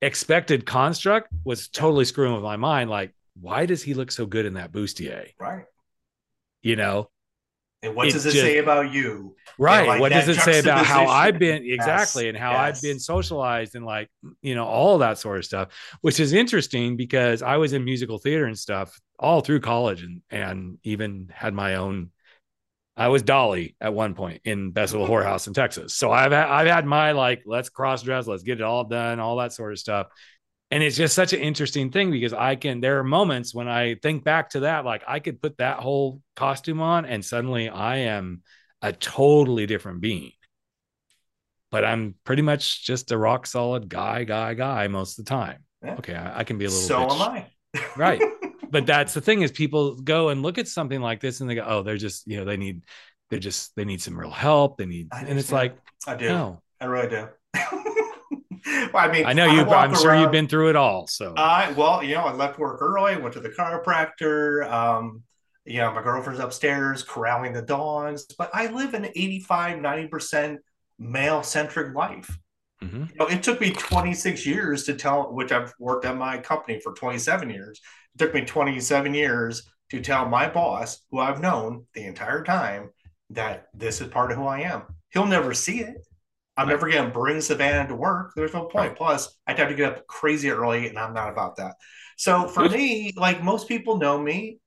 expected 0.00 0.66
construct 0.66 1.28
was 1.44 1.68
totally 1.68 2.04
screwing 2.04 2.34
with 2.34 2.42
my 2.42 2.56
mind. 2.56 2.90
Like, 2.90 3.14
why 3.40 3.66
does 3.66 3.82
he 3.82 3.94
look 3.94 4.10
so 4.10 4.26
good 4.26 4.46
in 4.46 4.54
that 4.54 4.72
bustier? 4.72 5.28
Right. 5.40 5.64
You 6.62 6.76
know, 6.76 7.08
And 7.84 7.96
what 7.96 8.06
It 8.08 8.12
does 8.12 8.26
it 8.26 8.30
just- 8.32 8.42
say 8.44 8.58
about 8.58 8.92
you? 8.92 9.34
right? 9.58 9.86
like 9.88 10.00
what 10.00 10.12
does 10.12 10.28
it 10.28 10.36
say 10.40 10.60
about 10.60 10.86
how. 10.86 11.06
I've 11.06 11.38
been 11.38 11.64
exactly 11.64 12.28
and 12.28 12.38
how 12.38 12.52
yes. 12.52 12.76
I've 12.76 12.82
been 12.82 12.98
socialized 13.00 13.74
and 13.74 13.84
like 13.84 14.08
you 14.40 14.54
know 14.54 14.64
all 14.66 14.98
that 14.98 15.18
sort 15.18 15.38
of 15.38 15.44
stuff, 15.44 15.68
which 16.00 16.20
is 16.20 16.32
interesting 16.32 16.96
because 16.96 17.42
I 17.42 17.56
was 17.56 17.72
in 17.72 17.84
musical 17.84 18.18
theater 18.18 18.46
and 18.46 18.56
stuff 18.58 18.98
all 19.18 19.40
through 19.40 19.60
college 19.60 20.02
and 20.04 20.22
and 20.30 20.78
even 20.84 21.28
had 21.32 21.54
my 21.54 21.74
own. 21.76 22.10
I 22.96 23.08
was 23.08 23.22
Dolly 23.22 23.74
at 23.80 23.94
one 23.94 24.14
point 24.14 24.42
in 24.44 24.70
Best 24.70 24.94
of 24.94 25.00
Bessel 25.00 25.14
Whorehouse 25.14 25.46
in 25.46 25.54
Texas, 25.54 25.94
so 25.94 26.12
I've 26.12 26.32
had, 26.32 26.48
I've 26.48 26.66
had 26.66 26.84
my 26.84 27.12
like 27.12 27.42
let's 27.46 27.70
cross 27.70 28.02
dress, 28.02 28.26
let's 28.26 28.42
get 28.42 28.60
it 28.60 28.64
all 28.64 28.84
done, 28.84 29.18
all 29.18 29.36
that 29.36 29.52
sort 29.52 29.72
of 29.72 29.78
stuff. 29.78 30.08
And 30.70 30.82
it's 30.82 30.96
just 30.96 31.14
such 31.14 31.34
an 31.34 31.40
interesting 31.40 31.90
thing 31.90 32.10
because 32.10 32.32
I 32.32 32.56
can. 32.56 32.80
There 32.80 32.98
are 32.98 33.04
moments 33.04 33.54
when 33.54 33.68
I 33.68 33.96
think 33.96 34.24
back 34.24 34.50
to 34.50 34.60
that, 34.60 34.84
like 34.84 35.02
I 35.06 35.20
could 35.20 35.40
put 35.40 35.58
that 35.58 35.78
whole 35.78 36.22
costume 36.34 36.80
on, 36.80 37.04
and 37.04 37.24
suddenly 37.24 37.68
I 37.68 37.96
am 37.96 38.42
a 38.80 38.92
totally 38.92 39.66
different 39.66 40.00
being. 40.00 40.32
But 41.70 41.84
I'm 41.84 42.14
pretty 42.24 42.42
much 42.42 42.84
just 42.84 43.12
a 43.12 43.18
rock 43.18 43.46
solid 43.46 43.88
guy, 43.88 44.24
guy, 44.24 44.54
guy 44.54 44.88
most 44.88 45.18
of 45.18 45.24
the 45.24 45.30
time. 45.30 45.64
Yeah. 45.82 45.94
Okay, 45.94 46.14
I, 46.14 46.40
I 46.40 46.44
can 46.44 46.58
be 46.58 46.66
a 46.66 46.68
little. 46.68 46.82
So 46.82 47.06
bitch. 47.06 47.14
am 47.14 47.22
I. 47.22 47.46
Right. 47.96 48.22
but 48.72 48.86
that's 48.86 49.12
the 49.12 49.20
thing 49.20 49.42
is 49.42 49.52
people 49.52 49.96
go 49.96 50.30
and 50.30 50.42
look 50.42 50.56
at 50.56 50.66
something 50.66 51.00
like 51.00 51.20
this 51.20 51.40
and 51.40 51.48
they 51.48 51.54
go, 51.54 51.64
oh, 51.66 51.82
they're 51.82 51.98
just, 51.98 52.26
you 52.26 52.38
know, 52.38 52.44
they 52.46 52.56
need, 52.56 52.82
they're 53.28 53.38
just, 53.38 53.76
they 53.76 53.84
need 53.84 54.00
some 54.00 54.18
real 54.18 54.30
help. 54.30 54.78
They 54.78 54.86
need, 54.86 55.08
and 55.12 55.38
it's 55.38 55.52
like, 55.52 55.76
I 56.06 56.16
do. 56.16 56.28
no, 56.28 56.62
I 56.80 56.86
really 56.86 57.08
do. 57.08 57.28
well, 58.92 59.04
I 59.04 59.12
mean, 59.12 59.26
I 59.26 59.34
know 59.34 59.44
you, 59.44 59.64
walk 59.64 59.90
I'm 59.90 59.94
sure 59.94 60.16
you've 60.16 60.32
been 60.32 60.48
through 60.48 60.70
it 60.70 60.76
all. 60.76 61.06
So 61.06 61.34
I 61.36 61.72
well, 61.72 62.02
you 62.02 62.14
know, 62.14 62.22
I 62.22 62.32
left 62.32 62.58
work 62.58 62.80
early, 62.80 63.16
went 63.16 63.34
to 63.34 63.40
the 63.40 63.50
chiropractor. 63.50 64.68
Um, 64.70 65.22
you 65.64 65.78
know, 65.78 65.92
my 65.92 66.02
girlfriend's 66.02 66.42
upstairs 66.42 67.02
corralling 67.02 67.52
the 67.52 67.62
dogs, 67.62 68.24
but 68.36 68.50
I 68.52 68.68
live 68.68 68.94
an 68.94 69.04
85, 69.04 69.78
90% 69.78 70.58
male 70.98 71.42
centric 71.42 71.94
life. 71.94 72.36
Mhm. 72.82 73.10
You 73.10 73.16
know, 73.16 73.26
it 73.28 73.42
took 73.42 73.60
me 73.60 73.70
26 73.70 74.44
years 74.44 74.84
to 74.84 74.94
tell, 74.94 75.32
which 75.32 75.52
I've 75.52 75.72
worked 75.78 76.04
at 76.04 76.16
my 76.16 76.38
company 76.38 76.80
for 76.80 76.94
27 76.94 77.50
years. 77.50 77.80
It 78.14 78.18
took 78.18 78.34
me 78.34 78.44
27 78.44 79.14
years 79.14 79.68
to 79.90 80.00
tell 80.00 80.28
my 80.28 80.48
boss, 80.48 81.00
who 81.10 81.18
I've 81.18 81.40
known 81.40 81.86
the 81.94 82.04
entire 82.04 82.42
time, 82.44 82.90
that 83.30 83.66
this 83.74 84.00
is 84.00 84.08
part 84.08 84.30
of 84.32 84.38
who 84.38 84.46
I 84.46 84.60
am. 84.60 84.82
He'll 85.10 85.26
never 85.26 85.54
see 85.54 85.80
it. 85.80 85.96
I'm 86.56 86.66
Right. 86.68 86.74
never 86.74 86.90
going 86.90 87.06
to 87.06 87.10
bring 87.10 87.40
Savannah 87.40 87.88
to 87.88 87.94
work. 87.94 88.32
There's 88.36 88.52
no 88.52 88.64
point. 88.66 88.90
Right. 88.90 88.96
Plus, 88.96 89.38
I'd 89.46 89.58
have 89.58 89.68
to 89.70 89.74
get 89.74 89.92
up 89.92 90.06
crazy 90.06 90.50
early, 90.50 90.88
and 90.88 90.98
I'm 90.98 91.14
not 91.14 91.30
about 91.30 91.56
that. 91.56 91.76
So 92.16 92.46
for 92.46 92.68
me, 92.68 93.12
like 93.16 93.42
most 93.42 93.68
people 93.68 93.96
know 93.96 94.20
me 94.20 94.58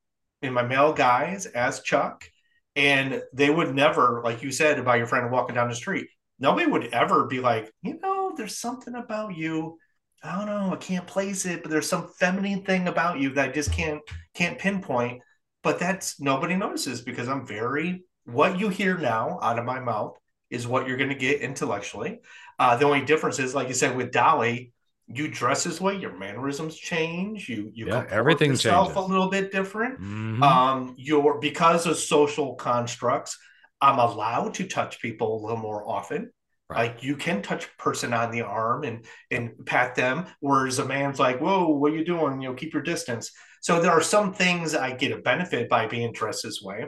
in 0.42 0.52
my 0.54 0.64
male 0.64 0.94
guys 0.94 1.46
as 1.46 1.82
Chuck, 1.82 2.28
and 2.76 3.22
they 3.34 3.50
would 3.50 3.74
never, 3.74 4.22
like 4.24 4.42
you 4.44 4.52
said 4.52 4.80
about 4.80 4.98
your 4.98 5.08
friend 5.08 5.32
walking 5.32 5.56
down 5.56 5.70
the 5.70 5.76
street, 5.76 6.08
nobody 6.40 6.66
would 6.66 6.88
ever 6.88 7.26
be 7.28 7.40
like, 7.40 7.72
you 7.84 8.00
know, 8.02 8.34
there's 8.36 8.58
something 8.58 8.96
about 8.96 9.38
you. 9.38 9.78
I 10.24 10.38
don't 10.38 10.48
know, 10.48 10.74
I 10.74 10.78
can't 10.78 11.06
place 11.08 11.46
it, 11.46 11.62
but 11.62 11.70
there's 11.72 11.90
some 11.90 12.08
feminine 12.20 12.64
thing 12.64 12.88
about 12.88 13.20
you 13.20 13.30
that 13.36 13.50
I 13.50 13.52
just 13.52 13.72
can't 13.72 14.02
can't 14.34 14.58
pinpoint. 14.58 15.22
But 15.64 15.80
that's 15.80 16.20
nobody 16.20 16.56
notices 16.56 17.02
because 17.02 17.28
I'm 17.28 17.46
very 17.46 18.04
what 18.26 18.60
you 18.60 18.70
hear 18.70 18.98
now 18.98 19.40
out 19.42 19.60
of 19.60 19.66
my 19.66 19.80
mouth 19.80 20.18
is 20.50 20.68
what 20.68 20.88
you're 20.88 20.98
going 20.98 21.10
to 21.10 21.16
get 21.16 21.42
intellectually. 21.42 22.20
Uh, 22.58 22.76
the 22.76 22.86
only 22.86 23.02
difference 23.06 23.40
is, 23.40 23.54
like 23.54 23.68
you 23.68 23.74
said, 23.74 23.96
with 23.96 24.12
Dolly, 24.12 24.72
you 25.08 25.28
dress 25.28 25.64
this 25.64 25.80
way, 25.80 25.96
your 25.98 26.18
mannerisms 26.18 26.76
change, 26.76 27.48
you 27.50 27.70
you 27.74 27.88
Yeah, 27.88 28.06
everything 28.10 28.52
yourself 28.52 28.88
changes. 28.90 29.04
a 29.04 29.08
little 29.08 29.30
bit 29.30 29.52
different. 29.52 30.00
Mhm. 30.00 30.42
Um, 30.42 30.96
you're 30.98 31.40
because 31.40 31.86
of 31.86 31.98
social 31.98 32.56
constructs, 32.56 33.38
I'm 33.82 34.00
allowed 34.00 34.56
to 34.56 34.68
touch 34.68 35.00
people 35.02 35.36
a 35.36 35.40
little 35.42 35.58
more 35.58 35.88
often. 35.88 36.32
Right. 36.68 36.94
Like 36.94 37.04
you 37.04 37.16
can 37.16 37.44
touch 37.44 37.66
a 37.66 37.82
person 37.82 38.12
on 38.12 38.32
the 38.32 38.42
arm 38.42 38.84
and 38.84 39.06
and 39.30 39.52
pat 39.68 39.94
them, 39.94 40.26
whereas 40.40 40.80
a 40.80 40.86
man's 40.86 41.20
like, 41.20 41.40
"Whoa, 41.40 41.68
what 41.68 41.92
are 41.92 41.96
you 41.96 42.04
doing? 42.04 42.42
You 42.42 42.50
know, 42.50 42.56
keep 42.56 42.74
your 42.74 42.82
distance." 42.82 43.32
So 43.62 43.80
there 43.80 43.92
are 43.92 44.02
some 44.02 44.34
things 44.34 44.74
I 44.74 44.92
get 44.92 45.12
a 45.12 45.18
benefit 45.18 45.70
by 45.70 45.86
being 45.86 46.12
dressed 46.12 46.44
this 46.44 46.62
way, 46.64 46.88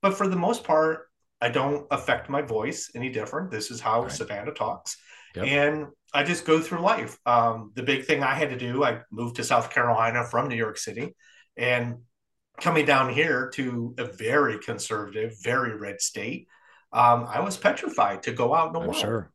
but 0.00 0.14
for 0.16 0.28
the 0.28 0.36
most 0.36 0.64
part, 0.64 1.08
I 1.42 1.50
don't 1.50 1.86
affect 1.90 2.30
my 2.30 2.40
voice 2.40 2.90
any 2.94 3.10
different. 3.10 3.50
This 3.50 3.70
is 3.70 3.80
how 3.80 4.02
Right. 4.02 4.12
Savannah 4.12 4.52
talks, 4.52 4.96
Yep. 5.34 5.46
and 5.46 5.86
I 6.14 6.22
just 6.22 6.46
go 6.46 6.60
through 6.60 6.80
life. 6.80 7.18
Um, 7.26 7.72
the 7.74 7.82
big 7.82 8.06
thing 8.06 8.22
I 8.22 8.34
had 8.34 8.48
to 8.50 8.56
do, 8.56 8.82
I 8.82 9.02
moved 9.10 9.36
to 9.36 9.44
South 9.44 9.70
Carolina 9.70 10.24
from 10.24 10.48
New 10.48 10.56
York 10.56 10.78
City, 10.78 11.14
and 11.54 11.96
coming 12.60 12.86
down 12.86 13.12
here 13.12 13.50
to 13.54 13.94
a 13.98 14.04
very 14.04 14.58
conservative, 14.58 15.34
very 15.42 15.76
red 15.76 16.00
state, 16.00 16.48
um, 16.92 17.26
I 17.28 17.40
was 17.40 17.56
petrified 17.56 18.22
to 18.24 18.32
go 18.32 18.54
out 18.54 18.68
in 18.68 18.72
the 18.72 18.80
world. 18.80 18.96
sure. 18.96 19.30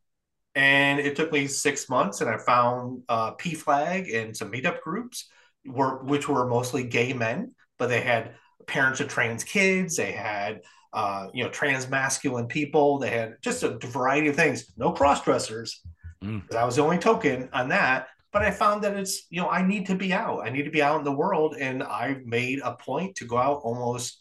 And 0.55 0.99
it 0.99 1.15
took 1.15 1.31
me 1.31 1.47
six 1.47 1.89
months, 1.89 2.21
and 2.21 2.29
I 2.29 2.37
found 2.37 3.03
uh, 3.09 3.33
PFLAG 3.35 4.15
and 4.15 4.37
some 4.37 4.51
meetup 4.51 4.81
groups, 4.81 5.27
were, 5.65 6.03
which 6.03 6.29
were 6.29 6.47
mostly 6.47 6.83
gay 6.83 7.13
men, 7.13 7.55
but 7.79 7.87
they 7.87 8.01
had 8.01 8.35
parents 8.67 8.99
of 8.99 9.07
trans 9.07 9.43
kids. 9.43 9.95
They 9.95 10.11
had 10.11 10.61
uh, 10.93 11.27
you 11.33 11.43
know 11.43 11.49
trans 11.49 11.89
masculine 11.89 12.47
people. 12.47 12.99
They 12.99 13.09
had 13.09 13.35
just 13.41 13.63
a 13.63 13.77
variety 13.79 14.27
of 14.27 14.35
things. 14.35 14.71
No 14.77 14.91
cross 14.91 15.23
dressers. 15.23 15.81
Mm. 16.23 16.53
I 16.53 16.65
was 16.65 16.75
the 16.75 16.83
only 16.83 16.99
token 16.99 17.49
on 17.51 17.69
that. 17.69 18.07
But 18.31 18.41
I 18.41 18.51
found 18.51 18.83
that 18.83 18.95
it's 18.95 19.27
you 19.29 19.41
know 19.41 19.49
I 19.49 19.65
need 19.65 19.87
to 19.87 19.95
be 19.95 20.13
out. 20.13 20.41
I 20.45 20.49
need 20.49 20.63
to 20.63 20.71
be 20.71 20.81
out 20.81 20.97
in 20.97 21.03
the 21.03 21.11
world, 21.11 21.55
and 21.59 21.83
I've 21.83 22.25
made 22.25 22.59
a 22.63 22.73
point 22.75 23.15
to 23.17 23.25
go 23.25 23.37
out 23.37 23.61
almost 23.63 24.19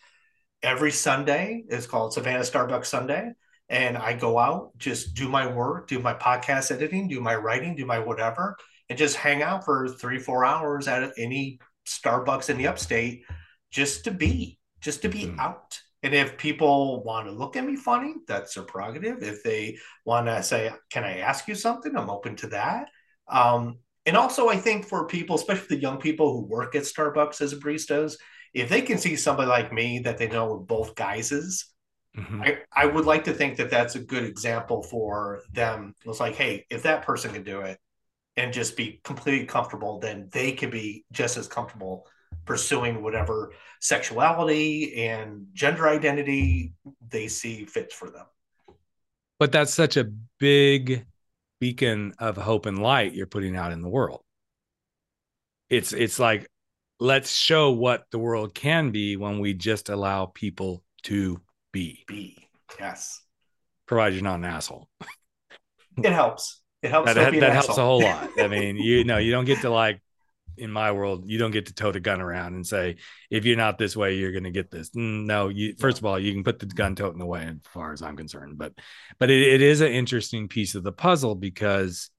every 0.62 0.92
Sunday. 0.92 1.64
It's 1.68 1.86
called 1.86 2.12
Savannah 2.14 2.40
Starbucks 2.40 2.86
Sunday 2.86 3.32
and 3.68 3.96
I 3.96 4.12
go 4.12 4.38
out, 4.38 4.76
just 4.76 5.14
do 5.14 5.28
my 5.28 5.46
work, 5.46 5.88
do 5.88 5.98
my 5.98 6.12
podcast 6.12 6.70
editing, 6.70 7.08
do 7.08 7.20
my 7.20 7.34
writing, 7.34 7.74
do 7.74 7.86
my 7.86 7.98
whatever, 7.98 8.56
and 8.90 8.98
just 8.98 9.16
hang 9.16 9.42
out 9.42 9.64
for 9.64 9.88
three, 9.88 10.18
four 10.18 10.44
hours 10.44 10.88
at 10.88 11.12
any 11.16 11.58
Starbucks 11.88 12.50
in 12.50 12.58
the 12.58 12.66
upstate 12.66 13.24
just 13.70 14.04
to 14.04 14.10
be, 14.10 14.58
just 14.80 15.00
to 15.02 15.08
be 15.08 15.24
Mm. 15.26 15.38
out. 15.38 15.80
And 16.02 16.14
if 16.14 16.36
people 16.36 17.02
want 17.04 17.28
to 17.28 17.32
look 17.32 17.56
at 17.56 17.64
me 17.64 17.76
funny, 17.76 18.14
that's 18.26 18.54
their 18.54 18.64
prerogative. 18.64 19.22
If 19.22 19.42
they 19.42 19.78
want 20.04 20.26
to 20.26 20.42
say, 20.42 20.70
Can 20.90 21.04
I 21.04 21.18
ask 21.18 21.48
you 21.48 21.54
something? 21.54 21.96
I'm 21.96 22.10
open 22.10 22.36
to 22.36 22.48
that. 22.48 22.90
Um, 23.28 23.78
and 24.04 24.16
also, 24.16 24.48
I 24.48 24.56
think 24.56 24.86
for 24.86 25.06
people, 25.06 25.36
especially 25.36 25.76
the 25.76 25.82
young 25.82 25.98
people 25.98 26.32
who 26.32 26.44
work 26.46 26.74
at 26.74 26.82
Starbucks 26.82 27.40
as 27.40 27.54
baristas, 27.54 28.16
if 28.54 28.68
they 28.68 28.82
can 28.82 28.98
see 28.98 29.16
somebody 29.16 29.48
like 29.48 29.72
me 29.72 30.00
that 30.00 30.18
they 30.18 30.28
know 30.28 30.54
with 30.54 30.66
both 30.66 30.94
guises, 30.94 31.66
Mhm. 32.14 32.42
I, 32.44 32.58
I 32.72 32.86
would 32.86 33.06
like 33.06 33.24
to 33.24 33.32
think 33.32 33.56
that 33.56 33.70
that's 33.70 33.94
a 33.94 34.00
good 34.00 34.24
example 34.24 34.82
for 34.82 35.42
them. 35.52 35.94
It's 36.04 36.20
like, 36.20 36.34
hey, 36.34 36.66
if 36.70 36.82
that 36.82 37.02
person 37.02 37.32
can 37.32 37.44
do 37.44 37.60
it 37.60 37.78
and 38.36 38.52
just 38.52 38.76
be 38.76 39.00
completely 39.04 39.46
comfortable, 39.46 39.98
then 40.00 40.28
they 40.32 40.52
could 40.52 40.70
be 40.70 41.04
just 41.12 41.36
as 41.36 41.48
comfortable 41.48 42.06
pursuing 42.46 43.02
whatever 43.02 43.52
sexuality 43.80 45.06
and 45.06 45.46
gender 45.52 45.88
identity 45.88 46.74
they 47.10 47.28
see 47.28 47.64
fits 47.66 47.94
for 47.94 48.10
them. 48.10 48.26
But 49.38 49.52
that's 49.52 49.74
such 49.74 49.96
a 49.96 50.04
big 50.38 51.04
beacon 51.60 52.14
of 52.18 52.36
hope 52.36 52.66
and 52.66 52.78
light 52.82 53.14
you're 53.14 53.26
putting 53.26 53.56
out 53.56 53.72
in 53.72 53.82
the 53.82 53.88
world. 53.88 54.22
It's 55.68 55.92
it's 55.92 56.18
like 56.18 56.48
let's 57.02 57.32
show 57.32 57.72
what 57.72 58.04
the 58.12 58.18
world 58.18 58.54
can 58.54 58.90
be 58.90 59.16
when 59.16 59.40
we 59.40 59.54
just 59.54 59.88
allow 59.88 60.26
people 60.26 60.84
to 61.02 61.40
be, 61.72 62.04
Be 62.06 62.48
yes, 62.78 63.20
provided 63.86 64.14
you're 64.14 64.24
not 64.24 64.36
an 64.36 64.44
asshole. 64.44 64.88
it 66.02 66.12
helps. 66.12 66.60
It 66.82 66.90
helps. 66.90 67.06
That, 67.06 67.14
that, 67.14 67.30
be 67.32 67.38
an 67.38 67.42
that 67.42 67.52
helps 67.52 67.76
a 67.76 67.82
whole 67.82 68.02
lot. 68.02 68.30
I 68.38 68.46
mean, 68.46 68.76
you 68.76 69.04
know, 69.04 69.18
you 69.18 69.32
don't 69.32 69.44
get 69.44 69.60
to 69.62 69.70
like 69.70 70.00
in 70.56 70.70
my 70.70 70.92
world, 70.92 71.24
you 71.26 71.38
don't 71.38 71.50
get 71.50 71.66
to 71.66 71.74
tote 71.74 71.96
a 71.96 72.00
gun 72.00 72.20
around 72.20 72.54
and 72.54 72.66
say, 72.66 72.96
if 73.30 73.44
you're 73.44 73.56
not 73.56 73.78
this 73.78 73.96
way, 73.96 74.14
you're 74.14 74.32
going 74.32 74.44
to 74.44 74.50
get 74.50 74.70
this. 74.70 74.90
Mm, 74.90 75.24
No, 75.24 75.48
you 75.48 75.74
first 75.78 75.98
of 75.98 76.04
all, 76.04 76.18
you 76.18 76.32
can 76.32 76.44
put 76.44 76.58
the 76.58 76.66
gun 76.66 76.94
toting 76.94 77.20
away 77.22 77.46
as 77.46 77.56
far 77.72 77.92
as 77.92 78.02
I'm 78.02 78.16
concerned. 78.16 78.58
But 78.58 78.74
but 79.18 79.30
it, 79.30 79.40
it 79.54 79.62
is 79.62 79.80
an 79.80 79.92
interesting 79.92 80.48
piece 80.48 80.74
of 80.74 80.84
the 80.84 80.92
puzzle 80.92 81.34
because 81.34 82.10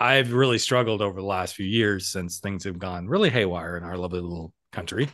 I've 0.00 0.32
really 0.32 0.58
struggled 0.58 1.02
over 1.02 1.20
the 1.20 1.26
last 1.26 1.54
few 1.54 1.66
years 1.66 2.08
since 2.08 2.40
things 2.40 2.64
have 2.64 2.78
gone 2.78 3.06
really 3.06 3.30
haywire 3.30 3.76
in 3.76 3.84
our 3.84 3.98
lovely 3.98 4.20
little 4.20 4.54
country 4.72 5.08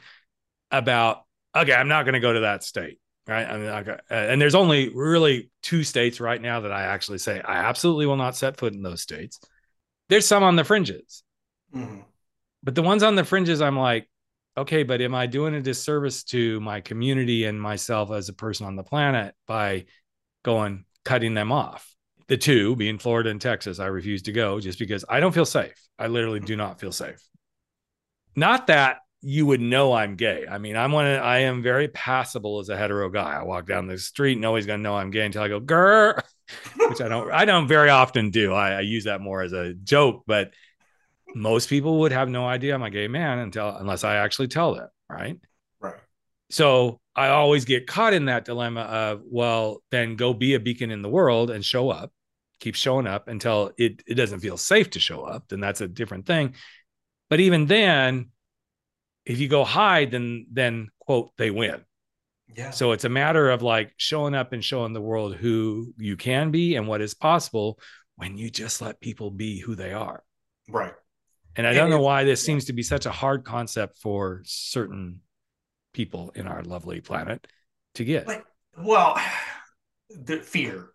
about 0.70 1.22
okay, 1.56 1.74
I'm 1.74 1.88
not 1.88 2.04
going 2.04 2.14
to 2.14 2.20
go 2.20 2.34
to 2.34 2.40
that 2.40 2.64
state. 2.64 3.00
Right. 3.26 3.46
I 3.46 3.56
mean, 3.56 3.68
uh, 3.68 3.98
and 4.10 4.40
there's 4.40 4.54
only 4.54 4.90
really 4.90 5.50
two 5.62 5.82
states 5.82 6.20
right 6.20 6.40
now 6.40 6.60
that 6.60 6.70
I 6.70 6.82
actually 6.84 7.18
say 7.18 7.40
I 7.40 7.56
absolutely 7.56 8.06
will 8.06 8.16
not 8.16 8.36
set 8.36 8.56
foot 8.56 8.72
in 8.72 8.82
those 8.82 9.02
states. 9.02 9.40
There's 10.08 10.26
some 10.26 10.44
on 10.44 10.54
the 10.54 10.62
fringes, 10.64 11.24
Mhm. 11.74 12.04
but 12.62 12.76
the 12.76 12.82
ones 12.82 13.02
on 13.02 13.16
the 13.16 13.24
fringes, 13.24 13.60
I'm 13.60 13.78
like, 13.78 14.08
okay, 14.56 14.84
but 14.84 15.00
am 15.00 15.14
I 15.14 15.26
doing 15.26 15.54
a 15.54 15.60
disservice 15.60 16.22
to 16.24 16.60
my 16.60 16.80
community 16.80 17.44
and 17.44 17.60
myself 17.60 18.12
as 18.12 18.28
a 18.28 18.32
person 18.34 18.66
on 18.66 18.76
the 18.76 18.84
planet 18.84 19.34
by 19.48 19.86
going 20.44 20.84
cutting 21.04 21.34
them 21.34 21.50
off? 21.50 21.95
The 22.28 22.36
two 22.36 22.74
being 22.76 22.98
Florida 22.98 23.30
and 23.30 23.40
Texas, 23.40 23.78
I 23.78 23.86
refuse 23.86 24.22
to 24.22 24.32
go 24.32 24.58
just 24.60 24.78
because 24.78 25.04
I 25.08 25.20
don't 25.20 25.32
feel 25.32 25.44
safe. 25.44 25.80
I 25.98 26.08
literally 26.08 26.40
do 26.40 26.56
not 26.56 26.80
feel 26.80 26.92
safe. 26.92 27.22
Not 28.34 28.66
that 28.66 28.98
you 29.22 29.46
would 29.46 29.60
know 29.60 29.92
I'm 29.92 30.16
gay. 30.16 30.44
I 30.48 30.58
mean, 30.58 30.76
I'm 30.76 30.92
one. 30.92 31.06
Of, 31.06 31.22
I 31.22 31.38
am 31.38 31.62
very 31.62 31.88
passable 31.88 32.58
as 32.58 32.68
a 32.68 32.76
hetero 32.76 33.08
guy. 33.10 33.32
I 33.38 33.42
walk 33.42 33.66
down 33.66 33.86
the 33.86 33.98
street, 33.98 34.38
nobody's 34.38 34.66
gonna 34.66 34.82
know 34.82 34.96
I'm 34.96 35.10
gay 35.10 35.24
until 35.24 35.42
I 35.42 35.48
go 35.48 35.60
grr, 35.60 36.20
which 36.88 37.00
I 37.00 37.08
don't. 37.08 37.30
I 37.32 37.44
don't 37.44 37.66
very 37.66 37.90
often 37.90 38.30
do. 38.30 38.52
I, 38.52 38.72
I 38.72 38.80
use 38.80 39.04
that 39.04 39.20
more 39.20 39.42
as 39.42 39.52
a 39.52 39.74
joke, 39.74 40.24
but 40.26 40.52
most 41.34 41.68
people 41.68 42.00
would 42.00 42.12
have 42.12 42.28
no 42.28 42.46
idea 42.46 42.74
I'm 42.74 42.82
a 42.82 42.90
gay 42.90 43.08
man 43.08 43.38
until 43.38 43.68
unless 43.68 44.04
I 44.04 44.16
actually 44.16 44.48
tell 44.48 44.74
them, 44.74 44.88
right? 45.08 45.38
Right. 45.80 46.00
So 46.50 47.00
I 47.14 47.28
always 47.28 47.64
get 47.64 47.86
caught 47.86 48.14
in 48.14 48.26
that 48.26 48.44
dilemma 48.44 48.82
of, 48.82 49.22
well, 49.24 49.82
then 49.90 50.16
go 50.16 50.32
be 50.32 50.54
a 50.54 50.60
beacon 50.60 50.90
in 50.90 51.02
the 51.02 51.08
world 51.08 51.50
and 51.50 51.64
show 51.64 51.90
up, 51.90 52.12
keep 52.60 52.74
showing 52.74 53.06
up 53.06 53.28
until 53.28 53.72
it, 53.76 54.02
it 54.06 54.14
doesn't 54.14 54.40
feel 54.40 54.56
safe 54.56 54.90
to 54.90 55.00
show 55.00 55.22
up. 55.22 55.48
Then 55.48 55.60
that's 55.60 55.80
a 55.80 55.88
different 55.88 56.26
thing. 56.26 56.54
But 57.28 57.40
even 57.40 57.66
then, 57.66 58.30
if 59.24 59.38
you 59.40 59.48
go 59.48 59.64
hide, 59.64 60.12
then 60.12 60.46
then 60.50 60.88
quote, 61.00 61.30
they 61.36 61.50
win. 61.50 61.84
Yeah. 62.54 62.70
So 62.70 62.92
it's 62.92 63.04
a 63.04 63.08
matter 63.08 63.50
of 63.50 63.62
like 63.62 63.92
showing 63.96 64.34
up 64.34 64.52
and 64.52 64.64
showing 64.64 64.92
the 64.92 65.00
world 65.00 65.34
who 65.34 65.92
you 65.98 66.16
can 66.16 66.50
be 66.50 66.76
and 66.76 66.86
what 66.86 67.00
is 67.00 67.14
possible 67.14 67.78
when 68.16 68.38
you 68.38 68.50
just 68.50 68.80
let 68.80 69.00
people 69.00 69.30
be 69.30 69.58
who 69.58 69.74
they 69.74 69.92
are. 69.92 70.22
Right. 70.68 70.94
And 71.56 71.66
I 71.66 71.72
don't 71.72 71.90
know 71.90 72.02
why 72.02 72.24
this 72.24 72.42
seems 72.42 72.66
to 72.66 72.74
be 72.74 72.82
such 72.82 73.06
a 73.06 73.10
hard 73.10 73.44
concept 73.44 73.98
for 73.98 74.42
certain 74.44 75.20
people 75.94 76.30
in 76.34 76.46
our 76.46 76.62
lovely 76.62 77.00
planet 77.00 77.46
to 77.94 78.04
get. 78.04 78.26
But, 78.26 78.44
well, 78.78 79.18
the 80.10 80.38
fear. 80.38 80.90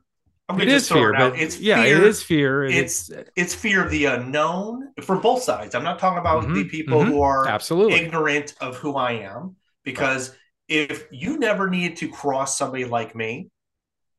It 0.60 0.68
is 0.68 0.90
fear, 0.90 1.14
it 1.14 1.18
but 1.18 1.40
it's 1.40 1.60
yeah, 1.60 1.82
fear. 1.84 1.98
it 1.98 2.04
is 2.04 2.24
fear. 2.24 2.64
It's, 2.66 3.10
it's, 3.10 3.30
it's 3.36 3.56
fear 3.56 3.86
of 3.86 3.92
the 3.92 4.06
unknown 4.06 4.94
for 5.02 5.18
both 5.18 5.44
sides. 5.44 5.76
I'm 5.76 5.84
not 5.84 6.00
talking 6.00 6.20
about 6.20 6.44
mm-hmm, 6.44 6.56
the 6.56 6.64
people 6.66 7.00
mm-hmm, 7.00 7.12
who 7.12 7.22
are 7.22 7.48
absolutely 7.48 7.96
ignorant 7.96 8.56
of 8.62 8.78
who 8.78 8.96
I 8.96 9.14
am, 9.14 9.56
because 9.84 10.30
right. 10.30 10.38
if 10.70 11.08
you 11.12 11.38
never 11.38 11.70
need 11.70 11.98
to 11.98 12.10
cross 12.10 12.58
somebody 12.58 12.86
like 12.86 13.16
me, 13.16 13.50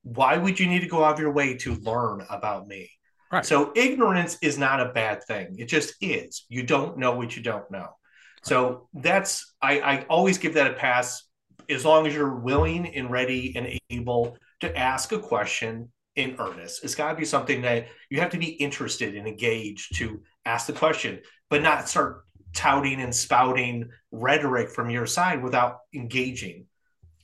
why 0.02 0.36
would 0.36 0.58
you 0.58 0.66
need 0.66 0.80
to 0.80 0.88
go 0.88 1.04
out 1.04 1.14
of 1.14 1.20
your 1.20 1.32
way 1.32 1.56
to 1.58 1.74
learn 1.76 2.24
about 2.30 2.66
me? 2.66 2.90
Right. 3.30 3.46
So 3.46 3.72
ignorance 3.74 4.36
is 4.42 4.58
not 4.58 4.80
a 4.80 4.92
bad 4.92 5.24
thing. 5.24 5.56
It 5.58 5.66
just 5.66 5.94
is. 6.00 6.44
You 6.48 6.62
don't 6.62 6.98
know 6.98 7.14
what 7.14 7.34
you 7.36 7.42
don't 7.42 7.68
know. 7.70 7.78
Right. 7.78 7.88
So 8.42 8.88
that's 8.92 9.54
I, 9.62 9.80
I 9.80 10.02
always 10.08 10.38
give 10.38 10.54
that 10.54 10.70
a 10.70 10.74
pass 10.74 11.24
as 11.70 11.84
long 11.84 12.06
as 12.06 12.14
you're 12.14 12.34
willing 12.34 12.94
and 12.94 13.10
ready 13.10 13.54
and 13.56 13.78
able 13.90 14.36
to 14.60 14.76
ask 14.76 15.12
a 15.12 15.18
question 15.18 15.90
in 16.16 16.36
earnest. 16.38 16.84
It's 16.84 16.94
got 16.94 17.10
to 17.10 17.18
be 17.18 17.24
something 17.24 17.62
that 17.62 17.88
you 18.10 18.20
have 18.20 18.30
to 18.30 18.38
be 18.38 18.50
interested 18.50 19.16
and 19.16 19.26
engaged 19.26 19.96
to 19.96 20.22
ask 20.44 20.66
the 20.66 20.72
question, 20.72 21.20
but 21.48 21.62
not 21.62 21.88
start 21.88 22.24
touting 22.54 23.00
and 23.00 23.14
spouting 23.14 23.90
rhetoric 24.10 24.70
from 24.70 24.90
your 24.90 25.06
side 25.06 25.42
without 25.42 25.78
engaging. 25.94 26.66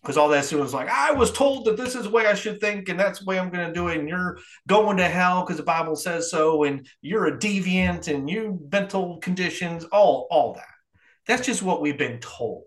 Because 0.03 0.17
all 0.17 0.29
that's 0.29 0.49
doing 0.49 0.65
is 0.65 0.73
like 0.73 0.89
i 0.89 1.11
was 1.11 1.33
told 1.33 1.65
that 1.67 1.77
this 1.77 1.95
is 1.95 2.05
the 2.05 2.11
way 2.11 2.27
i 2.27 2.33
should 2.33 2.61
think 2.61 2.89
and 2.89 2.99
that's 2.99 3.19
the 3.19 3.25
way 3.27 3.39
i'm 3.39 3.51
going 3.51 3.67
to 3.67 3.75
do 3.75 3.89
it 3.89 3.99
and 3.99 4.09
you're 4.09 4.39
going 4.67 4.97
to 4.97 5.09
hell 5.09 5.43
because 5.43 5.57
the 5.57 5.63
bible 5.65 5.97
says 5.97 6.31
so 6.31 6.63
and 6.63 6.89
you're 7.03 7.27
a 7.27 7.37
deviant 7.37 8.07
and 8.07 8.31
you 8.31 8.59
mental 8.73 9.19
conditions 9.19 9.85
all 9.87 10.29
all 10.31 10.55
that. 10.55 10.65
That's 11.27 11.45
just 11.45 11.63
what 11.63 11.83
we've 11.83 11.99
been 11.99 12.21
told. 12.21 12.65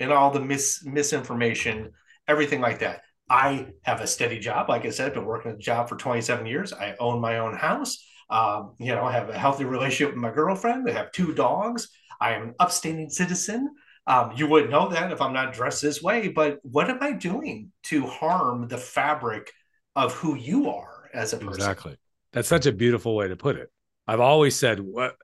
And 0.00 0.10
all 0.10 0.30
the 0.30 0.40
mis 0.40 0.82
misinformation 0.84 1.92
everything 2.26 2.60
like 2.60 2.80
that 2.80 3.02
i 3.30 3.66
have 3.82 4.00
a 4.00 4.06
steady 4.06 4.38
job 4.38 4.68
like 4.68 4.84
i 4.84 4.90
said 4.90 5.08
I've 5.08 5.14
been 5.14 5.24
working 5.24 5.52
a 5.52 5.56
job 5.56 5.88
for 5.88 5.96
27 5.96 6.46
years 6.46 6.72
i 6.72 6.94
own 6.98 7.20
my 7.20 7.38
own 7.38 7.54
house 7.54 8.04
um, 8.30 8.74
you 8.78 8.94
know 8.94 9.04
i 9.04 9.12
have 9.12 9.28
a 9.28 9.38
healthy 9.38 9.64
relationship 9.64 10.14
with 10.14 10.22
my 10.22 10.30
girlfriend 10.30 10.88
i 10.88 10.92
have 10.92 11.12
two 11.12 11.34
dogs 11.34 11.88
i 12.20 12.32
am 12.32 12.42
an 12.42 12.54
upstanding 12.58 13.10
citizen 13.10 13.70
um, 14.08 14.32
you 14.34 14.46
wouldn't 14.46 14.70
know 14.70 14.88
that 14.88 15.12
if 15.12 15.20
I'm 15.20 15.34
not 15.34 15.52
dressed 15.52 15.82
this 15.82 16.02
way, 16.02 16.28
but 16.28 16.60
what 16.62 16.88
am 16.88 17.02
I 17.02 17.12
doing 17.12 17.72
to 17.84 18.06
harm 18.06 18.66
the 18.66 18.78
fabric 18.78 19.52
of 19.94 20.14
who 20.14 20.34
you 20.34 20.70
are 20.70 21.10
as 21.12 21.34
a 21.34 21.36
person? 21.36 21.56
Exactly. 21.56 21.96
That's 22.32 22.48
such 22.48 22.64
a 22.64 22.72
beautiful 22.72 23.14
way 23.14 23.28
to 23.28 23.36
put 23.36 23.56
it. 23.56 23.70
I've 24.06 24.20
always 24.20 24.56
said 24.56 24.80
what 24.80 25.16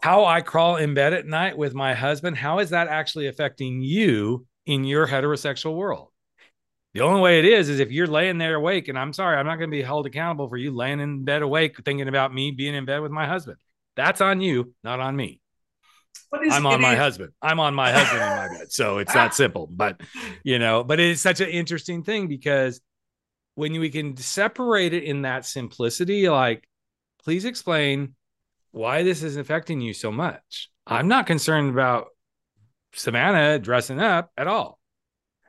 how 0.00 0.24
I 0.24 0.40
crawl 0.40 0.76
in 0.76 0.94
bed 0.94 1.12
at 1.12 1.26
night 1.26 1.58
with 1.58 1.74
my 1.74 1.94
husband, 1.94 2.36
how 2.36 2.58
is 2.58 2.70
that 2.70 2.88
actually 2.88 3.26
affecting 3.26 3.82
you 3.82 4.46
in 4.64 4.84
your 4.84 5.06
heterosexual 5.06 5.74
world? 5.74 6.08
The 6.96 7.02
only 7.02 7.20
way 7.20 7.38
it 7.38 7.44
is 7.44 7.68
is 7.68 7.78
if 7.78 7.92
you're 7.92 8.06
laying 8.06 8.38
there 8.38 8.54
awake, 8.54 8.88
and 8.88 8.98
I'm 8.98 9.12
sorry, 9.12 9.36
I'm 9.36 9.44
not 9.44 9.56
going 9.56 9.68
to 9.68 9.76
be 9.76 9.82
held 9.82 10.06
accountable 10.06 10.48
for 10.48 10.56
you 10.56 10.74
laying 10.74 10.98
in 10.98 11.24
bed 11.26 11.42
awake 11.42 11.76
thinking 11.84 12.08
about 12.08 12.32
me 12.32 12.52
being 12.52 12.74
in 12.74 12.86
bed 12.86 13.00
with 13.00 13.12
my 13.12 13.26
husband. 13.26 13.58
That's 13.96 14.22
on 14.22 14.40
you, 14.40 14.72
not 14.82 14.98
on 14.98 15.14
me. 15.14 15.42
I'm 16.32 16.64
on 16.64 16.80
my 16.80 16.94
is- 16.94 16.98
husband. 16.98 17.32
I'm 17.42 17.60
on 17.60 17.74
my 17.74 17.92
husband 17.92 18.22
in 18.22 18.28
my 18.28 18.48
bed. 18.60 18.72
So 18.72 18.96
it's 18.96 19.12
that 19.12 19.34
simple. 19.34 19.68
But 19.70 20.00
you 20.42 20.58
know, 20.58 20.84
but 20.84 20.98
it's 20.98 21.20
such 21.20 21.42
an 21.42 21.50
interesting 21.50 22.02
thing 22.02 22.28
because 22.28 22.80
when 23.56 23.78
we 23.78 23.90
can 23.90 24.16
separate 24.16 24.94
it 24.94 25.02
in 25.02 25.20
that 25.22 25.44
simplicity, 25.44 26.30
like, 26.30 26.66
please 27.22 27.44
explain 27.44 28.14
why 28.70 29.02
this 29.02 29.22
is 29.22 29.36
affecting 29.36 29.82
you 29.82 29.92
so 29.92 30.10
much. 30.10 30.70
I'm 30.86 31.08
not 31.08 31.26
concerned 31.26 31.68
about 31.68 32.06
Savannah 32.94 33.58
dressing 33.58 34.00
up 34.00 34.30
at 34.38 34.46
all. 34.46 34.78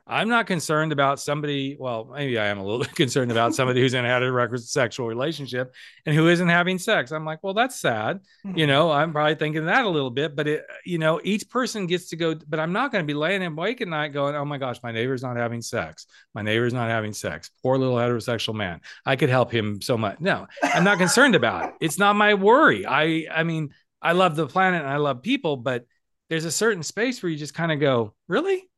I'm 0.08 0.28
not 0.28 0.46
concerned 0.46 0.90
about 0.90 1.20
somebody. 1.20 1.76
Well, 1.78 2.10
maybe 2.12 2.38
I 2.38 2.46
am 2.46 2.58
a 2.58 2.64
little 2.64 2.78
bit 2.80 2.94
concerned 2.94 3.30
about 3.30 3.54
somebody 3.54 3.80
who's 3.80 3.92
in 3.92 4.04
a 4.04 4.08
heterosexual 4.08 5.06
relationship 5.06 5.74
and 6.06 6.14
who 6.14 6.28
isn't 6.28 6.48
having 6.48 6.78
sex. 6.78 7.12
I'm 7.12 7.26
like, 7.26 7.40
well, 7.42 7.52
that's 7.52 7.78
sad. 7.78 8.20
You 8.54 8.66
know, 8.68 8.90
I'm 8.90 9.12
probably 9.12 9.34
thinking 9.34 9.66
that 9.66 9.84
a 9.84 9.88
little 9.88 10.10
bit, 10.10 10.34
but 10.34 10.48
it, 10.48 10.64
you 10.86 10.98
know, 10.98 11.20
each 11.22 11.50
person 11.50 11.86
gets 11.86 12.08
to 12.08 12.16
go. 12.16 12.34
But 12.48 12.58
I'm 12.58 12.72
not 12.72 12.90
going 12.90 13.04
to 13.04 13.06
be 13.06 13.14
laying 13.14 13.42
in 13.42 13.54
wake 13.54 13.82
at 13.82 13.88
night 13.88 14.14
going, 14.14 14.34
oh 14.34 14.46
my 14.46 14.56
gosh, 14.56 14.82
my 14.82 14.92
neighbor's 14.92 15.22
not 15.22 15.36
having 15.36 15.60
sex. 15.60 16.06
My 16.34 16.40
neighbor's 16.40 16.72
not 16.72 16.88
having 16.88 17.12
sex. 17.12 17.50
Poor 17.62 17.76
little 17.76 17.96
heterosexual 17.96 18.54
man. 18.54 18.80
I 19.04 19.16
could 19.16 19.28
help 19.28 19.52
him 19.52 19.82
so 19.82 19.98
much. 19.98 20.20
No, 20.20 20.46
I'm 20.62 20.84
not 20.84 20.96
concerned 20.96 21.34
about 21.34 21.68
it. 21.68 21.74
It's 21.80 21.98
not 21.98 22.16
my 22.16 22.32
worry. 22.32 22.86
I, 22.86 23.26
I 23.30 23.42
mean, 23.42 23.74
I 24.00 24.12
love 24.12 24.36
the 24.36 24.46
planet 24.46 24.80
and 24.80 24.90
I 24.90 24.96
love 24.96 25.22
people, 25.22 25.56
but 25.56 25.84
there's 26.30 26.44
a 26.44 26.52
certain 26.52 26.82
space 26.82 27.22
where 27.22 27.30
you 27.30 27.36
just 27.36 27.54
kind 27.54 27.72
of 27.72 27.80
go, 27.80 28.14
really? 28.26 28.68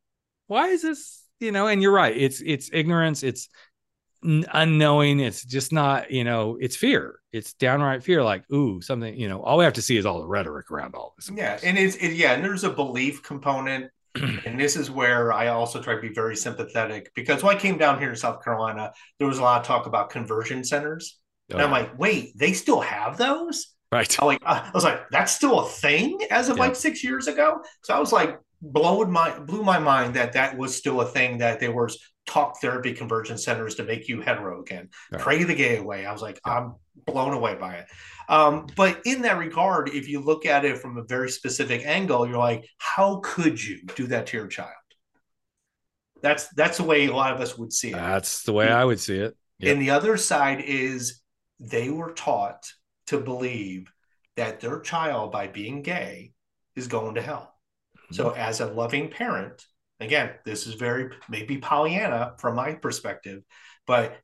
Why 0.51 0.67
is 0.67 0.83
this 0.83 1.23
you 1.39 1.53
know 1.53 1.69
and 1.69 1.81
you're 1.81 1.93
right. 1.93 2.17
It's 2.17 2.43
it's 2.45 2.71
ignorance. 2.73 3.23
It's 3.23 3.49
unknowing. 4.23 5.21
It's 5.21 5.45
just 5.45 5.73
not 5.73 6.11
you 6.11 6.25
know 6.25 6.59
it's 6.61 6.75
fear. 6.75 7.21
It's 7.33 7.53
downright 7.53 8.03
fear 8.03 8.25
like 8.25 8.43
ooh 8.53 8.81
something 8.81 9.15
you 9.15 9.29
know 9.29 9.41
all 9.43 9.59
we 9.59 9.65
have 9.65 9.75
to 9.75 9.83
see 9.83 9.97
is 9.97 10.05
all 10.05 10.19
the 10.21 10.27
rhetoric 10.27 10.73
around 10.73 10.97
all 10.97 11.15
this 11.17 11.31
yeah 11.33 11.57
and 11.63 11.79
it's 11.79 11.95
it, 11.97 12.15
yeah 12.15 12.33
and 12.33 12.45
there's 12.45 12.65
a 12.65 12.71
belief 12.71 13.23
component. 13.23 13.91
And 14.45 14.59
this 14.59 14.75
is 14.75 14.91
where 14.91 15.33
i 15.33 15.47
also 15.47 15.81
try 15.81 15.95
to 15.95 16.01
be 16.01 16.13
very 16.13 16.35
sympathetic 16.35 17.13
because 17.15 17.45
when 17.45 17.57
i 17.57 17.59
came 17.61 17.79
down 17.79 18.01
here 18.01 18.11
to 18.11 18.17
south 18.17 18.43
carolina 18.43 18.93
there 19.21 19.29
was 19.29 19.39
a 19.39 19.43
lot 19.43 19.61
of 19.61 19.67
talk 19.69 19.87
about 19.87 20.11
conversion 20.11 20.65
centers. 20.65 21.21
Oh. 21.53 21.55
and 21.55 21.63
i'm 21.63 21.71
like 21.71 21.97
wait 21.97 22.37
they 22.37 22.53
still 22.53 22.81
have 22.81 23.17
those? 23.17 23.69
Right. 23.93 24.21
I 24.21 24.25
like 24.25 24.43
uh, 24.45 24.63
i 24.65 24.71
was 24.75 24.83
like 24.83 25.09
that's 25.13 25.31
still 25.31 25.61
a 25.61 25.69
thing 25.69 26.19
as 26.29 26.49
of 26.49 26.57
yeah. 26.57 26.65
like 26.65 26.75
six 26.75 27.05
years 27.05 27.29
ago? 27.29 27.63
So 27.85 27.95
i 27.95 28.01
was 28.01 28.13
like 28.13 28.41
blowed 28.63 29.09
my 29.09 29.39
blew 29.39 29.63
my 29.63 29.79
mind 29.79 30.15
that 30.15 30.35
that 30.35 30.57
was 30.57 30.77
still 30.77 31.01
a 31.01 31.07
thing 31.07 31.39
that 31.39 31.61
there 31.61 31.73
was 31.73 31.99
talk 32.27 32.61
therapy 32.61 32.93
conversion 32.93 33.39
centers 33.39 33.75
to 33.77 33.85
make 33.85 34.09
you 34.09 34.21
hetero 34.21 34.61
again. 34.61 34.89
Pray 35.19 35.45
the 35.45 35.55
gay 35.55 35.79
away 35.79 36.07
i 36.07 36.13
was 36.13 36.23
like 36.23 36.39
yeah. 36.47 36.59
i'm 36.59 36.75
blown 37.07 37.33
away 37.33 37.55
by 37.55 37.77
it. 37.77 37.87
Um, 38.29 38.67
but 38.77 39.01
in 39.07 39.23
that 39.23 39.39
regard 39.39 39.89
if 39.89 40.09
you 40.09 40.21
look 40.21 40.47
at 40.47 40.65
it 40.65 40.79
from 40.79 40.99
a 40.99 41.05
very 41.05 41.31
specific 41.31 41.83
angle 41.85 42.27
you're 42.27 42.39
like 42.39 42.67
how 42.79 43.21
could 43.25 43.63
you 43.63 43.83
do 43.97 44.07
that 44.09 44.27
to 44.29 44.37
your 44.37 44.47
child? 44.47 44.75
That's 46.23 46.49
that's 46.49 46.77
the 46.77 46.85
way 46.85 47.07
a 47.07 47.15
lot 47.15 47.33
of 47.33 47.41
us 47.41 47.57
would 47.57 47.73
see 47.73 47.91
it. 47.91 47.95
That's 47.95 48.43
the 48.43 48.53
way 48.53 48.69
i 48.69 48.85
would 48.85 49.01
see 49.01 49.17
it. 49.17 49.37
Yep. 49.59 49.73
and 49.73 49.83
the 49.83 49.91
other 49.91 50.17
side 50.17 50.61
is 50.61 51.21
they 51.59 51.91
were 51.91 52.13
taught 52.13 52.71
to 53.09 53.19
believe 53.19 53.93
that 54.37 54.61
their 54.61 54.81
child 54.81 55.33
by 55.33 55.49
being 55.49 55.83
gay 55.83 56.33
is 56.77 56.87
going 56.87 57.17
to 57.17 57.23
hell 57.23 57.50
so, 58.13 58.31
as 58.31 58.61
a 58.61 58.67
loving 58.67 59.11
parent, 59.11 59.65
again, 60.01 60.31
this 60.45 60.67
is 60.67 60.75
very 60.75 61.11
maybe 61.29 61.59
Pollyanna 61.59 62.35
from 62.39 62.57
my 62.57 62.75
perspective, 62.75 63.43
but 63.87 64.19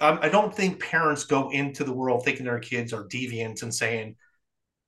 I 0.00 0.28
don't 0.28 0.54
think 0.54 0.82
parents 0.82 1.24
go 1.24 1.50
into 1.50 1.84
the 1.84 1.92
world 1.92 2.24
thinking 2.24 2.44
their 2.44 2.58
kids 2.58 2.92
are 2.92 3.04
deviant 3.04 3.62
and 3.62 3.74
saying, 3.74 4.16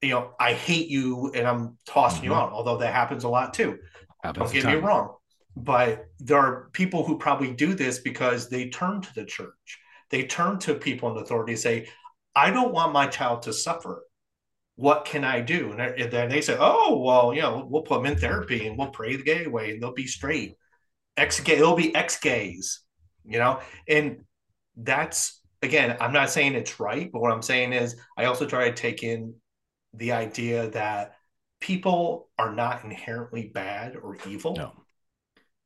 you 0.02 0.10
know, 0.10 0.34
I 0.38 0.52
hate 0.52 0.88
you 0.88 1.32
and 1.34 1.46
I'm 1.46 1.78
tossing 1.86 2.22
mm-hmm. 2.22 2.32
you 2.32 2.34
out, 2.34 2.52
although 2.52 2.78
that 2.78 2.92
happens 2.92 3.24
a 3.24 3.28
lot 3.28 3.54
too. 3.54 3.78
Happens 4.22 4.52
don't 4.52 4.62
get 4.62 4.74
me 4.74 4.80
wrong. 4.80 5.14
But 5.56 6.06
there 6.18 6.38
are 6.38 6.70
people 6.72 7.04
who 7.04 7.18
probably 7.18 7.52
do 7.52 7.74
this 7.74 8.00
because 8.00 8.48
they 8.48 8.68
turn 8.68 9.00
to 9.00 9.14
the 9.14 9.24
church. 9.24 9.78
They 10.10 10.24
turn 10.24 10.58
to 10.60 10.74
people 10.74 11.10
in 11.10 11.22
authority 11.22 11.52
and 11.52 11.60
say, 11.60 11.88
I 12.34 12.50
don't 12.50 12.72
want 12.72 12.92
my 12.92 13.06
child 13.06 13.42
to 13.42 13.52
suffer 13.52 14.02
what 14.82 15.04
can 15.04 15.22
I 15.22 15.40
do? 15.40 15.70
And 15.70 16.10
then 16.10 16.28
they 16.28 16.40
say, 16.40 16.56
oh, 16.58 16.98
well, 16.98 17.32
you 17.32 17.40
know, 17.40 17.64
we'll 17.70 17.82
put 17.82 18.02
them 18.02 18.12
in 18.12 18.18
therapy 18.18 18.66
and 18.66 18.76
we'll 18.76 18.90
pray 18.90 19.14
the 19.14 19.22
gay 19.22 19.44
away 19.44 19.70
and 19.70 19.80
they'll 19.80 19.92
be 19.92 20.08
straight. 20.08 20.56
Ex 21.16 21.38
gay, 21.38 21.54
they'll 21.54 21.76
be 21.76 21.94
ex 21.94 22.18
gays, 22.18 22.80
you 23.24 23.38
know? 23.38 23.60
And 23.86 24.24
that's, 24.76 25.40
again, 25.62 25.96
I'm 26.00 26.12
not 26.12 26.30
saying 26.30 26.56
it's 26.56 26.80
right, 26.80 27.08
but 27.12 27.22
what 27.22 27.30
I'm 27.30 27.42
saying 27.42 27.72
is 27.72 27.94
I 28.16 28.24
also 28.24 28.44
try 28.44 28.68
to 28.68 28.74
take 28.74 29.04
in 29.04 29.34
the 29.94 30.10
idea 30.10 30.68
that 30.70 31.14
people 31.60 32.28
are 32.36 32.52
not 32.52 32.82
inherently 32.82 33.52
bad 33.54 33.94
or 33.94 34.16
evil. 34.28 34.56
No. 34.56 34.72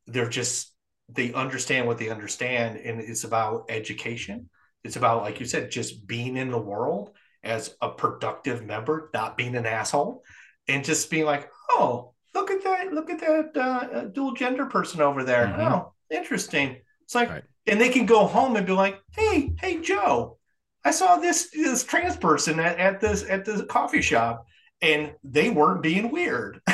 They're 0.06 0.28
just, 0.28 0.74
they 1.08 1.32
understand 1.32 1.86
what 1.86 1.96
they 1.96 2.10
understand. 2.10 2.76
And 2.76 3.00
it's 3.00 3.24
about 3.24 3.64
education. 3.70 4.50
It's 4.84 4.96
about, 4.96 5.22
like 5.22 5.40
you 5.40 5.46
said, 5.46 5.70
just 5.70 6.06
being 6.06 6.36
in 6.36 6.50
the 6.50 6.58
world 6.60 7.12
as 7.46 7.74
a 7.80 7.88
productive 7.88 8.64
member, 8.64 9.10
not 9.14 9.36
being 9.36 9.54
an 9.56 9.66
asshole, 9.66 10.22
and 10.68 10.84
just 10.84 11.10
being 11.10 11.24
like, 11.24 11.48
oh, 11.70 12.12
look 12.34 12.50
at 12.50 12.62
that, 12.64 12.92
look 12.92 13.10
at 13.10 13.20
that 13.20 13.56
uh, 13.56 14.04
dual 14.06 14.34
gender 14.34 14.66
person 14.66 15.00
over 15.00 15.24
there. 15.24 15.46
Mm-hmm. 15.46 15.60
Oh, 15.60 15.92
interesting. 16.10 16.76
It's 17.02 17.14
like, 17.14 17.30
right. 17.30 17.44
and 17.66 17.80
they 17.80 17.88
can 17.88 18.06
go 18.06 18.26
home 18.26 18.56
and 18.56 18.66
be 18.66 18.72
like, 18.72 19.00
hey, 19.12 19.54
hey, 19.60 19.80
Joe, 19.80 20.38
I 20.84 20.90
saw 20.90 21.16
this 21.16 21.50
this 21.50 21.84
trans 21.84 22.16
person 22.16 22.60
at, 22.60 22.78
at 22.78 23.00
this 23.00 23.24
at 23.28 23.44
the 23.44 23.64
coffee 23.64 24.02
shop, 24.02 24.46
and 24.82 25.12
they 25.24 25.50
weren't 25.50 25.82
being 25.82 26.10
weird. 26.10 26.60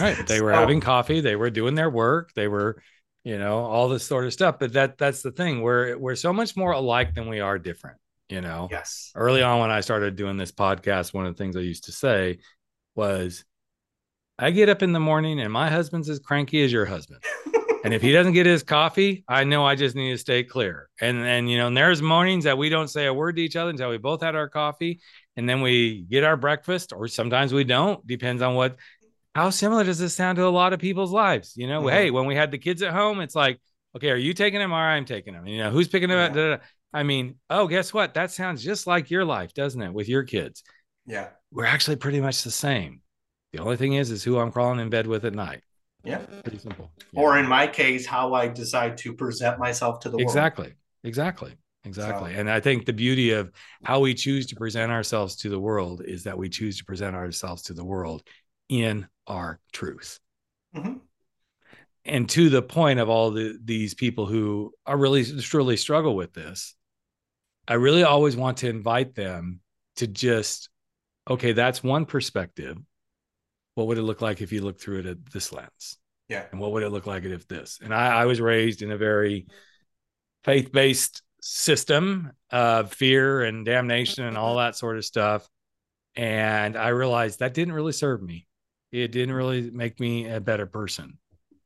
right. 0.00 0.26
They 0.26 0.40
were 0.40 0.52
so, 0.52 0.58
having 0.58 0.80
coffee. 0.80 1.20
They 1.20 1.36
were 1.36 1.50
doing 1.50 1.74
their 1.74 1.90
work. 1.90 2.32
They 2.34 2.48
were, 2.48 2.82
you 3.24 3.38
know, 3.38 3.58
all 3.58 3.88
this 3.88 4.04
sort 4.04 4.24
of 4.24 4.32
stuff. 4.32 4.58
But 4.58 4.72
that 4.74 4.98
that's 4.98 5.22
the 5.22 5.32
thing. 5.32 5.60
We're 5.60 5.98
we're 5.98 6.16
so 6.16 6.32
much 6.32 6.56
more 6.56 6.72
alike 6.72 7.14
than 7.14 7.28
we 7.28 7.40
are 7.40 7.58
different 7.58 7.98
you 8.32 8.40
know 8.40 8.68
yes 8.70 9.12
early 9.14 9.42
on 9.42 9.60
when 9.60 9.70
i 9.70 9.80
started 9.80 10.16
doing 10.16 10.36
this 10.36 10.52
podcast 10.52 11.12
one 11.12 11.26
of 11.26 11.34
the 11.34 11.38
things 11.38 11.56
i 11.56 11.60
used 11.60 11.84
to 11.84 11.92
say 11.92 12.38
was 12.94 13.44
I 14.38 14.50
get 14.50 14.68
up 14.68 14.82
in 14.82 14.92
the 14.92 15.00
morning 15.00 15.40
and 15.40 15.52
my 15.52 15.70
husband's 15.70 16.08
as 16.08 16.18
cranky 16.18 16.64
as 16.64 16.72
your 16.72 16.84
husband. 16.84 17.22
and 17.84 17.94
if 17.94 18.02
he 18.02 18.12
doesn't 18.12 18.32
get 18.32 18.44
his 18.44 18.62
coffee, 18.62 19.24
I 19.28 19.44
know 19.44 19.64
I 19.64 19.76
just 19.76 19.94
need 19.94 20.10
to 20.10 20.18
stay 20.18 20.42
clear. 20.42 20.88
And 21.00 21.18
and 21.18 21.50
you 21.50 21.58
know, 21.58 21.68
and 21.68 21.76
there's 21.76 22.02
mornings 22.02 22.44
that 22.44 22.58
we 22.58 22.68
don't 22.68 22.88
say 22.88 23.06
a 23.06 23.14
word 23.14 23.36
to 23.36 23.42
each 23.42 23.56
other 23.56 23.70
until 23.70 23.90
we 23.90 23.98
both 23.98 24.22
had 24.22 24.34
our 24.34 24.48
coffee, 24.48 25.00
and 25.36 25.48
then 25.48 25.60
we 25.60 26.02
get 26.02 26.24
our 26.24 26.36
breakfast, 26.36 26.92
or 26.92 27.08
sometimes 27.08 27.52
we 27.52 27.64
don't. 27.64 28.04
Depends 28.06 28.42
on 28.42 28.54
what. 28.54 28.76
How 29.34 29.48
similar 29.50 29.84
does 29.84 29.98
this 29.98 30.14
sound 30.14 30.36
to 30.36 30.46
a 30.46 30.48
lot 30.48 30.72
of 30.72 30.80
people's 30.80 31.12
lives? 31.12 31.56
You 31.56 31.66
know, 31.66 31.82
mm-hmm. 31.82 31.96
hey, 31.96 32.10
when 32.10 32.26
we 32.26 32.34
had 32.34 32.50
the 32.50 32.58
kids 32.58 32.82
at 32.82 32.92
home, 32.92 33.20
it's 33.20 33.34
like, 33.34 33.60
okay, 33.96 34.10
are 34.10 34.16
you 34.16 34.34
taking 34.34 34.58
them 34.58 34.72
or 34.72 34.76
I'm 34.76 35.06
taking 35.06 35.32
them? 35.32 35.46
You 35.46 35.58
know, 35.58 35.70
who's 35.70 35.88
picking 35.88 36.10
them 36.10 36.36
yeah. 36.36 36.42
up? 36.42 36.62
I 36.92 37.02
mean, 37.02 37.36
oh, 37.48 37.66
guess 37.66 37.94
what? 37.94 38.14
That 38.14 38.30
sounds 38.30 38.62
just 38.62 38.86
like 38.86 39.10
your 39.10 39.24
life, 39.24 39.54
doesn't 39.54 39.80
it, 39.80 39.92
with 39.92 40.08
your 40.08 40.24
kids? 40.24 40.62
Yeah, 41.06 41.28
we're 41.50 41.66
actually 41.66 41.96
pretty 41.96 42.20
much 42.20 42.42
the 42.42 42.50
same. 42.50 43.00
The 43.52 43.60
only 43.60 43.76
thing 43.76 43.94
is, 43.94 44.10
is 44.10 44.24
who 44.24 44.38
I'm 44.38 44.50
crawling 44.50 44.80
in 44.80 44.88
bed 44.88 45.06
with 45.06 45.24
at 45.24 45.34
night. 45.34 45.62
Yeah. 46.04 46.18
Pretty 46.42 46.58
simple. 46.58 46.90
Yeah. 47.12 47.20
Or 47.20 47.38
in 47.38 47.46
my 47.46 47.66
case, 47.66 48.06
how 48.06 48.34
I 48.34 48.48
decide 48.48 48.96
to 48.98 49.12
present 49.12 49.58
myself 49.58 50.00
to 50.00 50.08
the 50.08 50.18
exactly. 50.18 50.64
world. 50.64 50.74
Exactly. 51.04 51.54
Exactly. 51.84 52.32
So. 52.32 52.40
And 52.40 52.50
I 52.50 52.60
think 52.60 52.86
the 52.86 52.92
beauty 52.92 53.32
of 53.32 53.52
how 53.84 54.00
we 54.00 54.14
choose 54.14 54.46
to 54.46 54.56
present 54.56 54.92
ourselves 54.92 55.36
to 55.36 55.48
the 55.48 55.58
world 55.58 56.02
is 56.04 56.24
that 56.24 56.38
we 56.38 56.48
choose 56.48 56.78
to 56.78 56.84
present 56.84 57.16
ourselves 57.16 57.62
to 57.64 57.74
the 57.74 57.84
world 57.84 58.22
in 58.68 59.06
our 59.26 59.60
truth. 59.72 60.18
Mm-hmm. 60.74 60.98
And 62.04 62.28
to 62.30 62.50
the 62.50 62.62
point 62.62 62.98
of 62.98 63.08
all 63.08 63.30
the, 63.30 63.58
these 63.62 63.94
people 63.94 64.26
who 64.26 64.72
are 64.86 64.96
really 64.96 65.24
truly 65.24 65.76
struggle 65.76 66.16
with 66.16 66.32
this, 66.32 66.74
I 67.68 67.74
really 67.74 68.02
always 68.02 68.36
want 68.36 68.58
to 68.58 68.68
invite 68.68 69.14
them 69.14 69.60
to 69.96 70.06
just, 70.06 70.68
okay, 71.28 71.52
that's 71.52 71.82
one 71.82 72.06
perspective 72.06 72.78
what 73.74 73.86
would 73.86 73.98
it 73.98 74.02
look 74.02 74.20
like 74.20 74.40
if 74.40 74.52
you 74.52 74.62
look 74.62 74.78
through 74.78 75.00
it 75.00 75.06
at 75.06 75.26
this 75.32 75.52
lens? 75.52 75.98
Yeah. 76.28 76.44
And 76.50 76.60
what 76.60 76.72
would 76.72 76.82
it 76.82 76.90
look 76.90 77.06
like 77.06 77.24
if 77.24 77.48
this? 77.48 77.78
And 77.82 77.94
I, 77.94 78.22
I 78.22 78.26
was 78.26 78.40
raised 78.40 78.82
in 78.82 78.90
a 78.90 78.96
very 78.96 79.46
faith 80.44 80.72
based 80.72 81.22
system 81.40 82.32
of 82.50 82.92
fear 82.92 83.42
and 83.42 83.64
damnation 83.64 84.24
and 84.24 84.36
all 84.36 84.56
that 84.56 84.76
sort 84.76 84.96
of 84.96 85.04
stuff. 85.04 85.48
And 86.14 86.76
I 86.76 86.88
realized 86.88 87.38
that 87.38 87.54
didn't 87.54 87.74
really 87.74 87.92
serve 87.92 88.22
me. 88.22 88.46
It 88.90 89.08
didn't 89.08 89.34
really 89.34 89.70
make 89.70 89.98
me 89.98 90.28
a 90.28 90.40
better 90.40 90.66
person. 90.66 91.18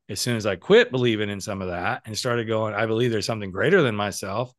As 0.09 0.21
soon 0.21 0.37
as 0.37 0.47
I 0.47 0.55
quit 0.55 0.93
believing 0.93 1.29
in 1.29 1.41
some 1.41 1.61
of 1.61 1.69
that 1.69 2.03
and 2.07 2.17
started 2.17 2.47
going, 2.47 2.75
I 2.75 2.87
believe 2.87 3.11
there's 3.11 3.27
something 3.27 3.51
greater 3.51 3.83
than 3.83 3.97
myself, 3.97 4.53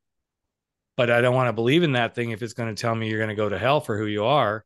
but 0.98 1.12
I 1.12 1.22
don't 1.22 1.36
want 1.36 1.48
to 1.48 1.54
believe 1.54 1.84
in 1.84 1.94
that 1.94 2.16
thing 2.16 2.32
if 2.32 2.42
it's 2.42 2.54
going 2.54 2.74
to 2.74 2.80
tell 2.80 2.94
me 2.94 3.08
you're 3.08 3.20
going 3.20 3.30
to 3.30 3.36
go 3.36 3.48
to 3.48 3.60
hell 3.60 3.80
for 3.80 3.98
who 3.98 4.08
you 4.08 4.26
are. 4.26 4.66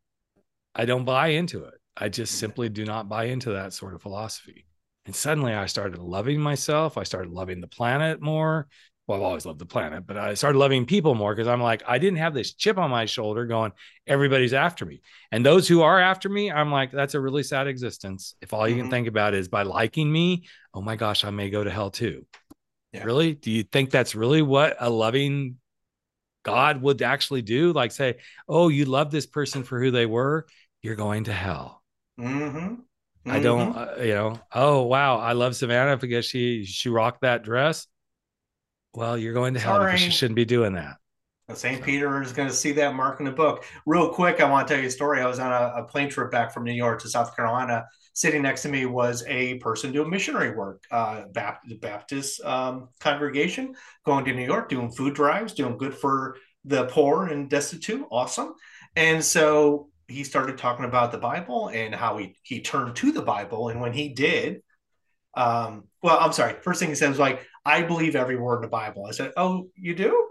I 0.73 0.85
don't 0.85 1.05
buy 1.05 1.27
into 1.27 1.65
it. 1.65 1.73
I 1.95 2.07
just 2.07 2.39
simply 2.39 2.69
do 2.69 2.85
not 2.85 3.09
buy 3.09 3.25
into 3.25 3.51
that 3.51 3.73
sort 3.73 3.93
of 3.93 4.01
philosophy. 4.01 4.65
And 5.05 5.15
suddenly 5.15 5.53
I 5.53 5.65
started 5.65 5.99
loving 5.99 6.39
myself. 6.39 6.97
I 6.97 7.03
started 7.03 7.31
loving 7.33 7.59
the 7.59 7.67
planet 7.67 8.21
more. 8.21 8.67
Well, 9.07 9.17
I've 9.17 9.25
always 9.25 9.45
loved 9.45 9.59
the 9.59 9.65
planet, 9.65 10.07
but 10.07 10.15
I 10.15 10.35
started 10.35 10.57
loving 10.57 10.85
people 10.85 11.15
more 11.15 11.35
because 11.35 11.47
I'm 11.47 11.61
like, 11.61 11.83
I 11.85 11.97
didn't 11.97 12.19
have 12.19 12.33
this 12.33 12.53
chip 12.53 12.77
on 12.77 12.89
my 12.89 13.05
shoulder 13.05 13.45
going, 13.45 13.73
everybody's 14.07 14.53
after 14.53 14.85
me. 14.85 15.01
And 15.33 15.45
those 15.45 15.67
who 15.67 15.81
are 15.81 15.99
after 15.99 16.29
me, 16.29 16.49
I'm 16.49 16.71
like, 16.71 16.91
that's 16.91 17.15
a 17.15 17.19
really 17.19 17.43
sad 17.43 17.67
existence. 17.67 18.35
If 18.41 18.53
all 18.53 18.67
you 18.69 18.75
mm-hmm. 18.75 18.83
can 18.83 18.91
think 18.91 19.07
about 19.07 19.33
is 19.33 19.49
by 19.49 19.63
liking 19.63 20.09
me, 20.09 20.45
oh 20.73 20.81
my 20.81 20.95
gosh, 20.95 21.25
I 21.25 21.31
may 21.31 21.49
go 21.49 21.63
to 21.63 21.69
hell 21.69 21.89
too. 21.89 22.25
Yeah. 22.93 23.03
Really? 23.03 23.33
Do 23.33 23.51
you 23.51 23.63
think 23.63 23.89
that's 23.89 24.15
really 24.15 24.41
what 24.41 24.77
a 24.79 24.89
loving 24.89 25.57
God 26.43 26.81
would 26.81 27.01
actually 27.01 27.41
do? 27.41 27.73
Like 27.73 27.91
say, 27.91 28.17
oh, 28.47 28.69
you 28.69 28.85
love 28.85 29.11
this 29.11 29.25
person 29.25 29.63
for 29.63 29.81
who 29.81 29.91
they 29.91 30.05
were, 30.05 30.47
you're 30.81 30.95
going 30.95 31.25
to 31.25 31.33
hell. 31.33 31.83
Mm-hmm. 32.19 32.57
Mm-hmm. 32.57 33.31
I 33.31 33.39
don't, 33.39 33.73
mm-hmm. 33.73 34.01
uh, 34.01 34.03
you 34.03 34.13
know. 34.13 34.39
Oh 34.51 34.83
wow, 34.83 35.17
I 35.17 35.33
love 35.33 35.55
Savannah 35.55 35.97
because 35.97 36.25
she 36.25 36.65
she 36.65 36.89
rocked 36.89 37.21
that 37.21 37.43
dress. 37.43 37.85
Well, 38.93 39.17
you're 39.17 39.33
going 39.33 39.53
to 39.53 39.59
hell 39.59 39.75
Sorry. 39.75 39.91
because 39.91 40.05
you 40.05 40.11
shouldn't 40.11 40.35
be 40.35 40.45
doing 40.45 40.73
that. 40.73 40.97
St. 41.55 41.83
Peter 41.83 42.21
is 42.21 42.33
going 42.33 42.47
to 42.47 42.53
see 42.53 42.71
that 42.73 42.95
mark 42.95 43.19
in 43.19 43.25
the 43.25 43.31
book. 43.31 43.63
Real 43.85 44.09
quick, 44.09 44.39
I 44.39 44.49
want 44.49 44.67
to 44.67 44.73
tell 44.73 44.81
you 44.81 44.87
a 44.87 44.91
story. 44.91 45.21
I 45.21 45.27
was 45.27 45.39
on 45.39 45.51
a, 45.51 45.81
a, 45.81 45.83
plane 45.83 46.09
trip 46.09 46.31
back 46.31 46.53
from 46.53 46.63
New 46.63 46.73
York 46.73 47.01
to 47.01 47.09
South 47.09 47.35
Carolina. 47.35 47.85
Sitting 48.13 48.41
next 48.41 48.63
to 48.63 48.69
me 48.69 48.85
was 48.85 49.23
a 49.27 49.55
person 49.59 49.91
doing 49.91 50.09
missionary 50.09 50.55
work, 50.55 50.83
uh, 50.91 51.23
Baptist, 51.31 51.81
Baptist 51.81 52.45
um, 52.45 52.89
congregation, 52.99 53.75
going 54.05 54.25
to 54.25 54.33
New 54.33 54.45
York, 54.45 54.69
doing 54.69 54.91
food 54.91 55.13
drives, 55.13 55.53
doing 55.53 55.77
good 55.77 55.93
for 55.93 56.37
the 56.65 56.85
poor 56.85 57.27
and 57.27 57.49
destitute. 57.49 58.05
Awesome. 58.11 58.53
And 58.95 59.23
so 59.23 59.89
he 60.07 60.23
started 60.23 60.57
talking 60.57 60.85
about 60.85 61.11
the 61.11 61.17
Bible 61.17 61.69
and 61.69 61.95
how 61.95 62.17
he 62.17 62.35
he 62.43 62.61
turned 62.61 62.95
to 62.97 63.11
the 63.11 63.21
Bible. 63.21 63.69
And 63.69 63.79
when 63.79 63.93
he 63.93 64.09
did, 64.09 64.61
um, 65.33 65.85
well, 66.03 66.17
I'm 66.19 66.33
sorry. 66.33 66.55
First 66.61 66.79
thing 66.79 66.89
he 66.89 66.95
said 66.95 67.09
was 67.09 67.19
like, 67.19 67.45
"I 67.65 67.83
believe 67.83 68.15
every 68.15 68.35
word 68.35 68.57
in 68.57 68.61
the 68.63 68.67
Bible." 68.67 69.05
I 69.05 69.11
said, 69.11 69.31
"Oh, 69.37 69.69
you 69.75 69.95
do?" 69.95 70.30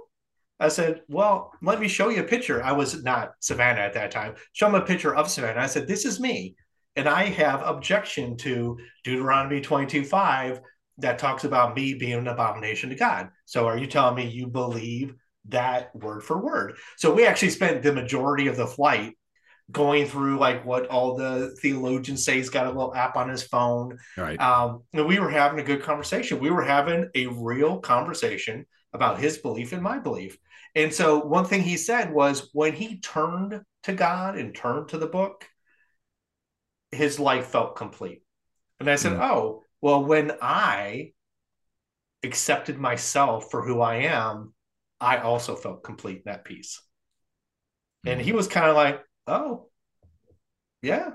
I 0.61 0.69
said, 0.69 1.03
"Well, 1.09 1.53
let 1.63 1.81
me 1.81 1.89
show 1.89 2.09
you 2.09 2.21
a 2.21 2.25
picture." 2.25 2.63
I 2.63 2.73
was 2.73 3.03
not 3.03 3.33
Savannah 3.41 3.81
at 3.81 3.95
that 3.95 4.11
time. 4.11 4.35
Show 4.53 4.69
him 4.69 4.75
a 4.75 4.83
picture 4.83 5.15
of 5.15 5.31
Savannah. 5.31 5.61
I 5.61 5.67
said, 5.67 5.89
"This 5.89 6.05
is 6.05 6.21
me," 6.21 6.57
and 6.97 7.09
I 7.09 7.25
have 7.25 7.63
objection 7.63 8.37
to 8.39 8.79
Deuteronomy 9.05 9.61
22:5 9.61 10.61
that 10.99 11.19
talks 11.19 11.45
about 11.45 11.75
me 11.75 11.95
being 11.95 12.19
an 12.19 12.29
abomination 12.29 12.91
to 12.91 12.97
God. 12.97 13.31
So, 13.47 13.67
are 13.67 13.79
you 13.79 13.87
telling 13.87 14.17
me 14.17 14.29
you 14.29 14.47
believe 14.47 15.15
that 15.47 15.95
word 15.95 16.23
for 16.23 16.39
word? 16.39 16.77
So, 16.99 17.13
we 17.13 17.27
actually 17.27 17.51
spent 17.51 17.83
the 17.83 17.93
majority 17.93 18.47
of 18.47 18.57
the 18.57 18.67
flight 18.67 19.17
going 19.73 20.07
through 20.07 20.39
like 20.39 20.65
what 20.65 20.87
all 20.87 21.17
the 21.17 21.55
theologians 21.61 22.25
say. 22.25 22.37
He's 22.37 22.51
got 22.51 22.67
a 22.67 22.71
little 22.71 22.95
app 22.95 23.17
on 23.17 23.29
his 23.29 23.43
phone. 23.43 23.99
Right. 24.17 24.41
Um, 24.41 24.83
and 24.93 25.07
we 25.07 25.19
were 25.19 25.31
having 25.31 25.61
a 25.61 25.65
good 25.65 25.83
conversation. 25.83 26.41
We 26.41 26.51
were 26.51 26.63
having 26.63 27.09
a 27.15 27.27
real 27.27 27.79
conversation 27.79 28.67
about 28.93 29.21
his 29.21 29.39
belief 29.39 29.73
and 29.73 29.83
my 29.83 29.99
belief. 29.99 30.37
And 30.75 30.93
so 30.95 31.19
one 31.21 31.45
thing 31.45 31.63
he 31.63 31.77
said 31.77 32.13
was 32.13 32.51
when 32.53 32.75
he 32.75 33.01
turned 33.01 33.61
to 33.85 33.93
God 33.93 34.37
and 34.37 34.55
turned 34.55 34.89
to 34.91 34.99
the 34.99 35.07
book, 35.07 35.49
his 36.93 37.19
life 37.19 37.47
felt 37.47 37.77
complete. 37.77 38.23
And 38.79 38.89
I 38.89 38.97
said, 38.97 39.13
mm. 39.13 39.21
Oh, 39.21 39.63
well, 39.81 40.05
when 40.05 40.33
I 40.41 41.13
accepted 42.23 42.79
myself 42.79 43.51
for 43.51 43.63
who 43.63 43.81
I 43.81 43.97
am, 43.97 44.55
I 45.01 45.19
also 45.19 45.57
felt 45.57 45.85
complete 45.85 46.19
in 46.19 46.23
that 46.27 46.45
peace. 46.45 46.81
Mm. 48.07 48.13
And 48.13 48.21
he 48.21 48.33
was 48.33 48.49
kind 48.49 48.69
of 48.69 48.77
like, 48.77 49.01
oh, 49.27 49.69
yeah. 50.83 51.11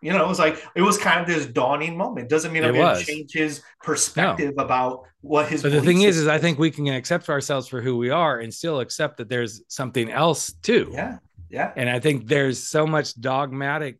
You 0.00 0.12
know, 0.12 0.24
it 0.24 0.28
was 0.28 0.38
like 0.38 0.62
it 0.74 0.82
was 0.82 0.98
kind 0.98 1.20
of 1.20 1.26
this 1.26 1.46
dawning 1.46 1.96
moment. 1.96 2.28
Doesn't 2.28 2.52
mean 2.52 2.64
I'm 2.64 2.74
going 2.74 2.96
to 2.96 3.04
change 3.04 3.32
his 3.32 3.62
perspective 3.82 4.54
no. 4.56 4.64
about 4.64 5.02
what 5.20 5.48
his. 5.48 5.62
But 5.62 5.72
the 5.72 5.82
thing 5.82 6.02
is, 6.02 6.16
is 6.16 6.28
I 6.28 6.38
think 6.38 6.58
we 6.58 6.70
can 6.70 6.86
accept 6.88 7.28
ourselves 7.28 7.68
for 7.68 7.80
who 7.80 7.96
we 7.96 8.10
are 8.10 8.40
and 8.40 8.52
still 8.52 8.80
accept 8.80 9.18
that 9.18 9.28
there's 9.28 9.62
something 9.68 10.10
else 10.10 10.52
too. 10.62 10.90
Yeah, 10.92 11.18
yeah. 11.50 11.72
And 11.76 11.88
I 11.88 12.00
think 12.00 12.26
there's 12.26 12.66
so 12.66 12.86
much 12.86 13.18
dogmatic 13.20 13.98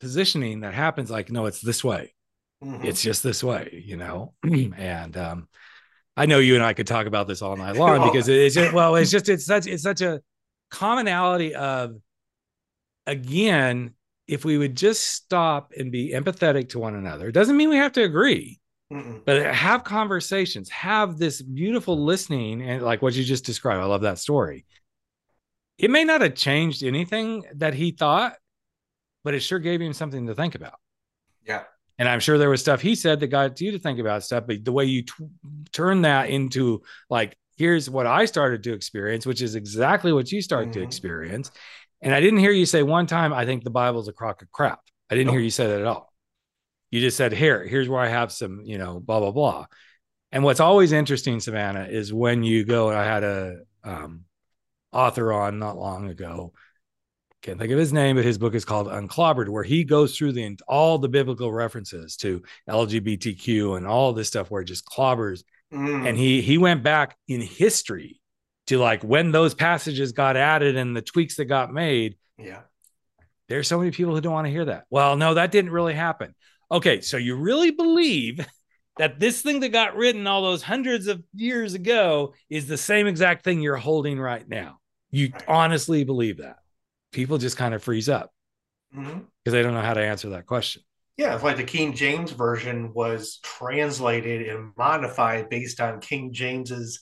positioning 0.00 0.60
that 0.60 0.74
happens. 0.74 1.10
Like, 1.10 1.30
no, 1.30 1.46
it's 1.46 1.60
this 1.60 1.82
way. 1.82 2.14
Mm-hmm. 2.62 2.86
It's 2.86 3.02
just 3.02 3.22
this 3.22 3.44
way, 3.44 3.82
you 3.84 3.96
know. 3.96 4.34
and 4.76 5.16
um, 5.16 5.48
I 6.16 6.26
know 6.26 6.38
you 6.38 6.54
and 6.54 6.64
I 6.64 6.72
could 6.72 6.86
talk 6.86 7.06
about 7.06 7.28
this 7.28 7.42
all 7.42 7.56
night 7.56 7.76
long 7.76 8.10
because 8.10 8.28
it's 8.28 8.54
just, 8.54 8.72
well, 8.72 8.96
it's 8.96 9.10
just 9.10 9.28
it's 9.28 9.46
such 9.46 9.66
it's 9.66 9.82
such 9.82 10.00
a 10.00 10.20
commonality 10.70 11.54
of 11.54 11.96
again, 13.06 13.94
if 14.28 14.44
we 14.44 14.58
would 14.58 14.76
just 14.76 15.04
stop 15.04 15.72
and 15.76 15.92
be 15.92 16.12
empathetic 16.12 16.68
to 16.70 16.78
one 16.78 16.94
another, 16.94 17.28
it 17.28 17.32
doesn't 17.32 17.56
mean 17.56 17.68
we 17.68 17.76
have 17.76 17.92
to 17.92 18.02
agree, 18.02 18.58
Mm-mm. 18.92 19.24
but 19.24 19.54
have 19.54 19.84
conversations, 19.84 20.68
have 20.70 21.18
this 21.18 21.40
beautiful 21.40 22.04
listening, 22.04 22.62
and 22.62 22.82
like 22.82 23.02
what 23.02 23.14
you 23.14 23.24
just 23.24 23.44
described. 23.44 23.82
I 23.82 23.86
love 23.86 24.02
that 24.02 24.18
story. 24.18 24.66
It 25.78 25.90
may 25.90 26.04
not 26.04 26.22
have 26.22 26.34
changed 26.34 26.82
anything 26.82 27.44
that 27.56 27.74
he 27.74 27.90
thought, 27.92 28.36
but 29.24 29.34
it 29.34 29.40
sure 29.40 29.58
gave 29.58 29.80
him 29.80 29.92
something 29.92 30.26
to 30.26 30.34
think 30.34 30.54
about. 30.54 30.78
Yeah. 31.44 31.64
And 31.98 32.08
I'm 32.08 32.20
sure 32.20 32.38
there 32.38 32.50
was 32.50 32.60
stuff 32.60 32.80
he 32.80 32.94
said 32.94 33.20
that 33.20 33.28
got 33.28 33.60
you 33.60 33.72
to 33.72 33.78
think 33.78 33.98
about 33.98 34.22
stuff, 34.22 34.44
but 34.46 34.64
the 34.64 34.72
way 34.72 34.84
you 34.84 35.02
t- 35.02 35.12
turn 35.72 36.02
that 36.02 36.30
into 36.30 36.82
like, 37.08 37.36
here's 37.56 37.88
what 37.88 38.06
I 38.06 38.26
started 38.26 38.62
to 38.64 38.74
experience, 38.74 39.24
which 39.24 39.40
is 39.40 39.54
exactly 39.54 40.12
what 40.12 40.30
you 40.30 40.42
start 40.42 40.64
mm-hmm. 40.64 40.80
to 40.80 40.82
experience. 40.82 41.50
And 42.02 42.14
I 42.14 42.20
didn't 42.20 42.40
hear 42.40 42.52
you 42.52 42.66
say 42.66 42.82
one 42.82 43.06
time, 43.06 43.32
I 43.32 43.46
think 43.46 43.64
the 43.64 43.70
Bible's 43.70 44.08
a 44.08 44.12
crock 44.12 44.42
of 44.42 44.50
crap. 44.50 44.80
I 45.10 45.14
didn't 45.14 45.32
hear 45.32 45.40
you 45.40 45.50
say 45.50 45.66
that 45.66 45.80
at 45.80 45.86
all. 45.86 46.12
You 46.90 47.00
just 47.00 47.16
said, 47.16 47.32
here, 47.32 47.64
here's 47.66 47.88
where 47.88 48.00
I 48.00 48.08
have 48.08 48.32
some, 48.32 48.62
you 48.64 48.78
know, 48.78 49.00
blah, 49.00 49.20
blah, 49.20 49.32
blah. 49.32 49.66
And 50.32 50.44
what's 50.44 50.60
always 50.60 50.92
interesting, 50.92 51.40
Savannah, 51.40 51.84
is 51.84 52.12
when 52.12 52.42
you 52.42 52.64
go, 52.64 52.90
I 52.90 53.04
had 53.04 53.24
a 53.24 53.58
um, 53.84 54.24
author 54.92 55.32
on 55.32 55.58
not 55.58 55.76
long 55.76 56.08
ago. 56.08 56.52
Can't 57.42 57.58
think 57.58 57.72
of 57.72 57.78
his 57.78 57.92
name, 57.92 58.16
but 58.16 58.24
his 58.24 58.38
book 58.38 58.54
is 58.54 58.64
called 58.64 58.88
Unclobbered, 58.88 59.48
where 59.48 59.62
he 59.62 59.84
goes 59.84 60.16
through 60.16 60.32
the 60.32 60.58
all 60.66 60.98
the 60.98 61.08
biblical 61.08 61.52
references 61.52 62.16
to 62.16 62.42
LGBTQ 62.68 63.76
and 63.76 63.86
all 63.86 64.12
this 64.12 64.26
stuff 64.26 64.50
where 64.50 64.62
it 64.62 64.66
just 64.66 64.86
clobbers. 64.86 65.44
Mm. 65.72 66.08
And 66.08 66.18
he 66.18 66.40
he 66.40 66.58
went 66.58 66.82
back 66.82 67.16
in 67.28 67.40
history 67.40 68.20
to 68.66 68.78
like 68.78 69.02
when 69.02 69.32
those 69.32 69.54
passages 69.54 70.12
got 70.12 70.36
added 70.36 70.76
and 70.76 70.96
the 70.96 71.02
tweaks 71.02 71.36
that 71.36 71.46
got 71.46 71.72
made. 71.72 72.16
Yeah. 72.38 72.60
There's 73.48 73.68
so 73.68 73.78
many 73.78 73.92
people 73.92 74.14
who 74.14 74.20
don't 74.20 74.32
want 74.32 74.46
to 74.46 74.50
hear 74.50 74.64
that. 74.64 74.84
Well, 74.90 75.16
no, 75.16 75.34
that 75.34 75.52
didn't 75.52 75.70
really 75.70 75.94
happen. 75.94 76.34
Okay, 76.70 77.00
so 77.00 77.16
you 77.16 77.36
really 77.36 77.70
believe 77.70 78.44
that 78.98 79.20
this 79.20 79.40
thing 79.40 79.60
that 79.60 79.68
got 79.68 79.94
written 79.94 80.26
all 80.26 80.42
those 80.42 80.62
hundreds 80.62 81.06
of 81.06 81.22
years 81.34 81.74
ago 81.74 82.34
is 82.50 82.66
the 82.66 82.76
same 82.76 83.06
exact 83.06 83.44
thing 83.44 83.60
you're 83.60 83.76
holding 83.76 84.18
right 84.18 84.48
now. 84.48 84.78
You 85.10 85.30
right. 85.32 85.44
honestly 85.46 86.02
believe 86.02 86.38
that. 86.38 86.56
People 87.12 87.38
just 87.38 87.56
kind 87.56 87.72
of 87.72 87.82
freeze 87.82 88.08
up 88.08 88.32
because 88.90 89.08
mm-hmm. 89.08 89.50
they 89.50 89.62
don't 89.62 89.74
know 89.74 89.80
how 89.80 89.94
to 89.94 90.04
answer 90.04 90.30
that 90.30 90.46
question. 90.46 90.82
Yeah, 91.16 91.34
it's 91.34 91.44
like 91.44 91.56
the 91.56 91.64
King 91.64 91.94
James 91.94 92.32
version 92.32 92.92
was 92.92 93.38
translated 93.42 94.48
and 94.48 94.72
modified 94.76 95.48
based 95.48 95.80
on 95.80 96.00
King 96.00 96.32
James's 96.32 97.00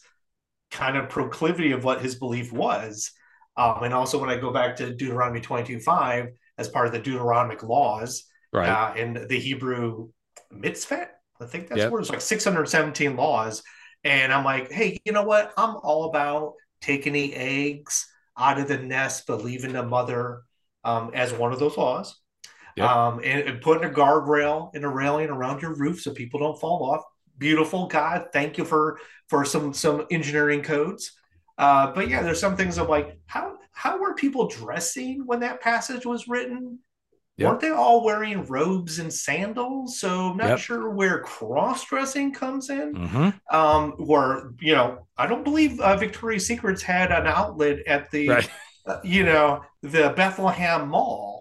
kind 0.75 0.97
of 0.97 1.09
proclivity 1.09 1.72
of 1.72 1.85
what 1.85 2.03
his 2.03 2.16
belief 2.16 2.53
was. 2.53 3.12
Um, 3.57 3.85
and 3.85 3.95
also, 3.95 4.20
when 4.20 4.29
I 4.29 4.37
go 4.37 4.53
back 4.53 4.77
to 4.77 4.93
Deuteronomy 4.93 5.41
22 5.41 5.81
5 5.81 6.29
as 6.59 6.68
part 6.68 6.87
of 6.87 6.93
the 6.93 7.01
Deuteronomic 7.01 7.62
laws, 7.62 8.25
right. 8.53 8.68
uh, 8.68 8.95
in 8.97 9.27
the 9.29 9.39
Hebrew 9.39 10.09
mitzvah, 10.51 11.09
I 11.41 11.47
think 11.47 11.68
that's 11.68 11.79
yep. 11.79 11.93
where 11.93 12.01
it's 12.01 12.11
like 12.11 12.20
617 12.20 13.16
laws. 13.16 13.62
And 14.03 14.33
I'm 14.33 14.45
like, 14.45 14.70
hey, 14.70 14.99
you 15.05 15.12
know 15.12 15.22
what? 15.22 15.53
I'm 15.57 15.77
all 15.77 16.05
about 16.11 16.55
taking 16.81 17.12
the 17.12 17.35
eggs 17.35 18.07
out 18.37 18.59
of 18.59 18.68
the 18.68 18.79
nest, 18.79 19.25
but 19.27 19.45
leaving 19.45 19.72
the 19.72 19.85
mother 19.85 20.43
um, 20.83 21.12
as 21.14 21.33
one 21.33 21.53
of 21.53 21.61
those 21.61 21.77
laws. 21.77 22.20
Yep. 22.77 22.91
Um, 22.91 23.20
and, 23.22 23.49
and, 23.49 23.61
putting 23.61 23.89
a 23.89 23.93
guardrail 23.93 24.75
and 24.75 24.85
a 24.85 24.89
railing 24.89 25.29
around 25.29 25.62
your 25.62 25.77
roof 25.77 26.01
so 26.01 26.12
people 26.12 26.41
don't 26.41 26.59
fall 26.59 26.91
off. 26.91 27.05
Beautiful, 27.39 27.87
God, 27.87 28.28
thank 28.32 28.59
you 28.59 28.64
for 28.64 28.99
for 29.28 29.45
some 29.45 29.72
some 29.72 30.07
engineering 30.11 30.62
codes. 30.62 31.12
Uh, 31.59 31.93
but 31.93 32.09
yeah, 32.09 32.22
there's 32.22 32.41
some 32.41 32.57
things 32.57 32.78
of 32.78 32.89
like 32.89 33.18
how 33.26 33.57
how 33.72 33.99
were 33.99 34.14
people 34.14 34.49
dressing 34.49 35.26
when 35.26 35.41
that 35.41 35.61
passage 35.61 36.07
was 36.07 36.28
written? 36.28 36.78
Yep. 37.37 37.49
Weren't 37.49 37.61
they 37.61 37.70
all 37.70 38.05
wearing 38.05 38.47
robes 38.47 39.01
and 39.01 39.12
sandals? 39.12 39.99
So 39.99 40.30
I'm 40.30 40.37
not 40.37 40.51
yep. 40.51 40.59
sure 40.61 40.91
where 40.91 41.18
cross 41.18 41.85
dressing 41.85 42.32
comes 42.32 42.70
in. 42.70 42.95
Mm-hmm. 42.95 43.57
Um, 43.57 43.93
where 43.93 44.53
you 44.61 44.74
know, 44.74 45.09
I 45.18 45.26
don't 45.26 45.43
believe 45.43 45.80
uh, 45.80 45.97
Victoria's 45.97 46.47
Secrets 46.47 46.82
had 46.82 47.11
an 47.11 47.26
outlet 47.26 47.80
at 47.89 48.11
the, 48.12 48.28
right. 48.28 48.51
uh, 48.87 49.01
you 49.05 49.24
know, 49.24 49.62
the 49.82 50.12
Bethlehem 50.16 50.89
Mall 50.89 51.34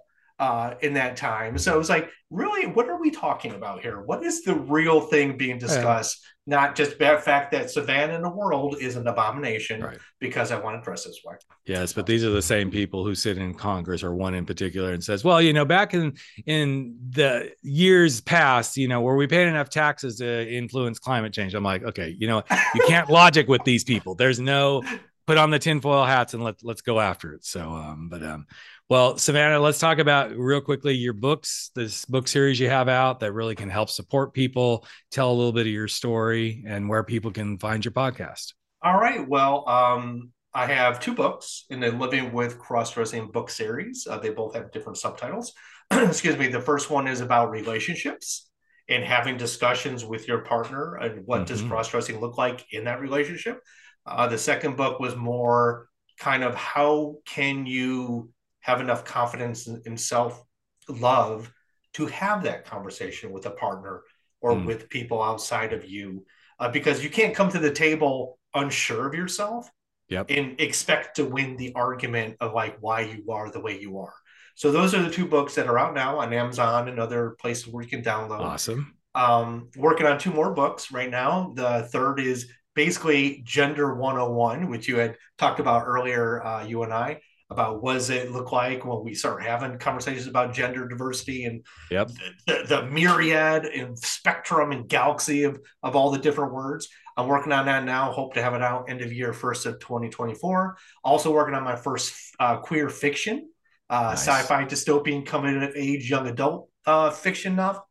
uh, 0.44 0.76
in 0.82 0.94
that 0.94 1.16
time. 1.16 1.58
So 1.58 1.74
it 1.74 1.78
was 1.78 1.90
like, 1.90 2.10
really, 2.30 2.68
what 2.68 2.90
are 2.90 3.00
we 3.00 3.12
talking 3.12 3.54
about 3.54 3.82
here? 3.82 4.02
What 4.02 4.26
is 4.26 4.42
the 4.42 4.54
real 4.54 5.00
thing 5.00 5.38
being 5.38 5.58
discussed? 5.58 6.20
Yeah. 6.22 6.58
Not 6.58 6.76
just 6.76 7.00
the 7.00 7.18
fact 7.24 7.54
that 7.54 7.72
Savannah 7.72 8.16
in 8.16 8.22
the 8.22 8.30
world 8.30 8.76
is 8.82 8.98
an 8.98 9.08
abomination 9.08 9.82
right. 9.82 9.98
because 10.20 10.52
I 10.52 10.60
want 10.60 10.78
to 10.78 10.84
dress 10.84 11.06
this 11.06 11.22
way. 11.24 11.36
Yes, 11.66 11.94
but 11.94 12.06
these 12.06 12.26
are 12.26 12.30
the 12.32 12.42
same 12.42 12.70
people 12.70 13.06
who 13.06 13.16
sit 13.16 13.38
in 13.38 13.54
Congress, 13.54 14.04
or 14.04 14.14
one 14.14 14.34
in 14.34 14.46
particular, 14.46 14.92
and 14.92 15.02
says, 15.02 15.24
"Well, 15.24 15.42
you 15.42 15.54
know, 15.54 15.64
back 15.64 15.94
in 15.94 16.18
in 16.46 16.98
the 17.12 17.54
years 17.62 18.20
past, 18.20 18.76
you 18.76 18.90
know, 18.90 19.00
were 19.00 19.16
we 19.16 19.26
paying 19.26 19.48
enough 19.48 19.70
taxes 19.70 20.18
to 20.18 20.54
influence 20.54 21.00
climate 21.00 21.32
change." 21.32 21.54
I'm 21.54 21.64
like, 21.64 21.84
okay, 21.84 22.14
you 22.20 22.28
know, 22.28 22.44
you 22.76 22.84
can't 22.90 23.10
logic 23.22 23.48
with 23.48 23.64
these 23.64 23.86
people. 23.86 24.14
There's 24.14 24.42
no 24.42 24.84
put 25.26 25.38
on 25.38 25.50
the 25.50 25.60
tinfoil 25.60 26.06
hats 26.06 26.34
and 26.34 26.44
let 26.44 26.64
let's 26.64 26.82
go 26.82 27.00
after 27.00 27.34
it. 27.34 27.46
So, 27.46 27.62
um, 27.62 28.10
but 28.10 28.24
um, 28.24 28.46
well, 28.90 29.18
Savannah, 29.18 29.60
let's 29.60 29.80
talk 29.80 30.00
about 30.00 30.36
real 30.36 30.62
quickly 30.62 30.94
your 30.94 31.14
books, 31.14 31.72
this 31.76 32.06
book 32.06 32.28
series 32.28 32.60
you 32.60 32.70
have 32.70 32.90
out 32.90 33.22
that 33.22 33.34
really 33.34 33.56
can 33.56 33.70
help 33.70 33.90
support 33.90 34.34
people. 34.34 34.86
Tell 35.12 35.32
a 35.32 35.34
little 35.34 35.54
bit 35.54 35.68
of 35.68 35.74
your 35.74 35.88
story 35.88 36.64
and 36.68 36.90
where 36.90 37.04
people 37.04 37.32
can 37.32 37.58
find 37.58 37.84
your 37.84 37.94
podcast. 37.94 38.54
All 38.82 39.00
right. 39.00 39.28
Well, 39.28 39.68
um, 39.70 40.32
I 40.54 40.68
have 40.68 41.00
two 41.00 41.16
books 41.16 41.66
in 41.70 41.80
the 41.80 41.92
Living 41.92 42.34
with 42.34 42.60
Cross 42.60 42.94
Dressing 42.94 43.32
book 43.32 43.50
series. 43.50 44.06
Uh, 44.10 44.20
they 44.20 44.30
both 44.30 44.56
have 44.56 44.72
different 44.72 44.98
subtitles. 44.98 45.54
Excuse 45.92 46.38
me. 46.38 46.48
The 46.48 46.62
first 46.62 46.90
one 46.90 47.08
is 47.08 47.22
about 47.22 47.50
relationships 47.50 48.50
and 48.90 49.04
having 49.04 49.38
discussions 49.38 50.04
with 50.04 50.28
your 50.28 50.40
partner 50.40 50.96
and 50.96 51.26
what 51.26 51.38
mm-hmm. 51.38 51.46
does 51.46 51.62
cross 51.62 51.90
dressing 51.90 52.20
look 52.20 52.38
like 52.38 52.66
in 52.72 52.84
that 52.84 53.00
relationship. 53.00 53.62
Uh, 54.06 54.28
the 54.28 54.38
second 54.38 54.76
book 54.76 55.00
was 55.00 55.16
more 55.16 55.88
kind 56.20 56.44
of 56.44 56.56
how 56.56 57.16
can 57.26 57.66
you 57.66 58.30
have 58.62 58.82
enough 58.82 59.04
confidence 59.04 59.68
in, 59.68 59.98
self 59.98 60.44
love 60.88 61.52
to 61.94 62.06
have 62.08 62.44
that 62.44 62.66
conversation 62.66 63.32
with 63.32 63.46
a 63.46 63.52
partner 63.52 64.02
or 64.42 64.54
mm. 64.54 64.66
with 64.66 64.90
people 64.90 65.22
outside 65.22 65.74
of 65.74 65.90
you? 65.90 66.26
Uh, 66.60 66.70
because 66.70 67.04
you 67.04 67.10
can't 67.10 67.36
come 67.36 67.50
to 67.50 67.60
the 67.60 67.72
table 67.72 68.38
unsure 68.54 69.08
of 69.08 69.14
yourself 69.14 69.70
yep. 70.10 70.28
and 70.30 70.60
expect 70.60 71.16
to 71.16 71.26
win 71.26 71.58
the 71.58 71.74
argument 71.76 72.36
of 72.40 72.54
like 72.54 72.78
why 72.80 73.02
you 73.02 73.26
are 73.32 73.50
the 73.50 73.60
way 73.60 73.80
you 73.80 74.00
are. 74.00 74.14
So 74.56 74.72
those 74.72 74.94
are 74.94 75.02
the 75.02 75.10
two 75.10 75.28
books 75.28 75.56
that 75.56 75.68
are 75.68 75.80
out 75.80 75.96
now 75.96 76.20
on 76.20 76.32
amazon 76.32 76.88
and 76.88 77.00
other 77.00 77.36
places 77.42 77.68
where 77.68 77.84
you 77.84 77.90
can 77.90 78.04
download. 78.04 78.40
Awesome. 78.40 78.96
Um, 79.16 79.70
working 79.76 80.06
on 80.06 80.20
two 80.20 80.32
more 80.32 80.54
books 80.54 80.92
right 80.92 81.10
now. 81.10 81.54
The 81.56 81.88
third 81.92 82.20
is 82.20 82.52
basically 82.76 83.42
gender 83.46 83.96
101 83.96 84.70
which 84.70 84.88
you 84.88 84.98
had 84.98 85.16
talked 85.38 85.60
about 85.60 85.84
earlier 85.86 86.44
uh, 86.44 86.66
you 86.66 86.84
and 86.84 86.94
i 86.94 87.20
about 87.54 87.82
what 87.82 87.94
does 87.94 88.10
it 88.10 88.32
look 88.32 88.52
like 88.52 88.84
when 88.84 89.04
we 89.04 89.14
start 89.14 89.44
having 89.44 89.78
conversations 89.78 90.28
about 90.28 90.54
gender 90.54 90.88
diversity 90.88 91.46
and 91.46 91.64
yep. 91.92 92.08
the, 92.08 92.34
the, 92.48 92.64
the, 92.68 92.86
myriad 92.88 93.66
and 93.66 93.98
spectrum 93.98 94.72
and 94.72 94.90
galaxy 94.90 95.44
of, 95.44 95.60
of 95.84 95.96
all 95.96 96.12
the 96.12 96.18
different 96.18 96.54
words. 96.54 96.90
I'm 97.16 97.28
working 97.28 97.52
on 97.52 97.68
that 97.68 97.84
now. 97.84 98.12
Hope 98.12 98.34
to 98.34 98.42
have 98.42 98.56
it 98.56 98.62
out 98.62 98.90
end 98.90 99.02
of 99.02 99.14
year, 99.14 99.34
first 99.34 99.66
of 99.66 99.80
2024. 99.80 100.78
Also 101.04 101.32
working 101.32 101.54
on 101.54 101.64
my 101.64 101.76
first 101.76 102.14
uh, 102.40 102.58
queer 102.58 102.90
fiction, 102.90 103.50
uh, 103.90 104.16
nice. 104.16 104.28
sci-fi 104.28 104.66
dystopian 104.66 105.26
coming 105.26 105.62
of 105.62 105.72
age 105.76 106.10
young 106.10 106.28
adult 106.28 106.70
uh, 106.86 107.12
fiction 107.12 107.56
novel. 107.56 107.86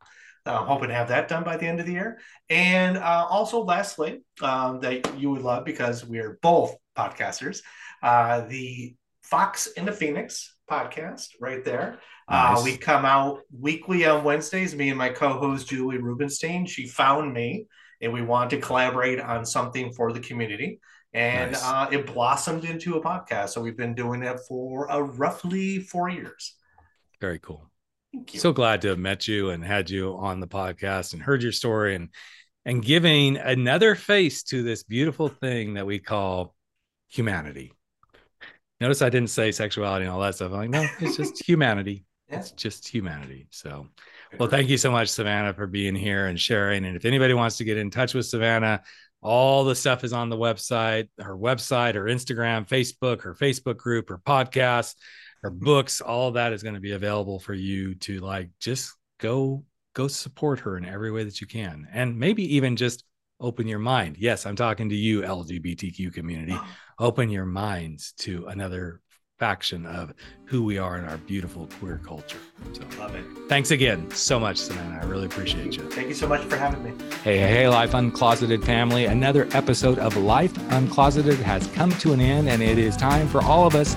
Uh, 0.45 0.59
I'm 0.61 0.67
hoping 0.67 0.89
to 0.89 0.95
have 0.95 1.09
that 1.09 1.29
done 1.29 1.45
by 1.45 1.57
the 1.57 1.67
end 1.67 1.81
of 1.81 1.87
the 1.87 1.93
year. 1.93 2.19
And 2.51 2.97
uh, 2.97 3.27
also, 3.29 3.63
lastly, 3.63 4.23
um, 4.41 4.81
that 4.81 5.19
you 5.19 5.31
would 5.31 5.43
love 5.43 5.65
because 5.65 6.05
we 6.05 6.19
are 6.19 6.39
both 6.43 6.75
podcasters, 6.97 7.61
uh, 8.03 8.41
the 8.43 8.95
Fox 9.23 9.69
and 9.77 9.87
the 9.87 9.93
Phoenix 9.93 10.57
podcast 10.71 11.29
right 11.41 11.65
there. 11.65 11.99
Uh, 12.29 12.55
nice. 12.55 12.61
Uh, 12.61 12.63
we 12.65 12.77
come 12.77 13.05
out 13.05 13.41
weekly 13.57 14.05
on 14.05 14.25
Wednesdays. 14.25 14.75
Me 14.75 14.89
and 14.89 14.99
my 14.99 15.11
co-host 15.11 15.69
Julie 15.69 15.99
Rubenstein. 15.99 16.67
She 16.67 16.87
found 16.87 17.33
me, 17.33 17.67
and 18.01 18.13
we 18.13 18.23
wanted 18.23 18.57
to 18.57 18.67
collaborate 18.67 19.21
on 19.21 19.47
something 19.47 19.93
for 19.93 20.13
the 20.13 20.21
community, 20.21 20.81
and 21.13 21.53
nice. 21.53 21.65
uh, 21.65 21.89
it 21.91 22.07
blossomed 22.07 22.65
into 22.65 22.97
a 22.97 23.03
podcast. 23.03 23.51
So 23.51 23.61
we've 23.61 23.77
been 23.77 23.95
doing 23.95 24.23
it 24.23 24.39
for 24.49 24.91
uh, 24.91 24.99
roughly 24.99 25.79
four 25.81 26.09
years. 26.09 26.57
Very 27.21 27.39
cool. 27.39 27.72
So 28.35 28.53
glad 28.53 28.83
to 28.83 28.89
have 28.89 28.99
met 28.99 29.27
you 29.27 29.51
and 29.51 29.65
had 29.65 29.89
you 29.89 30.17
on 30.17 30.41
the 30.41 30.47
podcast 30.47 31.13
and 31.13 31.23
heard 31.23 31.43
your 31.43 31.53
story 31.53 31.95
and 31.95 32.11
and 32.65 32.85
giving 32.85 33.37
another 33.37 33.95
face 33.95 34.43
to 34.45 34.63
this 34.63 34.83
beautiful 34.83 35.29
thing 35.29 35.75
that 35.75 35.87
we 35.87 35.99
call 35.99 36.55
humanity. 37.09 37.73
Notice 38.81 39.03
I 39.03 39.11
didn't 39.11 39.31
say 39.31 39.51
sexuality 39.53 40.05
and 40.05 40.13
all 40.13 40.21
that 40.21 40.37
stuff. 40.37 40.53
I'm 40.53 40.59
like, 40.59 40.71
no, 40.71 40.87
it's 41.01 41.17
just 41.17 41.45
humanity. 41.49 42.05
Yeah. 42.29 42.39
It's 42.39 42.53
just 42.53 42.89
humanity. 42.89 43.49
So, 43.51 43.89
well, 44.39 44.49
thank 44.49 44.69
you 44.69 44.77
so 44.77 44.91
much, 44.91 45.09
Savannah, 45.09 45.55
for 45.55 45.67
being 45.67 45.95
here 45.95 46.27
and 46.27 46.39
sharing. 46.39 46.85
And 46.85 46.97
if 46.97 47.05
anybody 47.05 47.35
wants 47.35 47.59
to 47.59 47.65
get 47.65 47.79
in 47.79 47.91
touch 47.91 48.15
with 48.15 48.27
Savannah, 48.27 48.83
all 49.21 49.65
the 49.65 49.75
stuff 49.75 50.03
is 50.03 50.13
on 50.13 50.31
the 50.31 50.37
website, 50.37 51.09
her 51.21 51.37
website, 51.37 51.95
her 51.95 52.05
Instagram, 52.05 52.67
Facebook, 52.67 53.23
her 53.23 53.35
Facebook 53.35 53.77
group, 53.77 54.09
her 54.09 54.19
podcast, 54.19 54.95
her 55.43 55.51
books. 55.51 56.01
All 56.01 56.33
that 56.33 56.53
is 56.53 56.63
going 56.63 56.75
to 56.75 56.81
be 56.81 56.93
available 56.93 57.39
for 57.39 57.55
you 57.55 57.95
to 57.97 58.21
like 58.21 58.51
just 58.61 58.95
go 59.19 59.65
go 59.95 60.09
support 60.09 60.61
her 60.61 60.79
in 60.79 60.85
every 60.85 61.11
way 61.11 61.25
that 61.25 61.41
you 61.41 61.47
can, 61.47 61.87
and 61.93 62.19
maybe 62.19 62.57
even 62.57 62.77
just 62.77 63.05
open 63.41 63.67
your 63.67 63.79
mind. 63.79 64.17
Yes, 64.19 64.47
I'm 64.47 64.57
talking 64.57 64.89
to 64.89 64.95
you, 64.95 65.23
LGBTQ 65.23 66.15
community. 66.15 66.55
Oh. 66.55 66.69
Open 66.99 67.29
your 67.29 67.47
minds 67.47 68.13
to 68.19 68.47
another 68.47 69.01
faction 69.39 69.85
of 69.87 70.15
who 70.45 70.63
we 70.63 70.79
are 70.79 70.97
in 70.99 71.05
our 71.05 71.17
beautiful 71.17 71.67
queer 71.81 72.01
culture. 72.05 72.39
So, 72.73 72.83
Love 73.01 73.17
it. 73.17 73.25
Thanks 73.49 73.73
again 73.73 74.09
so 74.13 74.39
much, 74.39 74.57
Samantha. 74.57 75.05
I 75.05 75.11
really 75.11 75.27
appreciate 75.27 75.77
you. 75.77 75.83
Thank 75.91 76.07
you 76.07 76.15
so 76.15 76.29
much 76.29 76.43
for 76.45 76.57
having 76.57 76.85
me. 76.85 76.93
Hey, 77.25 77.39
hey, 77.39 77.49
hey, 77.49 77.69
Life 77.69 77.91
Uncloseted 77.91 78.65
family. 78.65 79.07
Another 79.07 79.49
episode 79.53 79.99
of 79.99 80.17
Life 80.17 80.55
Uncloseted 80.71 81.39
has 81.39 81.67
come 81.69 81.91
to 81.99 82.13
an 82.13 82.21
end, 82.21 82.49
and 82.49 82.63
it 82.63 82.79
is 82.79 82.97
time 82.97 83.27
for 83.27 83.43
all 83.43 83.67
of 83.67 83.75
us 83.75 83.97